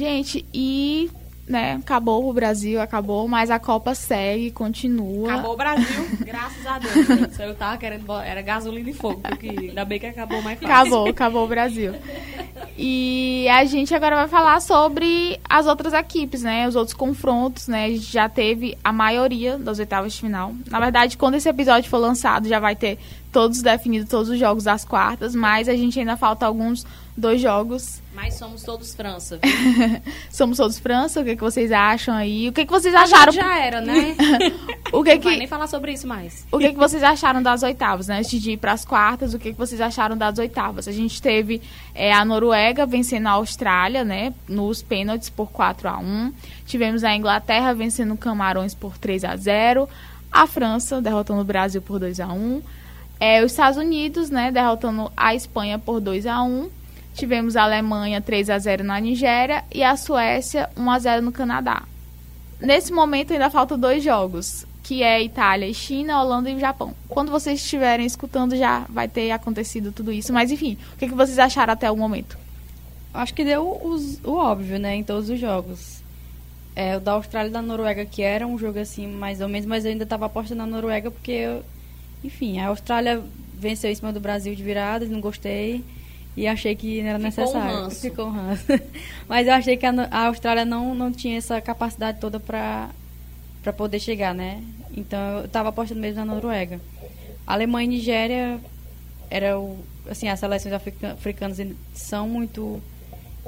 Gente, 0.00 0.46
e 0.54 1.10
né, 1.46 1.74
acabou 1.74 2.26
o 2.26 2.32
Brasil, 2.32 2.80
acabou, 2.80 3.28
mas 3.28 3.50
a 3.50 3.58
Copa 3.58 3.94
segue, 3.94 4.50
continua. 4.50 5.30
Acabou 5.30 5.52
o 5.52 5.56
Brasil, 5.58 6.08
graças 6.24 6.66
a 6.66 6.78
Deus. 6.78 7.06
gente. 7.06 7.42
Eu 7.42 7.54
tava 7.54 7.76
querendo, 7.76 8.10
era 8.12 8.40
gasolina 8.40 8.88
e 8.88 8.94
fogo, 8.94 9.20
porque 9.20 9.50
ainda 9.50 9.84
bem 9.84 10.00
que 10.00 10.06
acabou 10.06 10.40
mais 10.40 10.58
fácil. 10.58 10.74
Acabou, 10.74 11.08
acabou 11.08 11.44
o 11.44 11.48
Brasil. 11.48 11.92
E 12.78 13.46
a 13.50 13.62
gente 13.66 13.94
agora 13.94 14.16
vai 14.16 14.28
falar 14.28 14.58
sobre 14.60 15.38
as 15.46 15.66
outras 15.66 15.92
equipes, 15.92 16.42
né? 16.42 16.66
Os 16.66 16.76
outros 16.76 16.94
confrontos, 16.94 17.68
né? 17.68 17.84
A 17.84 17.88
gente 17.90 18.10
já 18.10 18.26
teve 18.26 18.78
a 18.82 18.90
maioria 18.90 19.58
das 19.58 19.78
oitavas 19.78 20.14
de 20.14 20.20
final. 20.22 20.54
Na 20.70 20.80
verdade, 20.80 21.18
quando 21.18 21.34
esse 21.34 21.48
episódio 21.48 21.90
for 21.90 21.98
lançado, 21.98 22.48
já 22.48 22.58
vai 22.58 22.74
ter 22.74 22.98
todos 23.30 23.60
definidos, 23.60 24.08
todos 24.08 24.30
os 24.30 24.38
jogos 24.38 24.64
das 24.64 24.82
quartas, 24.82 25.34
mas 25.34 25.68
a 25.68 25.74
gente 25.74 25.98
ainda 25.98 26.16
falta 26.16 26.46
alguns 26.46 26.86
dois 27.20 27.40
jogos. 27.40 28.02
Mas 28.14 28.34
somos 28.34 28.62
todos 28.62 28.94
França, 28.94 29.38
viu? 29.42 30.02
Somos 30.30 30.58
todos 30.58 30.78
França, 30.78 31.20
o 31.20 31.24
que, 31.24 31.36
que 31.36 31.42
vocês 31.42 31.70
acham 31.70 32.14
aí? 32.14 32.48
O 32.48 32.52
que, 32.52 32.66
que 32.66 32.70
vocês 32.70 32.94
acharam? 32.94 33.32
já 33.32 33.58
era, 33.58 33.80
né? 33.80 34.16
O 34.92 35.04
que 35.04 35.14
Não 35.14 35.22
vai 35.22 35.32
que 35.34 35.38
nem 35.38 35.46
falar 35.46 35.68
sobre 35.68 35.92
isso 35.92 36.06
mais. 36.06 36.44
O 36.50 36.58
que, 36.58 36.70
que 36.70 36.78
vocês 36.78 37.02
acharam 37.02 37.40
das 37.40 37.62
oitavas, 37.62 38.08
né? 38.08 38.18
Antes 38.18 38.42
de 38.42 38.52
ir 38.52 38.56
para 38.56 38.72
as 38.72 38.84
quartas, 38.84 39.34
o 39.34 39.38
que, 39.38 39.52
que 39.52 39.58
vocês 39.58 39.80
acharam 39.80 40.16
das 40.16 40.36
oitavas? 40.38 40.88
A 40.88 40.92
gente 40.92 41.22
teve 41.22 41.62
é, 41.94 42.12
a 42.12 42.24
Noruega 42.24 42.84
vencendo 42.86 43.28
a 43.28 43.32
Austrália, 43.32 44.02
né? 44.04 44.34
Nos 44.48 44.82
pênaltis 44.82 45.30
por 45.30 45.50
4 45.52 45.88
a 45.88 45.98
1 45.98 46.32
Tivemos 46.66 47.04
a 47.04 47.14
Inglaterra 47.14 47.72
vencendo 47.72 48.14
o 48.14 48.16
Camarões 48.16 48.74
por 48.74 48.98
3 48.98 49.24
a 49.24 49.36
0 49.36 49.88
A 50.30 50.46
França 50.46 51.00
derrotando 51.00 51.40
o 51.40 51.44
Brasil 51.44 51.80
por 51.80 52.00
2 52.00 52.18
a 52.18 52.26
1 52.26 52.62
é, 53.20 53.44
Os 53.44 53.52
Estados 53.52 53.78
Unidos, 53.78 54.28
né? 54.28 54.50
Derrotando 54.50 55.12
a 55.16 55.34
Espanha 55.34 55.78
por 55.78 56.00
2 56.00 56.26
a 56.26 56.42
1 56.42 56.79
Tivemos 57.14 57.56
a 57.56 57.64
Alemanha 57.64 58.20
3 58.20 58.48
a 58.50 58.58
0 58.58 58.84
na 58.84 58.98
Nigéria 59.00 59.64
e 59.74 59.82
a 59.82 59.96
Suécia 59.96 60.70
1 60.76 60.90
a 60.90 60.98
0 60.98 61.22
no 61.22 61.32
Canadá. 61.32 61.82
Nesse 62.60 62.92
momento 62.92 63.32
ainda 63.32 63.50
faltam 63.50 63.78
dois 63.78 64.02
jogos, 64.02 64.66
que 64.82 65.02
é 65.02 65.22
Itália 65.22 65.66
e 65.66 65.74
China, 65.74 66.22
Holanda 66.22 66.50
e 66.50 66.58
Japão. 66.58 66.94
Quando 67.08 67.30
vocês 67.30 67.60
estiverem 67.62 68.06
escutando 68.06 68.56
já 68.56 68.86
vai 68.88 69.08
ter 69.08 69.30
acontecido 69.32 69.92
tudo 69.92 70.12
isso, 70.12 70.32
mas 70.32 70.50
enfim, 70.50 70.76
o 70.94 70.96
que, 70.98 71.08
que 71.08 71.14
vocês 71.14 71.38
acharam 71.38 71.72
até 71.72 71.90
o 71.90 71.96
momento? 71.96 72.38
Acho 73.12 73.34
que 73.34 73.44
deu 73.44 73.80
os- 73.82 74.20
o 74.24 74.34
óbvio, 74.34 74.78
né, 74.78 74.94
em 74.94 75.02
todos 75.04 75.28
os 75.28 75.38
jogos. 75.40 76.00
É, 76.76 76.96
o 76.96 77.00
da 77.00 77.12
Austrália 77.12 77.48
e 77.48 77.52
da 77.52 77.60
Noruega, 77.60 78.04
que 78.04 78.22
era 78.22 78.46
um 78.46 78.56
jogo 78.56 78.78
assim, 78.78 79.06
mais 79.06 79.40
ou 79.40 79.48
menos, 79.48 79.66
mas 79.66 79.84
eu 79.84 79.90
ainda 79.90 80.04
estava 80.04 80.26
apostando 80.26 80.58
na 80.60 80.66
Noruega 80.66 81.10
porque, 81.10 81.32
eu- 81.32 81.64
enfim, 82.22 82.60
a 82.60 82.68
Austrália 82.68 83.20
venceu 83.58 83.90
em 83.90 83.94
cima 83.94 84.12
do 84.12 84.20
Brasil 84.20 84.54
de 84.54 84.62
virada, 84.62 85.04
não 85.06 85.20
gostei. 85.20 85.84
E 86.36 86.46
achei 86.46 86.74
que 86.76 87.02
não 87.02 87.08
era 87.10 87.18
Ficou 87.18 87.44
um 87.44 87.46
necessário. 87.46 87.76
ranço. 87.82 88.00
Ficou 88.00 88.26
um 88.26 88.30
ranço. 88.30 88.64
Mas 89.28 89.46
eu 89.46 89.52
achei 89.54 89.76
que 89.76 89.84
a, 89.84 89.92
a 90.10 90.26
Austrália 90.26 90.64
não, 90.64 90.94
não 90.94 91.10
tinha 91.12 91.36
essa 91.38 91.60
capacidade 91.60 92.18
toda 92.20 92.38
para 92.40 92.88
poder 93.76 93.98
chegar, 94.00 94.34
né? 94.34 94.62
Então 94.96 95.38
eu 95.38 95.44
estava 95.46 95.68
apostando 95.70 96.00
mesmo 96.00 96.24
na 96.24 96.32
Noruega. 96.34 96.80
Alemanha 97.46 97.86
e 97.86 97.88
Nigéria 97.88 98.60
era 99.28 99.58
o 99.58 99.78
assim 100.08 100.28
as 100.28 100.40
seleções 100.40 100.72
africa- 100.74 101.12
africanas 101.12 101.60
são 101.94 102.28
muito 102.28 102.80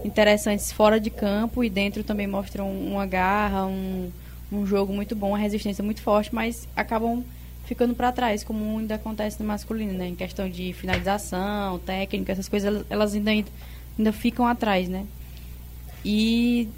interessantes 0.05 0.71
fora 0.73 1.01
de 1.01 1.11
campo 1.11 1.63
e 1.65 1.71
dentro 1.71 2.05
também 2.05 2.27
mostram 2.27 2.71
uma 2.71 3.07
garra, 3.07 3.67
um, 3.67 4.11
um 4.51 4.67
jogo 4.67 4.93
muito 4.93 5.15
bom, 5.17 5.29
uma 5.29 5.39
resistência 5.39 5.83
muito 5.85 6.03
forte, 6.03 6.35
mas 6.35 6.69
acabam 6.77 7.25
ficando 7.65 7.95
para 7.95 8.13
trás, 8.13 8.43
como 8.45 8.79
ainda 8.79 8.97
acontece 8.97 9.41
no 9.41 9.47
masculino, 9.49 9.93
né? 9.93 10.09
Em 10.09 10.15
questão 10.15 10.49
de 10.49 10.73
finalização, 10.73 11.79
técnica, 11.81 12.33
essas 12.33 12.49
coisas, 12.49 12.85
elas- 12.91 13.15
ainda, 13.15 13.31
ainda 13.99 14.13
ficam 14.13 14.47
atrás, 14.47 14.89
né? 14.89 15.07
E 16.05 16.69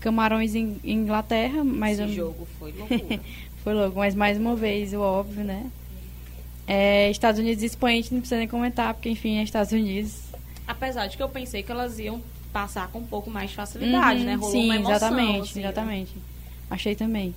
Camarões 0.00 0.54
em 0.54 0.78
Inglaterra, 0.84 1.64
mas 1.64 1.98
Esse 1.98 2.10
eu- 2.10 2.14
jogo 2.26 2.46
foi 2.58 2.72
loucura. 2.78 3.20
foi 3.64 3.74
logo, 3.74 3.98
mas 3.98 4.14
mais 4.14 4.38
uma 4.38 4.54
vez, 4.54 4.92
o 4.92 5.00
óbvio, 5.00 5.42
né? 5.44 5.66
É, 6.68 7.10
Estados 7.10 7.40
Unidos 7.40 7.62
e 7.62 7.66
Espanha 7.66 7.98
a 7.98 8.02
gente 8.02 8.12
não 8.12 8.20
precisa 8.20 8.38
nem 8.38 8.48
comentar, 8.48 8.92
porque 8.92 9.08
enfim, 9.08 9.38
é 9.38 9.42
Estados 9.42 9.72
Unidos. 9.72 10.20
Apesar 10.66 11.06
de 11.06 11.16
que 11.16 11.22
eu 11.22 11.28
pensei 11.28 11.62
que 11.62 11.70
elas 11.70 11.98
iam 11.98 12.20
passar 12.52 12.88
com 12.88 12.98
um 12.98 13.06
pouco 13.06 13.30
mais 13.30 13.50
de 13.50 13.56
facilidade, 13.56 14.20
Uhum, 14.20 14.26
né? 14.26 14.34
Rolou 14.34 14.52
Sim, 14.52 14.64
uma 14.64 14.74
emoção, 14.76 14.96
exatamente, 14.96 15.40
assim, 15.42 15.60
né? 15.60 15.66
exatamente. 15.68 16.12
Achei 16.70 16.94
também. 16.96 17.34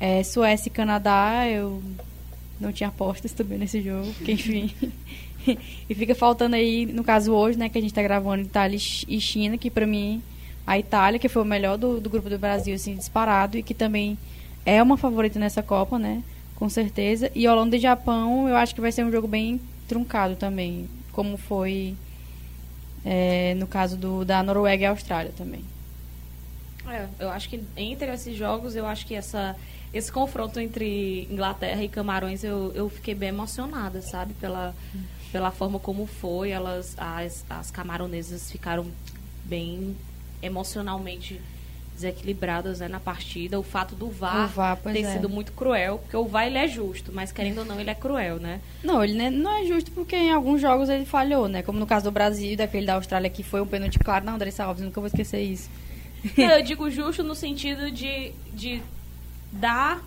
É, 0.00 0.22
Suécia 0.24 0.68
e 0.68 0.72
Canadá, 0.72 1.46
eu 1.48 1.80
não 2.62 2.72
tinha 2.72 2.88
apostas 2.88 3.32
também 3.32 3.58
nesse 3.58 3.80
jogo, 3.82 4.12
porque 4.14 4.32
enfim. 4.32 4.72
e 5.46 5.94
fica 5.94 6.14
faltando 6.14 6.56
aí, 6.56 6.86
no 6.86 7.02
caso 7.04 7.32
hoje, 7.32 7.58
né, 7.58 7.68
que 7.68 7.76
a 7.78 7.80
gente 7.80 7.92
tá 7.92 8.02
gravando 8.02 8.42
Itália 8.44 8.76
e 8.76 8.80
Chi- 8.80 9.20
China, 9.20 9.58
que 9.58 9.70
pra 9.70 9.86
mim, 9.86 10.22
a 10.66 10.78
Itália, 10.78 11.18
que 11.18 11.28
foi 11.28 11.42
o 11.42 11.44
melhor 11.46 11.76
do, 11.76 12.00
do 12.00 12.08
grupo 12.08 12.30
do 12.30 12.38
Brasil, 12.38 12.74
assim, 12.74 12.94
disparado, 12.94 13.58
e 13.58 13.62
que 13.62 13.74
também 13.74 14.16
é 14.64 14.82
uma 14.82 14.96
favorita 14.96 15.38
nessa 15.38 15.62
Copa, 15.62 15.98
né, 15.98 16.22
com 16.54 16.68
certeza. 16.68 17.30
E 17.34 17.46
Holanda 17.48 17.76
e 17.76 17.80
Japão, 17.80 18.48
eu 18.48 18.56
acho 18.56 18.74
que 18.74 18.80
vai 18.80 18.92
ser 18.92 19.04
um 19.04 19.10
jogo 19.10 19.26
bem 19.26 19.60
truncado 19.88 20.36
também, 20.36 20.88
como 21.12 21.36
foi 21.36 21.94
é, 23.04 23.54
no 23.56 23.66
caso 23.66 23.96
do, 23.96 24.24
da 24.24 24.42
Noruega 24.42 24.84
e 24.84 24.86
Austrália 24.86 25.32
também. 25.36 25.64
É, 26.88 27.06
eu 27.18 27.30
acho 27.30 27.48
que 27.48 27.60
entre 27.76 28.12
esses 28.12 28.36
jogos, 28.36 28.74
eu 28.74 28.86
acho 28.86 29.06
que 29.06 29.14
essa, 29.14 29.56
esse 29.92 30.10
confronto 30.10 30.58
entre 30.58 31.28
Inglaterra 31.30 31.82
e 31.82 31.88
Camarões, 31.88 32.42
eu, 32.42 32.72
eu 32.74 32.88
fiquei 32.88 33.14
bem 33.14 33.28
emocionada, 33.28 34.00
sabe? 34.00 34.32
Pela, 34.34 34.74
pela 35.30 35.50
forma 35.50 35.78
como 35.78 36.06
foi. 36.06 36.50
Elas, 36.50 36.94
as, 36.96 37.44
as 37.50 37.70
camaronesas 37.70 38.50
ficaram 38.50 38.86
bem 39.44 39.94
emocionalmente 40.42 41.40
desequilibradas 41.94 42.80
né, 42.80 42.88
na 42.88 42.98
partida. 42.98 43.60
O 43.60 43.62
fato 43.62 43.94
do 43.94 44.08
VAR, 44.08 44.48
VAR, 44.48 44.78
ter 44.78 45.02
é. 45.02 45.12
sido 45.12 45.28
muito 45.28 45.52
cruel, 45.52 45.98
porque 45.98 46.16
o 46.16 46.24
VAR 46.24 46.46
ele 46.46 46.56
é 46.56 46.66
justo, 46.66 47.12
mas 47.12 47.30
querendo 47.30 47.58
ou 47.58 47.64
não, 47.66 47.78
ele 47.78 47.90
é 47.90 47.94
cruel, 47.94 48.38
né? 48.38 48.60
Não, 48.82 49.04
ele 49.04 49.30
não 49.30 49.58
é 49.58 49.66
justo 49.66 49.90
porque 49.92 50.16
em 50.16 50.32
alguns 50.32 50.60
jogos 50.60 50.88
ele 50.88 51.04
falhou, 51.04 51.48
né? 51.48 51.62
Como 51.62 51.78
no 51.78 51.86
caso 51.86 52.04
do 52.04 52.10
Brasil, 52.10 52.56
daquele 52.56 52.86
da 52.86 52.94
Austrália 52.94 53.28
que 53.28 53.42
foi 53.42 53.60
um 53.60 53.66
pênalti 53.66 53.98
claro. 53.98 54.24
Não, 54.24 54.34
Andressa 54.34 54.64
Alves, 54.64 54.82
nunca 54.82 55.00
vou 55.00 55.06
esquecer 55.06 55.42
isso. 55.42 55.70
Não, 56.36 56.50
eu 56.50 56.62
digo 56.64 56.90
justo 56.90 57.22
no 57.22 57.34
sentido 57.34 57.90
de, 57.90 58.32
de 58.54 58.82
dar 59.52 60.02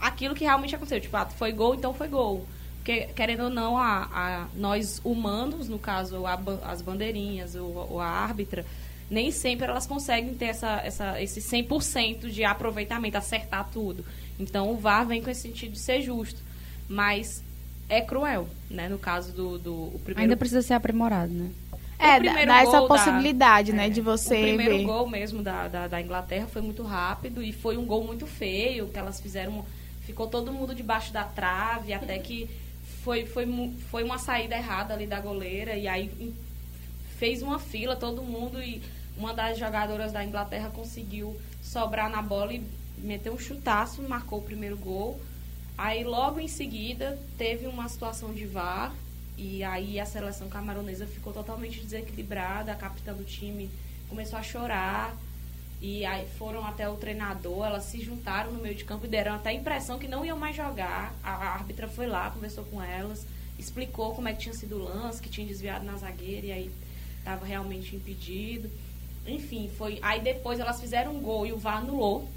aquilo 0.00 0.34
que 0.34 0.44
realmente 0.44 0.74
aconteceu. 0.74 1.00
Tipo, 1.00 1.16
ah, 1.16 1.26
foi 1.26 1.52
gol, 1.52 1.74
então 1.74 1.92
foi 1.94 2.08
gol. 2.08 2.46
Porque, 2.76 3.08
querendo 3.14 3.44
ou 3.44 3.50
não, 3.50 3.76
a, 3.76 4.08
a- 4.12 4.46
nós 4.54 5.00
humanos, 5.04 5.68
no 5.68 5.78
caso, 5.78 6.24
a 6.26 6.38
as 6.64 6.80
bandeirinhas 6.80 7.54
ou, 7.54 8.00
a 8.00 8.06
árbitra, 8.06 8.64
nem 9.10 9.30
sempre 9.30 9.66
elas 9.66 9.86
conseguem 9.86 10.34
ter 10.34 10.46
essa, 10.46 10.80
essa, 10.84 11.20
esse 11.20 11.40
100% 11.40 12.30
de 12.30 12.44
aproveitamento, 12.44 13.18
acertar 13.18 13.68
tudo. 13.72 14.04
Então, 14.38 14.70
o 14.70 14.76
VAR 14.76 15.06
vem 15.06 15.22
com 15.22 15.28
esse 15.30 15.42
sentido 15.42 15.72
de 15.72 15.78
ser 15.78 16.00
justo. 16.00 16.40
Mas 16.88 17.42
é 17.88 18.00
cruel, 18.00 18.48
né? 18.70 18.88
No 18.88 18.98
caso 18.98 19.32
do, 19.32 19.58
do 19.58 19.90
primeiro 20.04 20.20
Ainda 20.22 20.36
precisa 20.36 20.62
ser 20.62 20.74
aprimorado, 20.74 21.32
né? 21.32 21.50
É, 22.00 22.12
dá, 22.14 22.18
primeiro 22.20 22.46
dá 22.46 22.62
essa 22.62 22.78
gol 22.78 22.88
da- 22.88 22.94
possibilidade, 22.94 23.72
né, 23.72 23.86
é, 23.86 23.90
de 23.90 24.00
você 24.00 24.36
O 24.36 24.40
primeiro 24.40 24.76
ver. 24.78 24.84
gol 24.84 25.08
mesmo 25.08 25.42
da, 25.42 25.68
da, 25.68 25.86
da 25.86 26.00
Inglaterra 26.00 26.46
foi 26.46 26.62
muito 26.62 26.82
rápido 26.82 27.42
e 27.42 27.52
foi 27.52 27.76
um 27.76 27.84
gol 27.84 28.04
muito 28.04 28.26
feio, 28.26 28.88
que 28.88 28.98
elas 28.98 29.20
fizeram. 29.20 29.64
Ficou 30.06 30.26
todo 30.26 30.50
mundo 30.52 30.74
debaixo 30.74 31.12
da 31.12 31.24
trave, 31.24 31.92
até 31.92 32.18
que 32.18 32.48
foi, 33.04 33.26
foi, 33.26 33.46
foi 33.90 34.02
uma 34.02 34.18
saída 34.18 34.56
errada 34.56 34.94
ali 34.94 35.06
da 35.06 35.20
goleira, 35.20 35.76
e 35.76 35.86
aí 35.86 36.10
fez 37.18 37.42
uma 37.42 37.58
fila, 37.58 37.94
todo 37.94 38.22
mundo, 38.22 38.62
e 38.62 38.82
uma 39.16 39.32
das 39.34 39.58
jogadoras 39.58 40.10
da 40.10 40.24
Inglaterra 40.24 40.70
conseguiu 40.74 41.38
sobrar 41.62 42.10
na 42.10 42.22
bola 42.22 42.54
e 42.54 42.62
meter 42.98 43.30
um 43.30 43.38
chutaço, 43.38 44.02
marcou 44.02 44.38
o 44.38 44.42
primeiro 44.42 44.76
gol. 44.76 45.20
Aí 45.76 46.02
logo 46.04 46.40
em 46.40 46.48
seguida 46.48 47.18
teve 47.38 47.66
uma 47.66 47.88
situação 47.88 48.32
de 48.32 48.44
VAR 48.46 48.92
e 49.40 49.64
aí 49.64 49.98
a 49.98 50.04
seleção 50.04 50.50
camaronesa 50.50 51.06
ficou 51.06 51.32
totalmente 51.32 51.80
desequilibrada, 51.80 52.72
a 52.72 52.74
capitã 52.74 53.14
do 53.14 53.24
time 53.24 53.70
começou 54.06 54.38
a 54.38 54.42
chorar 54.42 55.16
e 55.80 56.04
aí 56.04 56.28
foram 56.36 56.62
até 56.66 56.86
o 56.86 56.96
treinador, 56.96 57.64
elas 57.64 57.84
se 57.84 58.02
juntaram 58.02 58.52
no 58.52 58.60
meio 58.60 58.74
de 58.74 58.84
campo 58.84 59.06
e 59.06 59.08
deram 59.08 59.34
até 59.34 59.48
a 59.48 59.54
impressão 59.54 59.98
que 59.98 60.06
não 60.06 60.26
iam 60.26 60.36
mais 60.36 60.54
jogar. 60.54 61.14
A, 61.24 61.54
árbitra 61.54 61.88
foi 61.88 62.06
lá, 62.06 62.30
conversou 62.30 62.64
com 62.64 62.82
elas, 62.82 63.26
explicou 63.58 64.14
como 64.14 64.28
é 64.28 64.34
que 64.34 64.40
tinha 64.40 64.52
sido 64.52 64.76
o 64.76 64.84
lance, 64.84 65.22
que 65.22 65.30
tinha 65.30 65.46
desviado 65.46 65.86
na 65.86 65.96
zagueira 65.96 66.48
e 66.48 66.52
aí 66.52 66.70
estava 67.16 67.46
realmente 67.46 67.96
impedido. 67.96 68.70
Enfim, 69.26 69.70
foi. 69.78 69.98
Aí 70.02 70.20
depois 70.20 70.60
elas 70.60 70.78
fizeram 70.78 71.16
um 71.16 71.20
gol 71.20 71.46
e 71.46 71.52
o 71.52 71.56
VAR 71.56 71.78
anulou. 71.78 72.28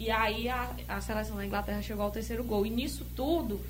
E 0.00 0.10
aí 0.10 0.48
a, 0.48 0.74
a 0.88 1.00
seleção 1.00 1.36
da 1.36 1.46
Inglaterra 1.46 1.80
chegou 1.80 2.04
ao 2.04 2.10
terceiro 2.10 2.42
gol. 2.42 2.66
E 2.66 2.70
nisso 2.70 3.06
tudo, 3.14 3.60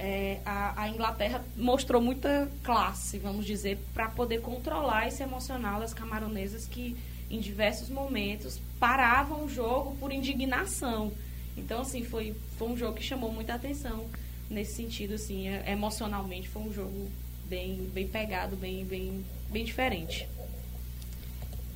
é, 0.00 0.40
a, 0.46 0.82
a 0.84 0.88
Inglaterra 0.88 1.44
mostrou 1.56 2.00
muita 2.00 2.50
classe, 2.64 3.18
vamos 3.18 3.44
dizer, 3.44 3.78
para 3.92 4.08
poder 4.08 4.40
controlar 4.40 5.06
esse 5.06 5.22
emocional 5.22 5.80
das 5.80 5.92
camaronesas 5.92 6.66
que, 6.66 6.96
em 7.30 7.38
diversos 7.38 7.90
momentos, 7.90 8.58
paravam 8.78 9.44
o 9.44 9.48
jogo 9.48 9.94
por 10.00 10.10
indignação. 10.10 11.12
Então, 11.54 11.82
assim, 11.82 12.02
foi, 12.02 12.34
foi 12.56 12.68
um 12.68 12.76
jogo 12.76 12.94
que 12.94 13.02
chamou 13.02 13.30
muita 13.30 13.54
atenção 13.54 14.06
nesse 14.48 14.74
sentido, 14.76 15.14
assim, 15.14 15.48
é- 15.48 15.70
emocionalmente 15.70 16.48
foi 16.48 16.62
um 16.62 16.72
jogo 16.72 17.10
bem, 17.44 17.90
bem 17.92 18.08
pegado, 18.08 18.56
bem, 18.56 18.84
bem, 18.86 19.22
bem 19.50 19.64
diferente. 19.64 20.26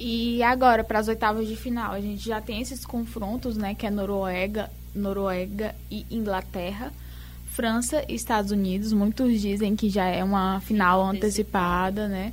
E 0.01 0.43
agora, 0.43 0.83
para 0.83 0.99
as 0.99 1.09
oitavas 1.09 1.47
de 1.47 1.57
final, 1.57 1.93
a 1.93 2.01
gente 2.01 2.25
já 2.25 2.41
tem 2.41 2.61
esses 2.63 2.85
confrontos, 2.87 3.57
né? 3.57 3.75
Que 3.75 3.87
é 3.87 3.91
Noruega, 3.91 4.71
Noruega 4.95 5.75
e 5.91 6.07
Inglaterra. 6.11 6.93
França 7.55 8.05
e 8.09 8.15
Estados 8.17 8.51
Unidos, 8.51 8.93
muitos 8.93 9.41
dizem 9.41 9.77
que 9.77 9.89
já 9.89 10.07
é 10.07 10.25
uma 10.25 10.59
final 10.61 11.01
antecipada, 11.01 12.09
né? 12.09 12.33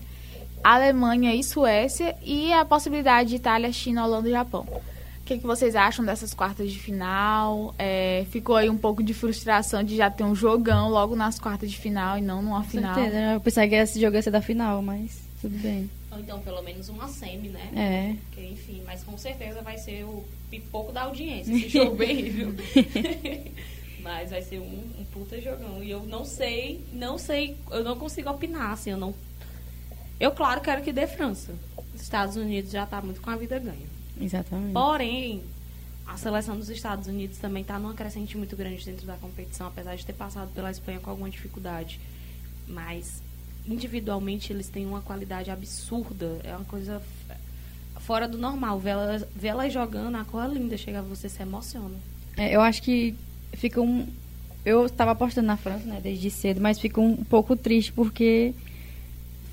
Alemanha 0.63 1.36
e 1.36 1.43
Suécia 1.43 2.15
e 2.24 2.51
a 2.51 2.65
possibilidade 2.65 3.30
de 3.30 3.36
Itália, 3.36 3.72
China, 3.72 4.03
Holanda 4.03 4.28
e 4.28 4.32
Japão. 4.32 4.61
O 4.61 5.24
que, 5.24 5.38
que 5.38 5.45
vocês 5.45 5.76
acham 5.76 6.03
dessas 6.03 6.34
quartas 6.34 6.72
de 6.72 6.80
final? 6.80 7.76
É, 7.78 8.26
ficou 8.32 8.55
aí 8.55 8.67
um 8.67 8.78
pouco 8.78 9.03
de 9.03 9.13
frustração 9.13 9.84
de 9.84 9.95
já 9.95 10.09
ter 10.09 10.24
um 10.24 10.34
jogão 10.34 10.89
logo 10.89 11.15
nas 11.15 11.39
quartas 11.39 11.69
de 11.69 11.78
final 11.78 12.17
e 12.17 12.22
não 12.22 12.41
numa 12.41 12.63
Com 12.63 12.69
final. 12.69 12.95
certeza. 12.95 13.34
Eu 13.34 13.41
pensava 13.41 13.67
que 13.67 13.76
esse 13.76 14.01
jogo 14.01 14.15
ia 14.15 14.22
ser 14.24 14.32
da 14.32 14.41
final, 14.41 14.82
mas 14.82 15.22
tudo 15.39 15.55
bem. 15.59 15.88
Ou 16.11 16.19
então, 16.19 16.39
pelo 16.39 16.63
menos 16.63 16.89
uma 16.89 17.07
semi, 17.07 17.49
né? 17.49 17.69
É. 17.76 18.15
Porque, 18.26 18.41
enfim, 18.47 18.82
mas 18.88 19.03
com 19.03 19.15
certeza 19.19 19.61
vai 19.61 19.78
ser 19.78 20.03
o 20.03 20.26
pipoco 20.49 20.91
da 20.91 21.03
audiência, 21.03 21.53
esse 21.53 21.69
jogo 21.69 22.01
aí, 22.03 22.28
viu? 22.28 22.55
Mas 24.02 24.32
vai 24.32 24.41
ser 24.41 24.60
um, 24.60 24.84
um 24.99 25.06
puta 25.12 25.39
jogão. 25.39 25.84
E 25.84 25.91
eu 25.91 26.04
não 26.04 26.26
sei, 26.26 26.84
não 26.93 27.18
sei, 27.18 27.58
eu 27.70 27.84
não 27.84 27.97
consigo 27.97 28.30
opinar, 28.30 28.72
assim, 28.72 28.91
eu 28.91 28.97
não... 28.97 29.14
Eu, 30.20 30.32
claro, 30.32 30.62
quero 30.62 30.84
que 30.84 30.93
dê 30.93 31.08
França. 31.08 31.54
Os 31.93 32.02
Estados 32.02 32.36
Unidos 32.36 32.72
já 32.72 32.86
tá 32.86 33.02
muito 33.02 33.22
com 33.22 33.30
a 33.30 33.36
vida 33.36 33.58
ganha. 33.58 33.88
Exatamente. 34.20 34.74
Porém, 34.74 35.41
a 36.06 36.18
seleção 36.18 36.58
dos 36.58 36.70
Estados 36.70 37.08
Unidos 37.08 37.38
também 37.38 37.62
está 37.62 37.80
numa 37.80 37.93
crescente 37.93 38.38
muito 38.38 38.56
grande 38.56 38.86
dentro 38.86 39.08
da 39.08 39.16
competição, 39.16 39.68
apesar 39.68 39.95
de 39.95 40.06
ter 40.06 40.14
passado 40.14 40.52
pela 40.54 40.70
Espanha 40.70 40.99
com 40.99 41.10
alguma 41.10 41.30
dificuldade. 41.30 41.99
Mas, 42.68 43.22
individualmente, 43.66 44.54
eles 44.54 44.70
têm 44.70 44.86
uma 44.86 45.02
qualidade 45.02 45.49
absurda. 45.49 46.39
É 46.43 46.56
uma 46.56 46.66
coisa 46.66 47.02
fora 47.99 48.28
do 48.28 48.38
normal. 48.38 48.80
Vê-las 48.80 49.26
vê 49.36 49.70
jogando, 49.70 50.16
a 50.16 50.26
cor 50.26 50.43
é 50.45 50.47
linda. 50.47 50.78
Chega, 50.78 51.02
você 51.02 51.28
se 51.28 51.41
emociona. 51.41 51.95
É, 52.38 52.56
eu 52.56 52.62
acho 52.62 52.84
que 52.84 53.16
fica 53.54 53.82
um. 53.82 54.06
Eu 54.64 54.86
estava 54.86 55.12
apostando 55.12 55.47
na 55.47 55.58
França, 55.58 55.86
né, 55.86 55.99
desde 56.02 56.30
cedo, 56.30 56.62
mas 56.62 56.80
fico 56.80 57.02
um 57.02 57.16
pouco 57.18 57.56
triste 57.56 57.91
porque 57.91 58.54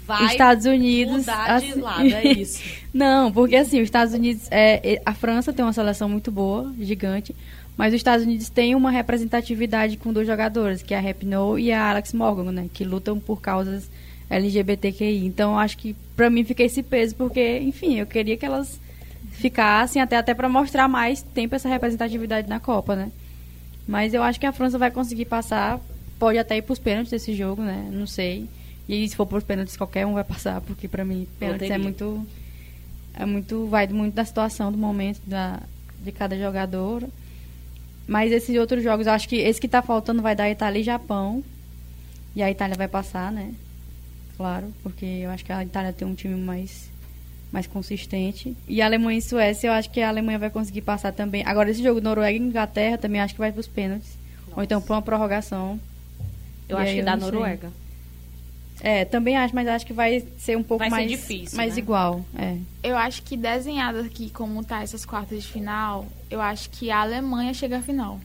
Vai 0.06 0.24
os 0.26 0.30
Estados 0.32 0.66
Unidos. 0.66 1.18
mudar 1.18 1.60
de 1.60 1.66
assim- 1.70 1.80
lado, 1.80 2.02
é 2.14 2.24
isso. 2.32 2.62
Não, 2.92 3.32
porque 3.32 3.56
assim, 3.56 3.78
os 3.78 3.84
Estados 3.84 4.12
Unidos. 4.14 4.46
É, 4.50 5.00
a 5.04 5.14
França 5.14 5.52
tem 5.52 5.64
uma 5.64 5.72
seleção 5.72 6.08
muito 6.08 6.30
boa, 6.30 6.72
gigante, 6.80 7.34
mas 7.76 7.92
os 7.94 7.96
Estados 7.98 8.26
Unidos 8.26 8.48
tem 8.50 8.74
uma 8.74 8.90
representatividade 8.90 9.96
com 9.96 10.12
dois 10.12 10.26
jogadores, 10.26 10.82
que 10.82 10.92
é 10.92 10.98
a 10.98 11.00
Rapinoe 11.00 11.62
e 11.62 11.72
a 11.72 11.90
Alex 11.90 12.12
Morgan, 12.12 12.52
né? 12.52 12.66
Que 12.72 12.84
lutam 12.84 13.18
por 13.18 13.40
causas 13.40 13.88
LGBTQI. 14.28 15.24
Então 15.24 15.58
acho 15.58 15.78
que 15.78 15.96
pra 16.14 16.28
mim 16.28 16.44
fica 16.44 16.62
esse 16.62 16.82
peso, 16.82 17.14
porque, 17.14 17.58
enfim, 17.60 17.98
eu 17.98 18.06
queria 18.06 18.36
que 18.36 18.44
elas 18.44 18.78
ficassem 19.30 20.02
até, 20.02 20.16
até 20.16 20.34
para 20.34 20.48
mostrar 20.48 20.88
mais 20.88 21.22
tempo 21.22 21.54
essa 21.54 21.68
representatividade 21.68 22.48
na 22.48 22.58
Copa, 22.60 22.94
né? 22.96 23.10
Mas 23.88 24.12
eu 24.12 24.22
acho 24.22 24.38
que 24.38 24.44
a 24.44 24.52
França 24.52 24.76
vai 24.76 24.90
conseguir 24.90 25.24
passar. 25.24 25.80
Pode 26.18 26.36
até 26.36 26.58
ir 26.58 26.62
pros 26.62 26.78
pênaltis 26.78 27.10
desse 27.10 27.34
jogo, 27.34 27.62
né? 27.62 27.88
Não 27.90 28.06
sei. 28.06 28.46
E 28.86 29.08
se 29.08 29.16
for 29.16 29.24
pros 29.24 29.42
pênaltis, 29.42 29.78
qualquer 29.78 30.04
um 30.04 30.12
vai 30.12 30.24
passar, 30.24 30.60
porque 30.60 30.86
pra 30.86 31.06
mim, 31.06 31.26
pênaltis 31.40 31.70
é 31.70 31.78
muito. 31.78 32.26
É 33.14 33.24
muito. 33.24 33.66
Vai 33.66 33.86
muito 33.86 34.14
da 34.14 34.26
situação, 34.26 34.70
do 34.70 34.76
momento, 34.76 35.20
da, 35.26 35.62
de 36.04 36.12
cada 36.12 36.38
jogador. 36.38 37.02
Mas 38.06 38.30
esses 38.30 38.54
outros 38.58 38.82
jogos, 38.82 39.06
eu 39.06 39.12
acho 39.12 39.26
que 39.26 39.36
esse 39.36 39.60
que 39.60 39.68
tá 39.68 39.80
faltando 39.80 40.20
vai 40.20 40.36
dar 40.36 40.50
Itália 40.50 40.80
e 40.80 40.84
Japão. 40.84 41.42
E 42.36 42.42
a 42.42 42.50
Itália 42.50 42.76
vai 42.76 42.88
passar, 42.88 43.32
né? 43.32 43.54
Claro, 44.36 44.72
porque 44.82 45.04
eu 45.04 45.30
acho 45.30 45.44
que 45.44 45.52
a 45.52 45.64
Itália 45.64 45.94
tem 45.94 46.06
um 46.06 46.14
time 46.14 46.36
mais, 46.36 46.90
mais 47.52 47.66
consistente. 47.66 48.54
E 48.68 48.82
a 48.82 48.86
Alemanha 48.86 49.18
e 49.18 49.22
Suécia, 49.22 49.68
eu 49.68 49.72
acho 49.72 49.90
que 49.90 50.00
a 50.00 50.08
Alemanha 50.08 50.38
vai 50.38 50.50
conseguir 50.50 50.82
passar 50.82 51.12
também. 51.12 51.42
Agora, 51.46 51.70
esse 51.70 51.82
jogo 51.82 52.00
Noruega 52.00 52.36
e 52.36 52.40
Inglaterra 52.40 52.98
também 52.98 53.20
acho 53.20 53.34
que 53.34 53.40
vai 53.40 53.52
pros 53.52 53.66
pênaltis. 53.68 54.16
Ou 54.56 54.62
então 54.62 54.80
pra 54.80 54.96
uma 54.96 55.02
prorrogação. 55.02 55.78
Eu 56.68 56.76
E 56.78 56.80
acho 56.82 56.90
aí 56.90 56.96
que 56.98 57.02
da 57.02 57.16
não 57.16 57.22
sei. 57.28 57.32
Noruega. 57.32 57.72
É, 58.80 59.04
também 59.04 59.36
acho, 59.36 59.52
mas 59.54 59.66
acho 59.66 59.84
que 59.86 59.92
vai 59.92 60.24
ser 60.38 60.56
um 60.56 60.62
pouco 60.62 60.78
Vai 60.80 60.90
ser 60.90 60.96
mais 60.96 61.10
difícil, 61.10 61.56
mais 61.56 61.74
né? 61.74 61.78
igual. 61.80 62.24
É. 62.36 62.56
Eu 62.82 62.96
acho 62.96 63.22
que 63.22 63.36
desenhado 63.36 63.98
aqui 64.00 64.30
como 64.30 64.62
tá 64.62 64.82
essas 64.82 65.04
quartas 65.04 65.42
de 65.42 65.48
final, 65.48 66.06
eu 66.30 66.40
acho 66.40 66.70
que 66.70 66.88
a 66.90 67.00
Alemanha 67.00 67.52
chega 67.52 67.78
à 67.78 67.82
final. 67.82 68.20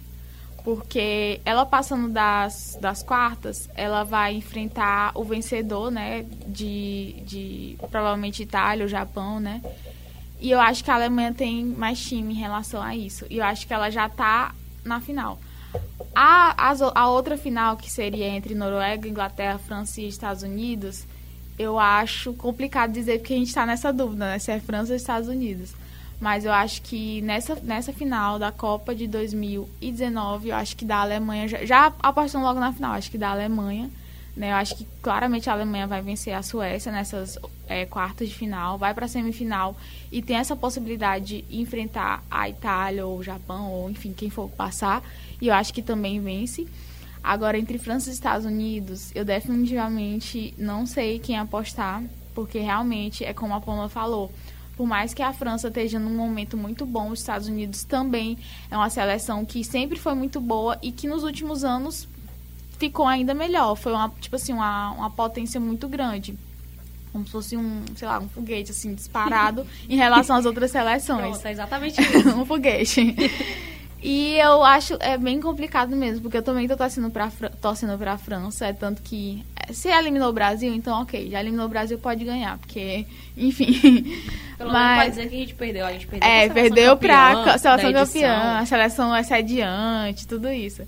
Porque 0.64 1.42
ela 1.44 1.66
passando 1.66 2.08
das, 2.10 2.78
das 2.80 3.04
quartas, 3.04 3.70
ela 3.76 4.04
vai 4.04 4.34
enfrentar 4.36 5.12
o 5.14 5.24
vencedor, 5.24 5.92
né? 5.92 6.24
De, 6.48 7.16
de 7.26 7.78
provavelmente 7.92 8.44
Itália 8.44 8.84
ou 8.84 8.90
Japão, 8.90 9.40
né? 9.42 9.62
E 10.40 10.52
eu 10.52 10.60
acho 10.60 10.84
que 10.84 10.92
a 10.92 10.96
Alemanha 10.96 11.34
tem 11.34 11.66
mais 11.66 12.00
time 12.02 12.34
em 12.34 12.38
relação 12.38 12.82
a 12.82 12.96
isso. 12.96 13.26
E 13.30 13.38
eu 13.38 13.44
acho 13.46 13.68
que 13.68 13.74
ela 13.74 13.90
já 13.90 14.08
tá 14.08 14.54
na 14.86 15.00
final. 15.02 15.40
A, 16.16 16.74
o- 16.74 16.92
a 16.98 17.10
outra 17.10 17.38
final, 17.38 17.76
que 17.78 17.90
seria 17.92 18.28
entre 18.28 18.54
Noruega, 18.56 19.08
Inglaterra, 19.08 19.58
França 19.58 20.00
e 20.00 20.08
Estados 20.08 20.44
Unidos, 20.44 21.06
eu 21.58 21.78
acho 21.80 22.34
complicado 22.34 22.92
dizer 22.92 23.20
porque 23.20 23.34
a 23.34 23.38
gente 23.38 23.48
está 23.50 23.66
nessa 23.66 23.92
dúvida, 23.92 24.26
né? 24.26 24.40
Se 24.40 24.52
é 24.52 24.60
França 24.60 24.92
ou 24.92 24.96
Estados 24.98 25.28
Unidos. 25.28 25.74
Mas 26.24 26.46
eu 26.46 26.54
acho 26.54 26.82
que 26.84 27.20
nessa, 27.22 27.54
nessa 27.56 27.92
final 27.92 28.40
da 28.40 28.50
Copa 28.50 28.96
de 28.96 29.08
2019, 29.08 30.48
eu 30.48 30.56
acho 30.56 30.74
que 30.74 30.86
da 30.86 31.00
Alemanha, 31.02 31.50
já, 31.50 31.66
já 31.66 31.94
apostando 32.02 32.46
logo 32.46 32.62
na 32.62 32.72
final, 32.72 32.94
acho 32.94 33.12
que 33.12 33.18
da 33.18 33.32
Alemanha, 33.32 33.92
né? 34.34 34.54
Eu 34.54 34.56
acho 34.56 34.74
que 34.74 34.88
claramente 35.02 35.50
a 35.50 35.54
Alemanha 35.54 35.86
vai 35.86 36.02
vencer 36.02 36.34
a 36.34 36.42
Suécia 36.42 36.94
nessas 36.94 37.38
é, 37.68 37.86
quartas 37.86 38.30
de 38.30 38.36
final, 38.36 38.78
vai 38.78 38.94
para 38.94 39.04
a 39.04 39.10
semifinal 39.10 39.76
e 40.10 40.22
tem 40.22 40.38
essa 40.38 40.56
possibilidade 40.56 41.42
de 41.42 41.60
enfrentar 41.60 42.24
a 42.32 42.48
Itália 42.48 43.06
ou 43.06 43.18
o 43.18 43.24
Japão, 43.24 43.70
ou 43.70 43.90
enfim, 43.90 44.14
quem 44.14 44.30
for 44.30 44.50
passar. 44.50 45.04
E 45.42 45.50
eu 45.50 45.54
acho 45.54 45.74
que 45.74 45.82
também 45.82 46.22
vence. 46.22 46.66
Agora, 47.22 47.58
entre 47.60 47.78
França 47.78 48.10
e 48.10 48.14
Estados 48.14 48.46
Unidos, 48.46 49.12
eu 49.14 49.26
definitivamente 49.26 50.54
não 50.58 50.86
sei 50.86 51.20
quem 51.20 51.38
apostar, 51.38 52.02
porque 52.34 52.60
realmente 52.60 53.26
é 53.26 53.34
como 53.34 53.54
a 53.54 53.60
Pamela 53.60 53.90
falou. 53.90 54.32
Por 54.76 54.88
mais 54.88 55.14
que 55.14 55.22
a 55.22 55.32
França 55.32 55.68
esteja 55.68 56.00
num 56.00 56.16
momento 56.16 56.58
muito 56.58 56.86
bom, 56.86 57.10
os 57.12 57.20
Estados 57.20 57.48
Unidos 57.48 57.84
também 57.84 58.38
é 58.72 58.76
uma 58.76 58.90
seleção 58.90 59.46
que 59.46 59.64
sempre 59.64 60.00
foi 60.00 60.16
muito 60.16 60.42
boa 60.42 60.80
e 60.82 60.92
que 60.92 61.08
nos 61.08 61.24
últimos 61.24 61.64
anos 61.64 62.08
ficou 62.80 63.08
ainda 63.08 63.34
melhor. 63.34 63.76
Foi 63.76 63.94
uma, 63.94 64.10
tipo 64.20 64.36
assim, 64.36 64.54
uma, 64.54 64.92
uma 64.92 65.10
potência 65.12 65.60
muito 65.60 65.88
grande. 65.88 66.36
Como 67.12 67.26
se 67.26 67.32
fosse 67.32 67.56
um, 67.56 67.84
sei 67.96 68.08
lá, 68.08 68.20
um 68.20 68.28
foguete 68.28 68.72
assim 68.72 68.96
disparado 68.96 69.66
em 69.88 69.96
relação 69.96 70.36
às 70.36 70.46
outras 70.46 70.72
seleções 70.72 71.34
Pronto, 71.34 71.46
é 71.46 71.52
exatamente 71.52 72.02
isso. 72.02 72.30
um 72.36 72.46
foguete. 72.46 73.16
E 74.06 74.36
eu 74.38 74.62
acho 74.66 74.98
é 75.00 75.18
bem 75.18 75.40
complicado 75.40 75.96
mesmo, 75.96 76.24
porque 76.24 76.36
eu 76.38 76.44
também 76.44 76.68
tô 76.68 76.76
torcendo 76.76 77.10
pra, 77.10 77.32
torcendo 77.62 77.98
pra 77.98 78.18
França, 78.18 78.66
é 78.68 78.74
tanto 78.74 79.02
que 79.02 79.46
é, 79.56 79.72
se 79.72 79.88
eliminou 79.88 80.30
o 80.30 80.34
Brasil, 80.34 80.74
então 80.74 81.02
ok, 81.02 81.30
já 81.32 81.40
eliminou 81.40 81.68
o 81.68 81.70
Brasil, 81.70 81.98
pode 81.98 82.26
ganhar, 82.26 82.58
porque, 82.58 83.06
enfim. 83.38 83.72
Pelo 84.58 84.72
menos 84.74 84.74
Mas- 84.74 84.98
pode 85.00 85.10
dizer 85.16 85.30
que 85.30 85.36
a 85.36 85.40
gente 85.40 85.56
perdeu. 85.56 85.86
A 85.86 85.92
gente 85.94 86.08
perdeu 86.08 86.28
é, 86.30 86.32
pra 86.50 86.54
seleção 86.54 86.54
perdeu 86.76 86.98
pra 86.98 87.28
campeã 87.34 87.44
ca- 87.46 87.58
seleção 87.58 87.92
da 87.94 88.02
edição. 88.02 88.22
campeã, 88.22 88.58
a 88.60 88.66
seleção 88.66 89.16
é 89.16 89.24
sediante, 89.24 90.28
tudo 90.28 90.52
isso. 90.52 90.82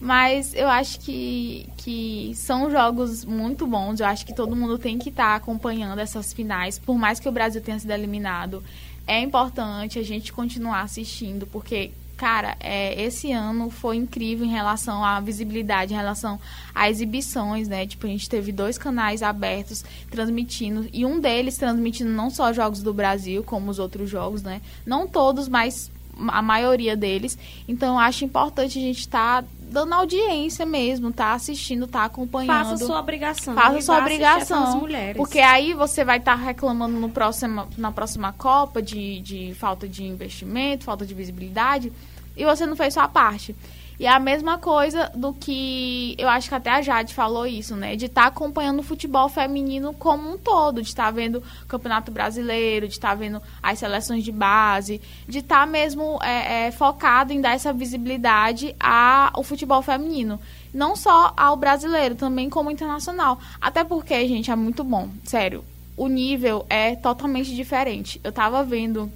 Mas 0.00 0.52
eu 0.54 0.68
acho 0.68 1.00
que, 1.00 1.68
que 1.78 2.32
são 2.34 2.70
jogos 2.70 3.24
muito 3.24 3.66
bons. 3.66 4.00
Eu 4.00 4.06
acho 4.06 4.26
que 4.26 4.34
todo 4.34 4.54
mundo 4.56 4.76
tem 4.76 4.98
que 4.98 5.08
estar 5.08 5.34
acompanhando 5.36 5.98
essas 6.00 6.32
finais. 6.34 6.78
Por 6.78 6.98
mais 6.98 7.18
que 7.18 7.28
o 7.28 7.32
Brasil 7.32 7.62
tenha 7.62 7.78
sido 7.78 7.92
eliminado, 7.92 8.62
é 9.06 9.20
importante 9.20 9.98
a 9.98 10.02
gente 10.02 10.32
continuar 10.34 10.82
assistindo, 10.82 11.46
porque, 11.46 11.92
cara, 12.16 12.56
é, 12.60 13.00
esse 13.02 13.30
ano 13.30 13.68
foi 13.68 13.96
incrível 13.96 14.46
em 14.46 14.50
relação 14.50 15.04
à 15.04 15.20
visibilidade, 15.20 15.92
em 15.92 15.96
relação 15.96 16.40
a 16.74 16.88
exibições, 16.88 17.68
né? 17.68 17.86
Tipo, 17.86 18.06
a 18.06 18.10
gente 18.10 18.28
teve 18.28 18.52
dois 18.52 18.78
canais 18.78 19.22
abertos 19.22 19.84
transmitindo, 20.10 20.88
e 20.92 21.04
um 21.04 21.20
deles 21.20 21.56
transmitindo 21.56 22.10
não 22.10 22.30
só 22.30 22.52
jogos 22.52 22.82
do 22.82 22.94
Brasil, 22.94 23.44
como 23.44 23.70
os 23.70 23.78
outros 23.78 24.08
jogos, 24.08 24.42
né? 24.42 24.60
Não 24.86 25.06
todos, 25.06 25.48
mas 25.48 25.90
a 26.28 26.40
maioria 26.40 26.96
deles. 26.96 27.38
Então, 27.68 27.98
acho 27.98 28.24
importante 28.24 28.78
a 28.78 28.82
gente 28.82 29.00
estar 29.00 29.44
dando 29.68 29.92
audiência 29.92 30.64
mesmo, 30.64 31.12
tá 31.12 31.32
assistindo, 31.32 31.86
tá 31.86 32.04
acompanhando. 32.04 32.70
Faça 32.70 32.86
sua 32.86 33.00
obrigação. 33.00 33.54
Faça 33.54 33.78
e 33.78 33.82
sua 33.82 33.98
obrigação. 33.98 34.80
mulheres. 34.80 35.16
Porque 35.16 35.38
aí 35.40 35.74
você 35.74 36.04
vai 36.04 36.18
estar 36.18 36.34
reclamando 36.34 36.98
no 36.98 37.08
próximo, 37.08 37.66
na 37.76 37.90
próxima 37.90 38.32
Copa 38.32 38.80
de, 38.80 39.20
de 39.20 39.54
falta 39.54 39.88
de 39.88 40.04
investimento, 40.04 40.84
falta 40.84 41.04
de 41.04 41.14
visibilidade, 41.14 41.92
e 42.36 42.44
você 42.44 42.66
não 42.66 42.76
fez 42.76 42.94
sua 42.94 43.08
parte. 43.08 43.54
E 43.98 44.06
é 44.06 44.10
a 44.10 44.18
mesma 44.18 44.58
coisa 44.58 45.10
do 45.14 45.32
que 45.32 46.14
eu 46.18 46.28
acho 46.28 46.48
que 46.48 46.54
até 46.54 46.70
a 46.70 46.82
Jade 46.82 47.14
falou 47.14 47.46
isso, 47.46 47.74
né? 47.74 47.96
De 47.96 48.06
estar 48.06 48.26
acompanhando 48.26 48.80
o 48.80 48.82
futebol 48.82 49.28
feminino 49.28 49.94
como 49.94 50.32
um 50.32 50.38
todo, 50.38 50.82
de 50.82 50.88
estar 50.88 51.10
vendo 51.10 51.42
o 51.62 51.66
Campeonato 51.66 52.10
Brasileiro, 52.10 52.86
de 52.86 52.94
estar 52.94 53.14
vendo 53.14 53.40
as 53.62 53.78
seleções 53.78 54.22
de 54.22 54.32
base, 54.32 55.00
de 55.26 55.38
estar 55.38 55.66
mesmo 55.66 56.18
é, 56.22 56.66
é, 56.66 56.70
focado 56.70 57.32
em 57.32 57.40
dar 57.40 57.54
essa 57.54 57.72
visibilidade 57.72 58.76
ao 58.78 59.42
futebol 59.42 59.80
feminino. 59.80 60.38
Não 60.74 60.94
só 60.94 61.32
ao 61.34 61.56
brasileiro, 61.56 62.14
também 62.14 62.50
como 62.50 62.70
internacional. 62.70 63.38
Até 63.58 63.82
porque, 63.82 64.28
gente, 64.28 64.50
é 64.50 64.56
muito 64.56 64.84
bom. 64.84 65.08
Sério. 65.24 65.64
o 65.96 66.08
nível 66.08 66.66
é 66.68 66.94
totalmente 66.94 67.54
diferente. 67.54 68.20
Eu 68.22 68.30
tava 68.30 68.62
vendo 68.62 69.10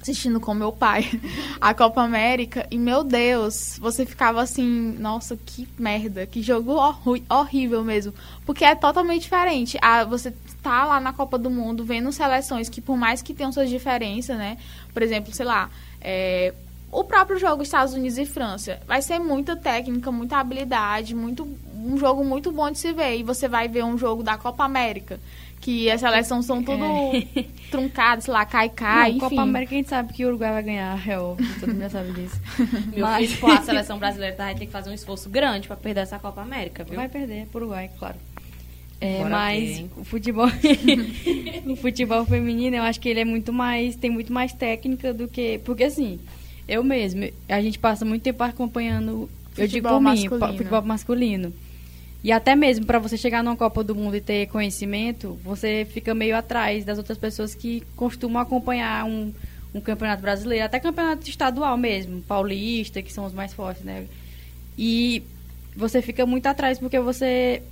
assistindo 0.00 0.40
com 0.40 0.54
meu 0.54 0.72
pai 0.72 1.20
a 1.60 1.74
Copa 1.74 2.02
América 2.02 2.66
e 2.70 2.78
meu 2.78 3.02
Deus, 3.02 3.78
você 3.80 4.06
ficava 4.06 4.40
assim, 4.40 4.96
nossa, 4.98 5.36
que 5.36 5.68
merda, 5.78 6.26
que 6.26 6.40
jogo 6.42 6.76
horrível 7.28 7.84
mesmo, 7.84 8.14
porque 8.46 8.64
é 8.64 8.74
totalmente 8.74 9.22
diferente. 9.22 9.78
Ah, 9.82 10.04
você 10.04 10.32
tá 10.62 10.84
lá 10.84 11.00
na 11.00 11.12
Copa 11.12 11.38
do 11.38 11.50
Mundo 11.50 11.84
vendo 11.84 12.10
seleções 12.12 12.68
que 12.68 12.80
por 12.80 12.96
mais 12.96 13.22
que 13.22 13.34
tenham 13.34 13.52
suas 13.52 13.68
diferenças, 13.68 14.36
né? 14.36 14.58
Por 14.92 15.02
exemplo, 15.02 15.32
sei 15.32 15.46
lá, 15.46 15.70
é, 16.00 16.54
o 16.90 17.04
próprio 17.04 17.38
jogo 17.38 17.62
Estados 17.62 17.92
Unidos 17.92 18.18
e 18.18 18.24
França 18.24 18.80
vai 18.86 19.02
ser 19.02 19.18
muita 19.18 19.54
técnica, 19.56 20.10
muita 20.10 20.38
habilidade, 20.38 21.14
muito 21.14 21.46
um 21.74 21.96
jogo 21.96 22.24
muito 22.24 22.50
bom 22.50 22.70
de 22.70 22.78
se 22.78 22.92
ver. 22.92 23.18
E 23.18 23.22
você 23.22 23.46
vai 23.46 23.68
ver 23.68 23.84
um 23.84 23.96
jogo 23.96 24.22
da 24.22 24.36
Copa 24.36 24.64
América 24.64 25.20
que 25.60 25.90
as 25.90 26.00
seleções 26.00 26.44
são 26.44 26.62
tudo 26.62 26.84
é. 26.84 27.44
truncadas, 27.70 28.24
sei 28.24 28.32
lá, 28.32 28.44
cai, 28.44 28.68
cai, 28.68 29.10
enfim. 29.10 29.20
Copa 29.20 29.42
América 29.42 29.74
a 29.74 29.78
gente 29.78 29.88
sabe 29.88 30.12
que 30.12 30.24
o 30.24 30.28
Uruguai 30.28 30.52
vai 30.52 30.62
ganhar, 30.62 31.08
é 31.08 31.18
óbvio, 31.18 31.46
todo 31.60 31.70
mundo 31.70 31.80
já 31.80 31.90
sabe 31.90 32.12
disso. 32.12 32.40
Meu 32.94 33.06
Mas... 33.06 33.32
filho, 33.32 33.52
a 33.52 33.62
seleção 33.62 33.98
brasileira 33.98 34.36
vai 34.36 34.54
ter 34.54 34.66
que 34.66 34.72
fazer 34.72 34.90
um 34.90 34.94
esforço 34.94 35.28
grande 35.28 35.66
para 35.66 35.76
perder 35.76 36.00
essa 36.00 36.18
Copa 36.18 36.40
América, 36.40 36.84
viu? 36.84 36.96
Vai 36.96 37.08
perder 37.08 37.46
pro 37.46 37.60
Uruguai, 37.60 37.90
claro. 37.98 38.16
É, 39.00 39.24
mas 39.24 39.78
ver, 39.78 39.90
o 39.96 40.04
futebol 40.04 40.48
o 41.66 41.76
futebol 41.76 42.24
feminino 42.26 42.74
eu 42.74 42.82
acho 42.82 42.98
que 42.98 43.08
ele 43.08 43.20
é 43.20 43.24
muito 43.24 43.52
mais 43.52 43.94
tem 43.94 44.10
muito 44.10 44.32
mais 44.32 44.52
técnica 44.52 45.14
do 45.14 45.28
que 45.28 45.60
porque 45.64 45.84
assim 45.84 46.18
eu 46.66 46.82
mesmo 46.82 47.30
a 47.48 47.60
gente 47.60 47.78
passa 47.78 48.04
muito 48.04 48.22
tempo 48.22 48.42
acompanhando 48.42 49.30
futebol 49.52 49.62
eu 49.62 49.68
digo 49.68 49.88
por 49.88 50.00
mim 50.00 50.56
futebol 50.56 50.82
masculino 50.82 51.54
e 52.22 52.32
até 52.32 52.56
mesmo 52.56 52.84
para 52.84 52.98
você 52.98 53.16
chegar 53.16 53.42
numa 53.42 53.56
Copa 53.56 53.84
do 53.84 53.94
Mundo 53.94 54.16
e 54.16 54.20
ter 54.20 54.46
conhecimento, 54.48 55.38
você 55.42 55.86
fica 55.90 56.14
meio 56.14 56.36
atrás 56.36 56.84
das 56.84 56.98
outras 56.98 57.16
pessoas 57.16 57.54
que 57.54 57.82
costumam 57.94 58.42
acompanhar 58.42 59.04
um, 59.04 59.32
um 59.72 59.80
campeonato 59.80 60.20
brasileiro, 60.20 60.64
até 60.64 60.80
campeonato 60.80 61.28
estadual 61.28 61.76
mesmo, 61.76 62.20
paulista, 62.22 63.02
que 63.02 63.12
são 63.12 63.24
os 63.24 63.32
mais 63.32 63.54
fortes, 63.54 63.84
né? 63.84 64.06
E 64.76 65.22
você 65.76 66.02
fica 66.02 66.26
muito 66.26 66.46
atrás 66.46 66.78
porque 66.78 66.98
você 66.98 67.62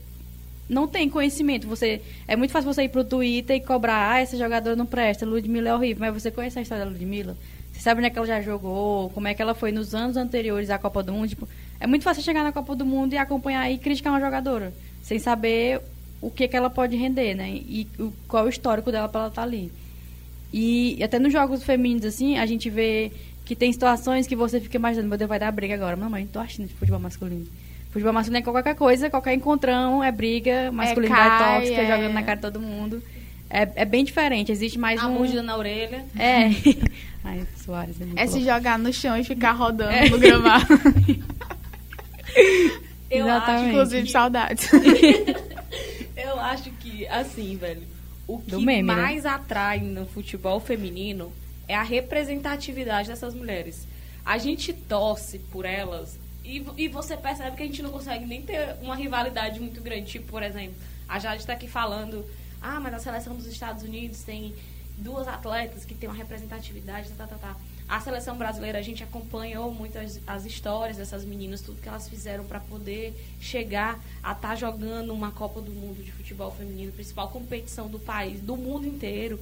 não 0.69 0.87
tem 0.87 1.09
conhecimento. 1.09 1.67
Você 1.67 2.01
é 2.27 2.37
muito 2.37 2.51
fácil 2.51 2.73
você 2.73 2.85
ir 2.85 2.89
pro 2.89 3.05
Twitter 3.05 3.57
e 3.57 3.61
cobrar, 3.61 4.13
ah, 4.13 4.21
essa 4.21 4.37
jogadora 4.37 4.77
não 4.77 4.87
presta, 4.87 5.27
Ludmilla 5.27 5.71
é 5.71 5.75
horrível, 5.75 6.07
mas 6.07 6.23
você 6.23 6.31
conhece 6.31 6.59
a 6.59 6.63
história 6.63 6.85
da 6.85 6.91
Ludmilla? 6.91 7.37
Você 7.73 7.81
sabe 7.81 7.99
onde 7.99 8.07
é 8.07 8.11
que 8.11 8.19
ela 8.19 8.27
já 8.27 8.41
jogou, 8.41 9.11
como 9.11 9.29
é 9.29 9.35
que 9.35 9.43
ela 9.43 9.55
foi 9.55 9.71
nos 9.71 9.95
anos 9.95 10.17
anteriores 10.17 10.71
à 10.71 10.79
Copa 10.79 11.03
do 11.03 11.13
Mundo, 11.13 11.29
tipo, 11.29 11.49
é 11.79 11.87
muito 11.87 12.03
fácil 12.03 12.23
chegar 12.23 12.43
na 12.43 12.53
Copa 12.53 12.75
do 12.75 12.85
Mundo 12.85 13.13
e 13.13 13.19
acompanhar 13.19 13.71
e 13.71 13.79
criticar 13.79 14.13
uma 14.13 14.21
jogadora, 14.21 14.73
sem 15.03 15.19
saber 15.19 15.81
o 16.21 16.31
que, 16.31 16.49
que 16.49 16.57
ela 16.57 16.71
pode 16.71 16.97
render, 16.97 17.35
né? 17.35 17.51
E 17.51 17.87
o, 17.99 18.13
qual 18.27 18.45
é 18.45 18.47
o 18.47 18.51
histórico 18.51 18.91
dela 18.91 19.09
para 19.09 19.23
ela 19.23 19.29
estar 19.29 19.43
tá 19.43 19.47
ali. 19.47 19.71
E, 20.53 20.97
e, 20.99 21.05
até 21.05 21.19
nos 21.19 21.33
jogos 21.33 21.63
femininos, 21.63 22.05
assim, 22.05 22.39
a 22.39 22.47
gente 22.47 22.71
vê 22.71 23.13
que 23.45 23.55
tem 23.55 23.73
situações 23.73 24.27
que 24.27 24.35
você 24.35 24.61
fica 24.61 24.77
imaginando, 24.77 25.09
meu 25.09 25.19
Deus, 25.19 25.29
vai 25.29 25.39
dar 25.39 25.53
briga 25.53 25.75
agora. 25.75 25.97
Mamãe, 25.97 26.25
não 26.25 26.31
tô 26.31 26.39
achando 26.39 26.67
de 26.67 26.75
futebol 26.75 26.99
masculino. 26.99 27.47
Futebol 27.91 28.13
masculino 28.13 28.39
é 28.39 28.43
qualquer 28.43 28.75
coisa, 28.75 29.11
qualquer 29.11 29.35
encontrão, 29.35 30.03
é 30.03 30.11
briga, 30.11 30.73
masculinidade 30.73 31.27
é 31.27 31.39
cai, 31.39 31.61
tóxica, 31.61 31.81
é... 31.83 31.87
jogando 31.87 32.13
na 32.13 32.23
cara 32.23 32.37
de 32.37 32.43
todo 32.43 32.61
mundo. 32.61 33.03
É, 33.49 33.69
é 33.77 33.85
bem 33.85 34.05
diferente, 34.05 34.51
existe 34.51 34.79
mais 34.79 35.01
a 35.01 35.07
um... 35.07 35.43
na 35.43 35.57
orelha. 35.57 36.05
É. 36.19 36.51
Ai, 37.23 37.47
Soares. 37.57 37.97
É, 38.01 38.23
é 38.23 38.27
se 38.27 38.41
jogar 38.45 38.79
no 38.79 38.93
chão 38.93 39.17
e 39.17 39.25
ficar 39.25 39.53
rodando 39.53 39.93
é. 39.93 40.09
no 40.09 40.19
gramado. 40.19 40.67
Eu 43.09 43.25
Exatamente. 43.27 43.61
acho, 43.61 43.69
inclusive, 43.69 44.11
saudades. 44.11 44.69
eu 46.17 46.41
acho 46.41 46.71
que, 46.73 47.07
assim, 47.07 47.57
velho, 47.57 47.83
o 48.27 48.41
que 48.41 48.57
meme, 48.57 48.83
né? 48.83 48.95
mais 48.95 49.23
né? 49.23 49.31
atrai 49.31 49.79
no 49.79 50.07
futebol 50.07 50.59
feminino 50.59 51.33
é 51.69 51.75
a 51.75 51.83
representatividade 51.83 53.09
dessas 53.09 53.33
mulheres. 53.33 53.87
A 54.25 54.39
gente 54.39 54.73
torce 54.73 55.39
por 55.39 55.65
elas 55.65 56.19
e, 56.45 56.65
e 56.77 56.89
você 56.89 57.17
percebe 57.17 57.57
que 57.57 57.63
a 57.63 57.67
gente 57.67 57.83
não 57.83 57.91
consegue 57.91 58.25
nem 58.25 58.43
ter 58.43 58.77
uma 58.83 58.97
rivalidade 58.97 59.61
muito 59.61 59.81
grande. 59.81 60.07
Tipo, 60.07 60.27
por 60.27 60.43
exemplo, 60.43 60.75
a 61.09 61.19
Jade 61.19 61.43
está 61.43 61.53
aqui 61.53 61.69
falando, 61.69 62.25
ah, 62.61 62.81
mas 62.81 62.95
a 62.95 62.99
seleção 62.99 63.37
dos 63.37 63.47
Estados 63.47 63.85
Unidos 63.85 64.23
tem 64.23 64.53
duas 64.99 65.29
atletas 65.29 65.85
que 65.85 65.95
tem 65.95 66.09
uma 66.09 66.17
representatividade, 66.17 67.09
tá, 67.11 67.27
tá, 67.27 67.37
tá. 67.37 67.49
tá. 67.49 67.57
A 67.89 68.01
seleção 68.01 68.37
brasileira, 68.37 68.79
a 68.79 68.83
gente 68.83 69.05
acompanhou 69.05 69.73
muitas 69.73 70.21
as 70.27 70.45
histórias 70.45 70.97
dessas 70.97 71.25
meninas, 71.25 71.61
tudo 71.61 71.81
que 71.81 71.89
elas 71.89 72.09
fizeram 72.09 72.45
para 72.45 72.59
poder 72.59 73.15
chegar 73.41 74.01
a 74.23 74.33
estar 74.33 74.49
tá 74.49 74.55
jogando 74.57 75.13
uma 75.15 75.31
Copa 75.31 75.61
do 75.61 75.71
Mundo 75.71 76.03
de 76.03 76.11
futebol 76.11 76.51
feminino, 76.51 76.91
principal 76.91 77.29
competição 77.29 77.89
do 77.89 78.01
país, 78.01 78.41
do 78.41 78.57
mundo 78.57 78.87
inteiro. 78.87 79.39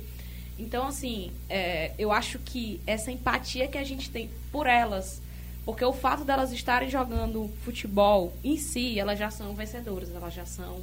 Então, 0.58 0.86
assim, 0.86 1.32
é, 1.48 1.92
eu 1.98 2.12
acho 2.12 2.38
que 2.38 2.80
essa 2.86 3.10
empatia 3.10 3.66
que 3.66 3.78
a 3.78 3.84
gente 3.84 4.10
tem 4.10 4.30
por 4.52 4.66
elas, 4.66 5.22
porque 5.64 5.84
o 5.84 5.92
fato 5.92 6.22
delas 6.22 6.52
estarem 6.52 6.90
jogando 6.90 7.50
futebol 7.64 8.32
em 8.44 8.58
si, 8.58 8.98
elas 8.98 9.18
já 9.18 9.30
são 9.30 9.54
vencedoras, 9.54 10.14
elas 10.14 10.34
já 10.34 10.44
são 10.44 10.82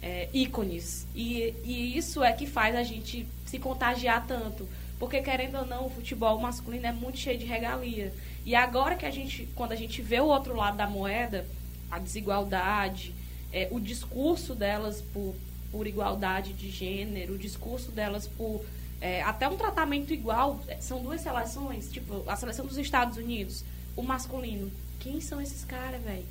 é, 0.00 0.28
ícones. 0.32 1.06
E, 1.14 1.52
e 1.64 1.96
isso 1.96 2.22
é 2.22 2.32
que 2.32 2.46
faz 2.46 2.76
a 2.76 2.82
gente 2.82 3.26
se 3.44 3.58
contagiar 3.58 4.26
tanto. 4.26 4.68
Porque, 5.02 5.20
querendo 5.20 5.58
ou 5.58 5.66
não, 5.66 5.86
o 5.86 5.90
futebol 5.90 6.38
masculino 6.38 6.86
é 6.86 6.92
muito 6.92 7.18
cheio 7.18 7.36
de 7.36 7.44
regalia. 7.44 8.14
E 8.46 8.54
agora 8.54 8.94
que 8.94 9.04
a 9.04 9.10
gente, 9.10 9.48
quando 9.56 9.72
a 9.72 9.74
gente 9.74 10.00
vê 10.00 10.20
o 10.20 10.26
outro 10.26 10.54
lado 10.54 10.76
da 10.76 10.86
moeda, 10.86 11.44
a 11.90 11.98
desigualdade, 11.98 13.12
é, 13.52 13.66
o 13.72 13.80
discurso 13.80 14.54
delas 14.54 15.02
por, 15.12 15.34
por 15.72 15.88
igualdade 15.88 16.52
de 16.52 16.70
gênero, 16.70 17.34
o 17.34 17.36
discurso 17.36 17.90
delas 17.90 18.28
por 18.28 18.64
é, 19.00 19.20
até 19.22 19.48
um 19.48 19.56
tratamento 19.56 20.14
igual, 20.14 20.60
é, 20.68 20.80
são 20.80 21.02
duas 21.02 21.20
seleções, 21.20 21.90
tipo, 21.90 22.22
a 22.30 22.36
seleção 22.36 22.64
dos 22.64 22.78
Estados 22.78 23.16
Unidos, 23.16 23.64
o 23.96 24.04
masculino. 24.04 24.70
Quem 25.00 25.20
são 25.20 25.40
esses 25.40 25.64
caras, 25.64 26.00
velho? 26.00 26.24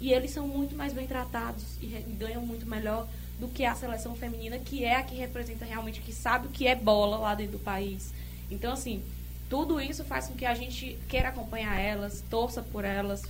E 0.00 0.14
eles 0.14 0.30
são 0.30 0.48
muito 0.48 0.74
mais 0.74 0.94
bem 0.94 1.06
tratados 1.06 1.62
e 1.82 1.88
ganham 2.18 2.40
muito 2.40 2.64
melhor 2.64 3.06
do 3.38 3.48
que 3.48 3.64
a 3.64 3.74
seleção 3.74 4.14
feminina, 4.14 4.58
que 4.58 4.84
é 4.84 4.96
a 4.96 5.02
que 5.02 5.14
representa 5.14 5.64
realmente, 5.64 6.00
que 6.00 6.12
sabe 6.12 6.48
o 6.48 6.50
que 6.50 6.66
é 6.66 6.74
bola 6.74 7.16
lá 7.16 7.34
dentro 7.34 7.52
do 7.52 7.64
país. 7.64 8.12
Então, 8.50 8.72
assim, 8.72 9.02
tudo 9.48 9.80
isso 9.80 10.04
faz 10.04 10.26
com 10.26 10.34
que 10.34 10.44
a 10.44 10.54
gente 10.54 10.98
queira 11.08 11.28
acompanhar 11.28 11.78
elas, 11.78 12.22
torça 12.28 12.62
por 12.62 12.84
elas, 12.84 13.22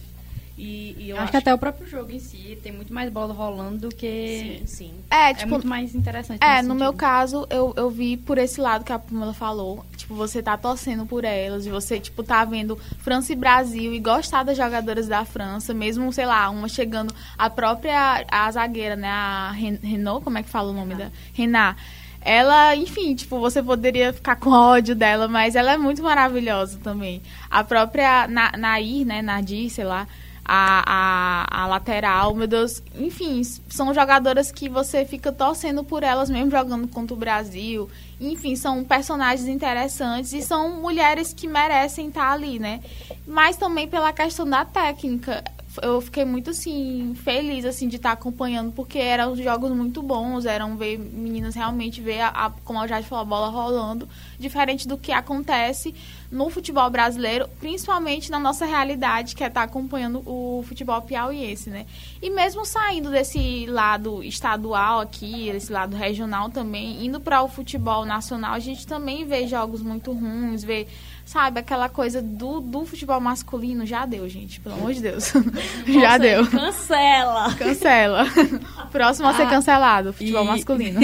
e, 0.58 0.96
e 0.98 1.12
acho, 1.12 1.22
acho, 1.22 1.30
que 1.30 1.36
até 1.36 1.54
o 1.54 1.58
próprio 1.58 1.86
jogo 1.86 2.10
em 2.10 2.18
si 2.18 2.58
tem 2.60 2.72
muito 2.72 2.92
mais 2.92 3.12
bola 3.12 3.32
rolando 3.32 3.88
do 3.88 3.94
que. 3.94 4.58
Sim, 4.58 4.66
sim. 4.66 4.94
É, 5.08 5.30
é 5.30 5.34
tipo, 5.34 5.46
é 5.46 5.50
muito 5.50 5.68
mais 5.68 5.94
interessante. 5.94 6.42
É, 6.42 6.56
no 6.56 6.70
sentido. 6.70 6.74
meu 6.74 6.92
caso, 6.92 7.46
eu, 7.48 7.72
eu 7.76 7.88
vi 7.88 8.16
por 8.16 8.38
esse 8.38 8.60
lado 8.60 8.84
que 8.84 8.92
a 8.92 8.98
Pamela 8.98 9.32
falou. 9.32 9.86
Tipo, 10.08 10.14
você 10.14 10.42
tá 10.42 10.56
torcendo 10.56 11.04
por 11.04 11.22
elas, 11.22 11.66
e 11.66 11.70
você, 11.70 12.00
tipo, 12.00 12.22
tá 12.22 12.42
vendo 12.42 12.78
França 13.00 13.34
e 13.34 13.36
Brasil 13.36 13.92
e 13.92 14.00
gostar 14.00 14.42
das 14.42 14.56
jogadoras 14.56 15.06
da 15.06 15.22
França, 15.22 15.74
mesmo, 15.74 16.10
sei 16.10 16.24
lá, 16.24 16.48
uma 16.48 16.66
chegando, 16.66 17.14
a 17.36 17.50
própria 17.50 18.24
a 18.30 18.50
zagueira, 18.50 18.96
né? 18.96 19.10
A 19.10 19.50
Renault, 19.52 20.24
como 20.24 20.38
é 20.38 20.42
que 20.42 20.48
fala 20.48 20.70
o 20.70 20.72
nome 20.72 20.94
da? 20.94 21.10
Renat 21.34 21.76
ela, 22.22 22.74
enfim, 22.74 23.14
tipo, 23.14 23.38
você 23.38 23.62
poderia 23.62 24.12
ficar 24.12 24.36
com 24.36 24.50
ódio 24.50 24.94
dela, 24.94 25.28
mas 25.28 25.54
ela 25.54 25.72
é 25.72 25.76
muito 25.76 26.02
maravilhosa 26.02 26.78
também. 26.82 27.22
A 27.50 27.62
própria 27.62 28.26
Na 28.26 28.52
Nair, 28.52 29.06
né, 29.06 29.22
Nadir, 29.22 29.70
sei 29.70 29.84
lá, 29.84 30.06
a, 30.44 30.82
a, 30.86 31.62
a, 31.62 31.66
lateral, 31.66 32.34
meu 32.34 32.46
Deus. 32.46 32.82
Enfim, 32.98 33.42
são 33.44 33.92
jogadoras 33.92 34.50
que 34.50 34.68
você 34.68 35.04
fica 35.04 35.30
torcendo 35.30 35.84
por 35.84 36.02
elas 36.02 36.30
mesmo 36.30 36.50
jogando 36.50 36.88
contra 36.88 37.14
o 37.14 37.18
Brasil. 37.18 37.88
Enfim, 38.20 38.56
são 38.56 38.84
personagens 38.84 39.48
interessantes 39.48 40.32
e 40.32 40.42
são 40.42 40.80
mulheres 40.80 41.32
que 41.32 41.46
merecem 41.46 42.08
estar 42.08 42.32
ali, 42.32 42.58
né? 42.58 42.80
Mas 43.26 43.56
também 43.56 43.86
pela 43.86 44.12
questão 44.12 44.48
da 44.48 44.64
técnica 44.64 45.44
eu 45.82 46.00
fiquei 46.00 46.24
muito 46.24 46.50
assim 46.50 47.14
feliz 47.14 47.64
assim 47.64 47.88
de 47.88 47.96
estar 47.96 48.12
acompanhando 48.12 48.72
porque 48.72 48.98
eram 48.98 49.36
jogos 49.36 49.70
muito 49.70 50.02
bons 50.02 50.46
eram 50.46 50.76
ver 50.76 50.98
meninas 50.98 51.54
realmente 51.54 52.00
ver 52.00 52.20
a, 52.20 52.28
a 52.28 52.50
como 52.64 52.78
a 52.78 52.86
Jade 52.86 53.06
falou 53.06 53.22
a 53.22 53.24
bola 53.24 53.48
rolando 53.48 54.08
diferente 54.38 54.88
do 54.88 54.96
que 54.96 55.12
acontece 55.12 55.94
no 56.30 56.48
futebol 56.48 56.88
brasileiro 56.90 57.48
principalmente 57.60 58.30
na 58.30 58.38
nossa 58.38 58.64
realidade 58.64 59.34
que 59.34 59.44
é 59.44 59.48
estar 59.48 59.62
acompanhando 59.62 60.22
o 60.26 60.64
futebol 60.66 61.00
piauiense 61.02 61.70
né? 61.70 61.86
E 62.22 62.30
mesmo 62.30 62.64
saindo 62.64 63.10
desse 63.10 63.66
lado 63.66 64.22
estadual 64.22 65.00
aqui 65.00 65.52
desse 65.52 65.72
lado 65.72 65.96
regional 65.96 66.48
também 66.48 67.04
indo 67.04 67.20
para 67.20 67.42
o 67.42 67.48
futebol 67.48 68.04
nacional 68.04 68.54
a 68.54 68.58
gente 68.58 68.86
também 68.86 69.24
vê 69.24 69.46
jogos 69.46 69.82
muito 69.82 70.12
ruins 70.12 70.64
vê 70.64 70.86
sabe, 71.28 71.60
aquela 71.60 71.90
coisa 71.90 72.22
do, 72.22 72.58
do 72.58 72.86
futebol 72.86 73.20
masculino, 73.20 73.84
já 73.84 74.06
deu, 74.06 74.26
gente, 74.30 74.58
pelo 74.60 74.76
amor 74.76 74.94
de 74.94 75.02
Deus. 75.02 75.30
já 75.86 76.16
deu. 76.16 76.46
Cancela. 76.46 77.54
Cancela. 77.54 78.24
Próximo 78.90 79.28
a 79.28 79.34
ser 79.34 79.42
ah, 79.42 79.50
cancelado, 79.50 80.12
futebol 80.14 80.44
e... 80.44 80.46
masculino. 80.46 81.00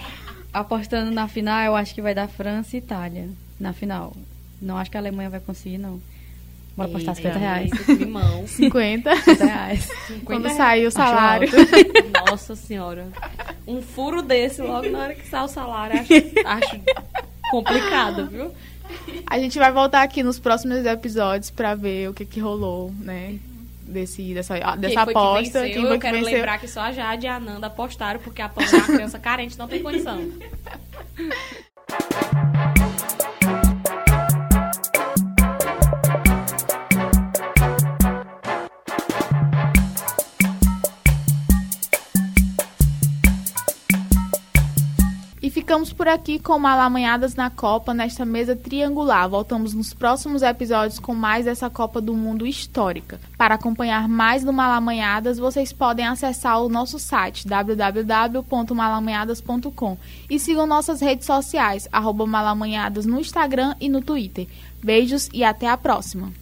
Apostando 0.50 1.10
na 1.10 1.28
final, 1.28 1.62
eu 1.62 1.76
acho 1.76 1.94
que 1.94 2.00
vai 2.00 2.14
dar 2.14 2.26
França 2.26 2.74
e 2.74 2.78
Itália 2.78 3.28
na 3.60 3.74
final. 3.74 4.16
Não 4.62 4.78
acho 4.78 4.90
que 4.90 4.96
a 4.96 5.00
Alemanha 5.00 5.28
vai 5.28 5.40
conseguir, 5.40 5.76
não. 5.76 6.00
Bora 6.74 6.88
apostar 6.88 7.14
50 7.14 7.38
reais. 7.38 7.70
Limão. 7.86 8.46
50. 8.46 9.14
50 9.14 9.44
reais. 9.44 9.88
50 10.06 10.24
Quando 10.24 10.48
sair 10.56 10.86
o 10.86 10.90
salário. 10.90 11.50
Nossa 12.30 12.56
senhora. 12.56 13.08
Um 13.66 13.82
furo 13.82 14.22
desse 14.22 14.62
logo 14.62 14.88
na 14.88 15.00
hora 15.00 15.14
que 15.14 15.26
sai 15.28 15.44
o 15.44 15.48
salário, 15.48 16.00
acho, 16.00 16.12
acho 16.46 16.80
complicado, 17.50 18.26
viu? 18.26 18.50
A 19.26 19.38
gente 19.38 19.58
vai 19.58 19.72
voltar 19.72 20.02
aqui 20.02 20.22
nos 20.22 20.38
próximos 20.38 20.84
episódios 20.84 21.50
para 21.50 21.74
ver 21.74 22.08
o 22.08 22.14
que, 22.14 22.24
que 22.24 22.40
rolou, 22.40 22.92
né? 22.98 23.38
Desse, 23.82 24.34
dessa 24.34 24.58
dessa 24.76 24.88
quem 24.88 24.98
aposta. 24.98 25.64
Que 25.64 25.74
quem 25.74 25.84
Eu 25.84 25.98
quero 25.98 26.16
venceu. 26.16 26.32
lembrar 26.32 26.58
que 26.58 26.66
só 26.66 26.80
a 26.80 26.92
Jade 26.92 27.26
e 27.26 27.28
a 27.28 27.38
Nanda 27.38 27.68
apostaram, 27.68 28.18
porque 28.18 28.42
a 28.42 28.48
Pamela 28.48 28.72
é 28.72 28.76
uma 28.78 28.86
criança 28.86 29.18
carente, 29.18 29.58
não 29.58 29.68
tem 29.68 29.82
condição. 29.82 30.18
ficamos 45.76 45.92
por 45.92 46.08
aqui 46.08 46.38
com 46.38 46.58
Malamanhadas 46.58 47.34
na 47.34 47.50
Copa, 47.50 47.92
nesta 47.92 48.24
mesa 48.24 48.56
triangular. 48.56 49.28
Voltamos 49.28 49.74
nos 49.74 49.92
próximos 49.92 50.40
episódios 50.40 50.98
com 50.98 51.14
mais 51.14 51.44
dessa 51.44 51.68
Copa 51.68 52.00
do 52.00 52.14
Mundo 52.14 52.46
histórica. 52.46 53.20
Para 53.36 53.56
acompanhar 53.56 54.08
mais 54.08 54.42
do 54.42 54.54
Malamanhadas, 54.54 55.36
vocês 55.36 55.74
podem 55.74 56.06
acessar 56.06 56.62
o 56.62 56.70
nosso 56.70 56.98
site 56.98 57.46
www.malamanhadas.com 57.46 59.98
e 60.30 60.38
sigam 60.38 60.66
nossas 60.66 61.02
redes 61.02 61.26
sociais, 61.26 61.86
arroba 61.92 62.24
Malamanhadas 62.24 63.04
no 63.04 63.20
Instagram 63.20 63.74
e 63.78 63.90
no 63.90 64.00
Twitter. 64.00 64.46
Beijos 64.82 65.28
e 65.30 65.44
até 65.44 65.68
a 65.68 65.76
próxima! 65.76 66.32